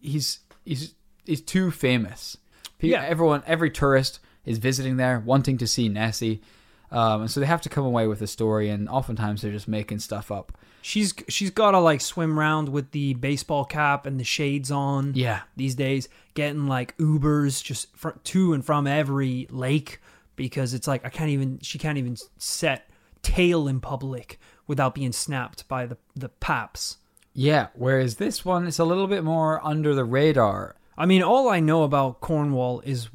he's 0.00 0.40
he's 0.64 0.94
he's 1.26 1.40
too 1.40 1.70
famous. 1.70 2.36
Pe- 2.78 2.88
Yeah. 2.88 3.02
everyone, 3.04 3.42
every 3.46 3.70
tourist 3.70 4.18
is 4.44 4.58
visiting 4.58 4.96
there, 4.96 5.20
wanting 5.20 5.56
to 5.58 5.66
see 5.66 5.88
Nessie, 5.88 6.42
um, 6.90 7.22
and 7.22 7.30
so 7.30 7.40
they 7.40 7.46
have 7.46 7.62
to 7.62 7.68
come 7.68 7.84
away 7.84 8.06
with 8.06 8.20
a 8.22 8.26
story. 8.26 8.68
And 8.68 8.88
oftentimes 8.88 9.42
they're 9.42 9.52
just 9.52 9.68
making 9.68 10.00
stuff 10.00 10.30
up. 10.30 10.52
She's 10.84 11.14
she's 11.28 11.50
got 11.50 11.70
to 11.70 11.78
like 11.78 12.00
swim 12.00 12.36
around 12.38 12.68
with 12.68 12.90
the 12.90 13.14
baseball 13.14 13.64
cap 13.64 14.04
and 14.04 14.18
the 14.18 14.24
shades 14.24 14.70
on. 14.72 15.12
Yeah. 15.14 15.42
these 15.56 15.74
days, 15.76 16.08
getting 16.34 16.66
like 16.66 16.96
Ubers 16.98 17.62
just 17.62 17.96
fr- 17.96 18.10
to 18.24 18.52
and 18.52 18.64
from 18.64 18.86
every 18.88 19.46
lake 19.50 20.00
because 20.34 20.74
it's 20.74 20.88
like 20.88 21.04
I 21.06 21.08
can't 21.08 21.30
even 21.30 21.60
she 21.62 21.78
can't 21.78 21.98
even 21.98 22.16
set 22.36 22.90
tail 23.22 23.68
in 23.68 23.78
public 23.78 24.40
without 24.66 24.94
being 24.96 25.12
snapped 25.12 25.68
by 25.68 25.86
the 25.86 25.98
the 26.16 26.28
paps. 26.30 26.96
Yeah. 27.32 27.68
Whereas 27.74 28.16
this 28.16 28.44
one, 28.44 28.66
it's 28.66 28.80
a 28.80 28.84
little 28.84 29.06
bit 29.06 29.22
more 29.22 29.64
under 29.64 29.94
the 29.94 30.04
radar. 30.04 30.74
I 30.96 31.06
mean, 31.06 31.22
all 31.22 31.48
I 31.48 31.60
know 31.60 31.82
about 31.82 32.20
Cornwall 32.20 32.80
is 32.80 33.08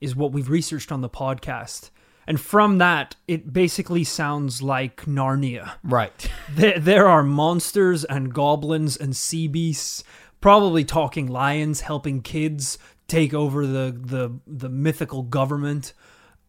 is 0.00 0.16
what 0.16 0.32
we've 0.32 0.48
researched 0.48 0.90
on 0.90 1.02
the 1.02 1.10
podcast. 1.10 1.90
And 2.26 2.40
from 2.40 2.78
that, 2.78 3.16
it 3.26 3.52
basically 3.52 4.04
sounds 4.04 4.62
like 4.62 5.04
Narnia. 5.04 5.72
Right. 5.82 6.30
There, 6.52 6.80
there 6.80 7.08
are 7.08 7.22
monsters 7.22 8.04
and 8.04 8.34
goblins 8.34 8.96
and 8.96 9.14
sea 9.14 9.46
beasts, 9.46 10.02
probably 10.40 10.84
talking 10.84 11.28
lions 11.28 11.82
helping 11.82 12.22
kids 12.22 12.76
take 13.06 13.32
over 13.32 13.66
the, 13.66 13.96
the, 13.96 14.40
the 14.48 14.68
mythical 14.68 15.22
government. 15.22 15.92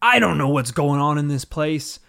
I 0.00 0.18
don't 0.18 0.38
know 0.38 0.48
what's 0.48 0.72
going 0.72 1.00
on 1.00 1.18
in 1.18 1.28
this 1.28 1.44
place. 1.44 2.00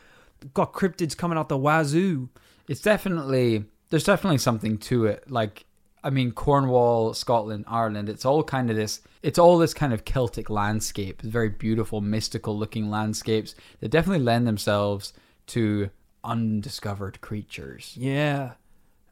Got 0.55 0.73
cryptids 0.73 1.15
coming 1.15 1.37
out 1.37 1.49
the 1.49 1.57
wazoo. 1.57 2.29
It's 2.67 2.81
definitely 2.81 3.65
there's 3.89 4.05
definitely 4.05 4.39
something 4.39 4.79
to 4.79 5.05
it. 5.05 5.29
Like 5.29 5.65
I 6.03 6.09
mean 6.09 6.31
Cornwall, 6.31 7.13
Scotland, 7.13 7.65
Ireland, 7.67 8.09
it's 8.09 8.25
all 8.25 8.43
kind 8.43 8.69
of 8.69 8.75
this 8.75 9.01
it's 9.21 9.39
all 9.39 9.57
this 9.57 9.73
kind 9.73 9.93
of 9.93 10.03
Celtic 10.05 10.49
landscape. 10.49 11.21
Very 11.21 11.49
beautiful, 11.49 12.01
mystical 12.01 12.57
looking 12.57 12.89
landscapes 12.89 13.55
that 13.79 13.89
definitely 13.89 14.23
lend 14.23 14.45
themselves 14.45 15.13
to 15.47 15.89
undiscovered 16.23 17.21
creatures. 17.21 17.95
Yeah. 17.97 18.53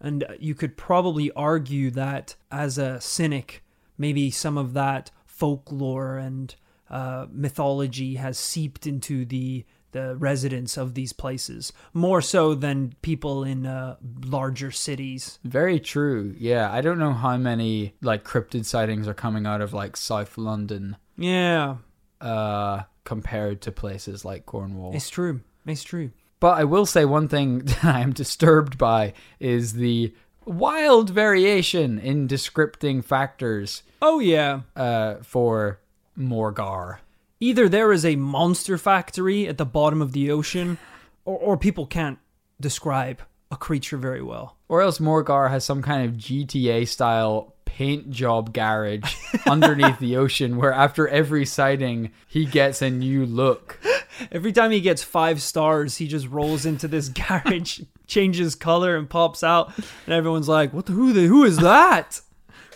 And 0.01 0.25
you 0.39 0.55
could 0.55 0.77
probably 0.77 1.31
argue 1.31 1.91
that 1.91 2.35
as 2.51 2.77
a 2.77 2.99
cynic, 2.99 3.63
maybe 3.97 4.31
some 4.31 4.57
of 4.57 4.73
that 4.73 5.11
folklore 5.25 6.17
and 6.17 6.53
uh, 6.89 7.27
mythology 7.31 8.15
has 8.15 8.37
seeped 8.37 8.85
into 8.85 9.25
the 9.25 9.63
the 9.91 10.15
residents 10.15 10.77
of 10.77 10.93
these 10.93 11.13
places 11.13 11.71
more 11.93 12.21
so 12.21 12.53
than 12.55 12.93
people 13.01 13.43
in 13.43 13.65
uh, 13.65 13.95
larger 14.25 14.71
cities. 14.71 15.39
Very 15.43 15.79
true. 15.79 16.33
Yeah, 16.37 16.71
I 16.71 16.81
don't 16.81 16.99
know 16.99 17.13
how 17.13 17.37
many 17.37 17.93
like 18.01 18.23
cryptid 18.23 18.65
sightings 18.65 19.07
are 19.07 19.13
coming 19.13 19.45
out 19.45 19.61
of 19.61 19.73
like 19.73 19.97
South 19.97 20.37
London 20.37 20.97
Yeah, 21.17 21.77
uh 22.19 22.83
compared 23.03 23.61
to 23.61 23.71
places 23.71 24.23
like 24.23 24.45
Cornwall. 24.45 24.95
it's 24.95 25.09
true. 25.09 25.41
It's 25.65 25.83
true. 25.83 26.11
But 26.39 26.57
I 26.57 26.63
will 26.63 26.85
say 26.85 27.05
one 27.05 27.27
thing 27.27 27.59
that 27.65 27.83
I 27.85 27.99
am 28.01 28.13
disturbed 28.13 28.77
by 28.77 29.13
is 29.39 29.73
the 29.73 30.13
wild 30.45 31.09
variation 31.09 31.99
in 31.99 32.27
descripting 32.27 33.03
factors 33.03 33.83
Oh 34.01 34.19
yeah. 34.19 34.61
uh, 34.75 35.15
for 35.21 35.79
Morgawr. 36.17 36.97
Either 37.41 37.67
there 37.67 37.91
is 37.91 38.05
a 38.05 38.15
monster 38.15 38.77
factory 38.77 39.47
at 39.47 39.57
the 39.57 39.65
bottom 39.65 39.99
of 39.99 40.11
the 40.11 40.29
ocean, 40.29 40.77
or, 41.25 41.37
or 41.37 41.57
people 41.57 41.87
can't 41.87 42.19
describe 42.61 43.19
a 43.49 43.57
creature 43.57 43.97
very 43.97 44.21
well. 44.21 44.57
Or 44.69 44.81
else 44.81 44.99
Morgawr 44.99 45.49
has 45.49 45.65
some 45.65 45.81
kind 45.81 46.07
of 46.07 46.15
GTA 46.15 46.87
style 46.87 47.55
paint 47.65 48.11
job 48.11 48.53
garage 48.53 49.15
underneath 49.47 49.97
the 49.97 50.17
ocean 50.17 50.57
where 50.57 50.71
after 50.71 51.07
every 51.07 51.45
sighting 51.45 52.11
he 52.27 52.45
gets 52.45 52.81
a 52.81 52.91
new 52.91 53.25
look. 53.25 53.79
Every 54.31 54.51
time 54.51 54.69
he 54.69 54.79
gets 54.79 55.01
five 55.01 55.41
stars, 55.41 55.97
he 55.97 56.07
just 56.07 56.27
rolls 56.27 56.65
into 56.65 56.87
this 56.87 57.09
garage, 57.09 57.81
changes 58.07 58.53
color, 58.53 58.95
and 58.95 59.09
pops 59.09 59.43
out, 59.43 59.75
and 60.05 60.13
everyone's 60.13 60.47
like, 60.47 60.73
"What 60.73 60.85
the 60.85 60.93
who 60.93 61.11
the 61.11 61.25
who 61.25 61.43
is 61.43 61.57
that?" 61.57 62.21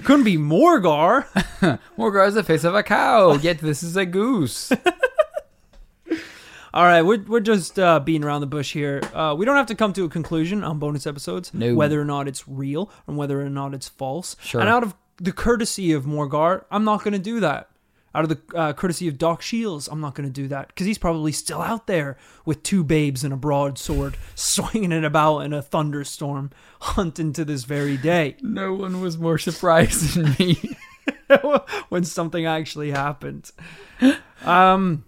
Couldn't 0.04 0.26
be 0.26 0.38
Morgawr. 0.38 1.26
Morgawr 1.98 2.28
is 2.28 2.34
the 2.34 2.44
face 2.44 2.64
of 2.64 2.76
a 2.76 2.84
cow, 2.84 3.34
yet 3.34 3.60
this 3.60 3.82
is 3.82 3.96
a 3.96 4.06
goose. 4.06 4.72
All 6.74 6.84
right, 6.84 7.02
we're 7.04 7.24
we're 7.24 7.40
just 7.40 7.80
uh, 7.80 8.02
beating 8.02 8.26
around 8.26 8.42
the 8.42 8.48
bush 8.48 8.74
here. 8.74 9.02
Uh, 9.14 9.34
we 9.38 9.46
don't 9.46 9.56
have 9.56 9.68
to 9.68 9.76
come 9.76 9.94
to 9.94 10.04
a 10.04 10.10
conclusion 10.10 10.62
on 10.62 10.78
bonus 10.78 11.08
episodes, 11.08 11.54
No. 11.54 11.74
whether 11.74 12.02
or 12.02 12.04
not 12.06 12.28
it's 12.28 12.46
real 12.50 12.92
and 13.08 13.16
whether 13.16 13.42
or 13.42 13.50
not 13.50 13.74
it's 13.74 13.88
false. 13.88 14.36
Sure. 14.42 14.60
And 14.60 14.70
out 14.70 14.84
of 14.84 14.94
the 15.18 15.32
courtesy 15.32 15.94
of 15.94 16.04
Morgawr, 16.04 16.66
I'm 16.70 16.84
not 16.84 17.02
going 17.02 17.14
to 17.14 17.20
do 17.20 17.40
that. 17.40 17.70
Out 18.16 18.24
of 18.24 18.30
the 18.30 18.58
uh, 18.58 18.74
courtesy 18.74 19.08
of 19.08 19.18
Doc 19.18 19.42
Shiels, 19.42 19.88
I'm 19.92 20.00
not 20.02 20.16
going 20.16 20.28
to 20.28 20.34
do 20.34 20.48
that 20.48 20.70
because 20.70 20.88
he's 20.88 20.98
probably 20.98 21.32
still 21.32 21.62
out 21.62 21.86
there 21.86 22.18
with 22.46 22.64
two 22.64 22.84
babes 22.84 23.24
and 23.24 23.34
a 23.34 23.38
broadsword, 23.38 24.18
swinging 24.36 24.92
it 24.92 25.04
about 25.04 25.40
in 25.40 25.54
a 25.54 25.62
thunderstorm, 25.62 26.52
hunting 26.80 27.34
to 27.34 27.46
this 27.46 27.66
very 27.66 27.98
day 27.98 28.38
No 28.42 28.74
one 28.74 29.02
was 29.02 29.18
more 29.18 29.38
surprised 29.38 30.16
than 30.16 30.36
me. 30.40 30.78
when 31.90 32.04
something 32.04 32.46
actually 32.46 32.92
happened. 32.92 33.52
Um, 34.44 35.06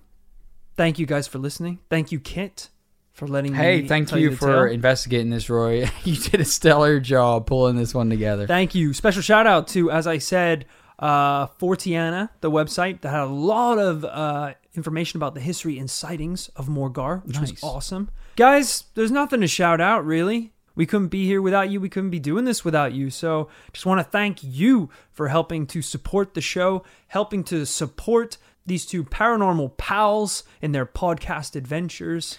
thank 0.76 1.00
you 1.00 1.06
guys 1.06 1.28
for 1.28 1.38
listening. 1.40 1.80
Thank 1.90 2.12
you, 2.12 2.20
Kit, 2.20 2.70
for 3.14 3.28
letting 3.28 3.54
me. 3.54 3.58
Hey, 3.58 3.88
thank 3.88 4.08
tell 4.08 4.20
you 4.20 4.36
for 4.36 4.66
tale. 4.66 4.74
investigating 4.74 5.30
this, 5.30 5.50
Roy. 5.50 5.90
You 6.04 6.16
did 6.16 6.42
a 6.42 6.46
stellar 6.46 7.00
job 7.00 7.48
pulling 7.48 7.76
this 7.76 7.94
one 7.94 8.10
together. 8.10 8.48
Thank 8.48 8.76
you. 8.76 8.94
Special 8.94 9.22
shout 9.22 9.48
out 9.48 9.68
to, 9.70 9.92
as 9.92 10.08
I 10.08 10.18
said, 10.18 10.66
uh, 11.00 11.48
Forteana, 11.48 12.30
the 12.42 12.52
website 12.52 13.02
that 13.02 13.10
had 13.10 13.22
a 13.22 13.26
lot 13.26 13.78
of 13.78 14.04
uh, 14.06 14.54
information 14.76 15.18
about 15.18 15.34
the 15.34 15.40
history 15.42 15.78
and 15.78 15.90
sightings 15.90 16.50
of 16.56 16.68
Morgawr, 16.68 17.26
which 17.26 17.38
Nice. 17.40 17.52
was 17.52 17.64
awesome. 17.64 18.10
Guys, 18.36 18.86
there's 18.96 19.12
nothing 19.12 19.42
to 19.42 19.48
shout 19.48 19.80
out, 19.82 20.06
really. 20.06 20.54
We 20.76 20.86
couldn't 20.86 21.08
be 21.08 21.26
here 21.26 21.42
without 21.42 21.72
you. 21.72 21.82
We 21.82 21.90
couldn't 21.90 22.12
be 22.12 22.20
doing 22.20 22.46
this 22.46 22.64
without 22.64 22.94
you. 22.94 23.10
So 23.10 23.50
just 23.74 23.86
want 23.88 24.00
to 24.00 24.04
thank 24.04 24.44
you 24.44 24.90
for 25.12 25.28
helping 25.30 25.66
to 25.68 25.82
support 25.82 26.36
the 26.36 26.42
show, 26.42 26.84
helping 27.08 27.44
to 27.46 27.66
support 27.66 28.38
these 28.66 28.86
two 28.86 29.04
paranormal 29.04 29.78
pals 29.78 30.44
in 30.62 30.74
their 30.74 30.86
podcast 30.86 31.56
adventures. 31.56 32.38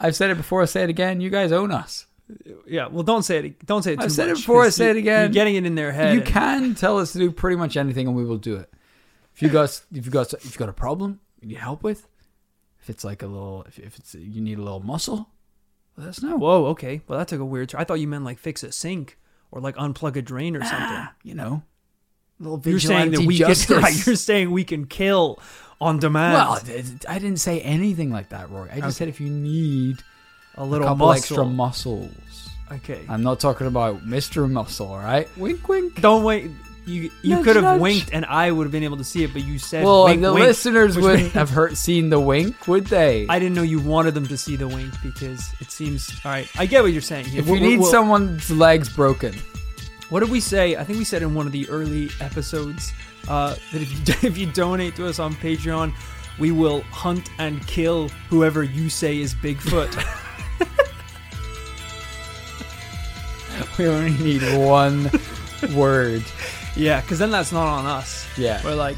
I've 0.00 0.16
said 0.16 0.30
it 0.30 0.36
before, 0.36 0.62
I'll 0.62 0.66
say 0.66 0.82
it 0.82 0.88
again. 0.90 1.20
You 1.20 1.28
guys 1.30 1.52
own 1.52 1.70
us. 1.70 2.06
Yeah, 2.66 2.86
well, 2.88 3.02
don't 3.02 3.22
say 3.22 3.38
it. 3.38 3.66
Don't 3.66 3.82
say 3.82 3.92
it 3.92 3.96
too 3.96 4.04
I've 4.04 4.12
said 4.12 4.28
it 4.28 4.36
before, 4.36 4.64
I 4.64 4.70
say 4.70 4.90
it 4.90 4.96
again. 4.96 5.24
You're 5.24 5.34
getting 5.34 5.56
it 5.56 5.66
in 5.66 5.74
their 5.74 5.92
head. 5.92 6.14
You 6.14 6.22
can 6.22 6.74
tell 6.74 6.98
us 6.98 7.12
to 7.12 7.18
do 7.18 7.30
pretty 7.30 7.56
much 7.56 7.76
anything 7.76 8.06
and 8.06 8.16
we 8.16 8.24
will 8.24 8.38
do 8.38 8.56
it. 8.56 8.72
If 9.34 9.42
you 9.42 9.48
got 9.48 9.80
if 9.92 10.06
you 10.06 10.12
got 10.12 10.32
if 10.32 10.44
you 10.54 10.58
got 10.58 10.68
a 10.68 10.74
problem 10.74 11.20
you 11.40 11.48
need 11.48 11.58
help 11.58 11.82
with, 11.82 12.06
if 12.80 12.88
it's 12.88 13.04
like 13.04 13.22
a 13.22 13.26
little 13.26 13.64
if, 13.68 13.78
if 13.78 13.98
it's 13.98 14.14
you 14.14 14.40
need 14.40 14.58
a 14.58 14.62
little 14.62 14.80
muscle, 14.80 15.28
let 15.96 16.08
us 16.08 16.22
know. 16.22 16.36
Whoa, 16.36 16.66
okay. 16.66 17.02
Well, 17.06 17.18
that 17.18 17.28
took 17.28 17.40
a 17.40 17.44
weird 17.44 17.68
turn. 17.68 17.80
I 17.80 17.84
thought 17.84 18.00
you 18.00 18.08
meant 18.08 18.24
like 18.24 18.38
fix 18.38 18.62
a 18.62 18.72
sink 18.72 19.18
or 19.50 19.60
like 19.60 19.76
unplug 19.76 20.16
a 20.16 20.22
drain 20.22 20.56
or 20.56 20.60
ah, 20.62 20.66
something. 20.66 21.08
You 21.22 21.34
know, 21.34 21.62
little 22.40 22.60
You're 22.64 22.80
saying 22.80 23.12
that 23.12 23.20
we 23.20 23.38
justice. 23.38 23.66
can, 23.66 23.76
right, 23.82 24.06
you're 24.06 24.16
saying 24.16 24.50
we 24.50 24.64
can 24.64 24.86
kill 24.86 25.40
on 25.80 25.98
demand. 25.98 26.34
well, 26.34 26.52
I- 26.52 27.14
I 27.14 27.18
didn't 27.18 27.40
say 27.40 27.60
anything 27.60 28.10
like 28.10 28.30
that, 28.30 28.50
Roy. 28.50 28.68
I 28.72 28.80
just 28.80 28.96
said 28.96 29.08
if 29.08 29.20
you 29.20 29.30
need 29.30 30.02
a 30.56 30.62
a 30.62 30.64
little 30.64 30.86
couple 30.86 31.06
muscle. 31.06 31.16
extra 31.38 31.44
muscles. 31.44 32.50
okay. 32.72 33.04
I'm 33.08 33.22
not 33.22 33.40
talking 33.40 33.66
about 33.66 34.06
Mr. 34.06 34.50
Muscle, 34.50 34.88
all 34.88 34.98
right? 34.98 35.28
Wink, 35.36 35.68
wink. 35.68 36.00
Don't 36.00 36.22
wait. 36.24 36.50
You 36.86 37.10
you 37.22 37.30
Nudge, 37.36 37.44
could 37.44 37.56
have 37.56 37.64
nudge. 37.64 37.80
winked 37.80 38.10
and 38.12 38.26
I 38.26 38.50
would 38.50 38.64
have 38.64 38.72
been 38.72 38.82
able 38.84 38.98
to 38.98 39.04
see 39.04 39.24
it, 39.24 39.32
but 39.32 39.42
you 39.42 39.58
said 39.58 39.84
Well, 39.84 40.04
wink, 40.04 40.20
the 40.20 40.34
wink, 40.34 40.46
listeners 40.46 40.96
wouldn't 40.96 41.22
means- 41.22 41.32
have 41.32 41.48
heard 41.48 41.78
seen 41.78 42.10
the 42.10 42.20
wink, 42.20 42.68
would 42.68 42.86
they? 42.88 43.26
I 43.26 43.38
didn't 43.38 43.54
know 43.54 43.62
you 43.62 43.80
wanted 43.80 44.12
them 44.12 44.26
to 44.26 44.36
see 44.36 44.54
the 44.56 44.68
wink 44.68 44.92
because 45.02 45.50
it 45.60 45.70
seems 45.70 46.12
all 46.26 46.30
right. 46.30 46.46
I 46.58 46.66
get 46.66 46.82
what 46.82 46.92
you're 46.92 47.00
saying 47.00 47.24
here. 47.24 47.40
if 47.40 47.46
you 47.46 47.52
We'll- 47.52 47.62
need 47.62 47.80
we'll- 47.80 47.90
someone's 47.90 48.50
legs 48.50 48.90
broken, 48.94 49.34
What 50.10 50.20
did 50.20 50.28
we 50.30 50.40
say? 50.40 50.76
I 50.76 50.84
think 50.84 50.98
we 50.98 51.04
said 51.06 51.22
in 51.22 51.34
one 51.34 51.46
of 51.46 51.52
the 51.52 51.66
early 51.70 52.10
episodes 52.20 52.92
uh, 53.28 53.54
that 53.72 53.80
if 53.80 53.90
you 53.90 54.14
if 54.28 54.36
you 54.36 54.44
donate 54.52 54.94
to 54.96 55.06
us 55.06 55.18
on 55.18 55.34
Patreon, 55.36 55.90
we 56.38 56.50
will 56.50 56.82
hunt 56.90 57.30
and 57.38 57.66
kill 57.66 58.08
whoever 58.28 58.62
you 58.62 58.90
say 58.90 59.18
is 59.20 59.34
Bigfoot. 59.34 59.90
we 63.78 63.86
only 63.88 64.12
need 64.22 64.42
one 64.58 65.10
word. 65.74 66.22
yeah, 66.76 67.00
because 67.00 67.18
then 67.18 67.30
that's 67.30 67.52
not 67.52 67.66
on 67.66 67.86
us. 67.86 68.26
Yeah. 68.36 68.60
We're 68.64 68.74
like, 68.74 68.96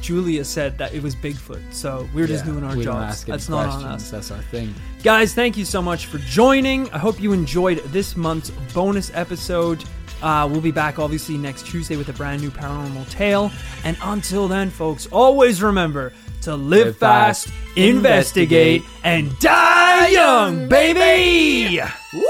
Julia 0.00 0.44
said 0.44 0.76
that 0.78 0.92
it 0.92 1.02
was 1.02 1.14
Bigfoot, 1.16 1.72
so 1.72 2.06
we're 2.12 2.26
just 2.26 2.44
Yeah, 2.44 2.52
doing 2.52 2.64
our 2.64 2.76
jobs. 2.76 3.24
That's 3.24 3.48
not 3.48 3.68
on 3.70 3.84
us. 3.84 4.10
That's 4.10 4.30
our 4.30 4.42
thing. 4.42 4.74
Guys, 5.02 5.34
thank 5.34 5.56
you 5.56 5.64
so 5.64 5.80
much 5.80 6.06
for 6.06 6.18
joining. 6.18 6.90
I 6.90 6.98
hope 6.98 7.20
you 7.20 7.32
enjoyed 7.32 7.78
this 7.86 8.14
month's 8.16 8.50
bonus 8.74 9.10
episode. 9.14 9.82
Uh, 10.22 10.48
we'll 10.50 10.60
be 10.60 10.70
back 10.70 10.98
obviously 10.98 11.36
next 11.36 11.66
Tuesday 11.66 11.96
with 11.96 12.08
a 12.08 12.12
brand 12.14 12.42
new 12.42 12.50
paranormal 12.50 13.08
tale. 13.10 13.50
And 13.84 13.96
until 14.02 14.46
then, 14.48 14.70
folks, 14.70 15.06
always 15.10 15.62
remember 15.62 16.12
to 16.42 16.54
live, 16.54 16.86
Live 16.88 16.96
fast, 16.98 17.48
fast, 17.48 17.76
investigate, 17.76 18.82
investigate, 18.82 18.82
and 19.04 19.38
die 19.38 20.08
young, 20.08 20.68
baby! 20.68 21.80
Woo! 22.12 22.22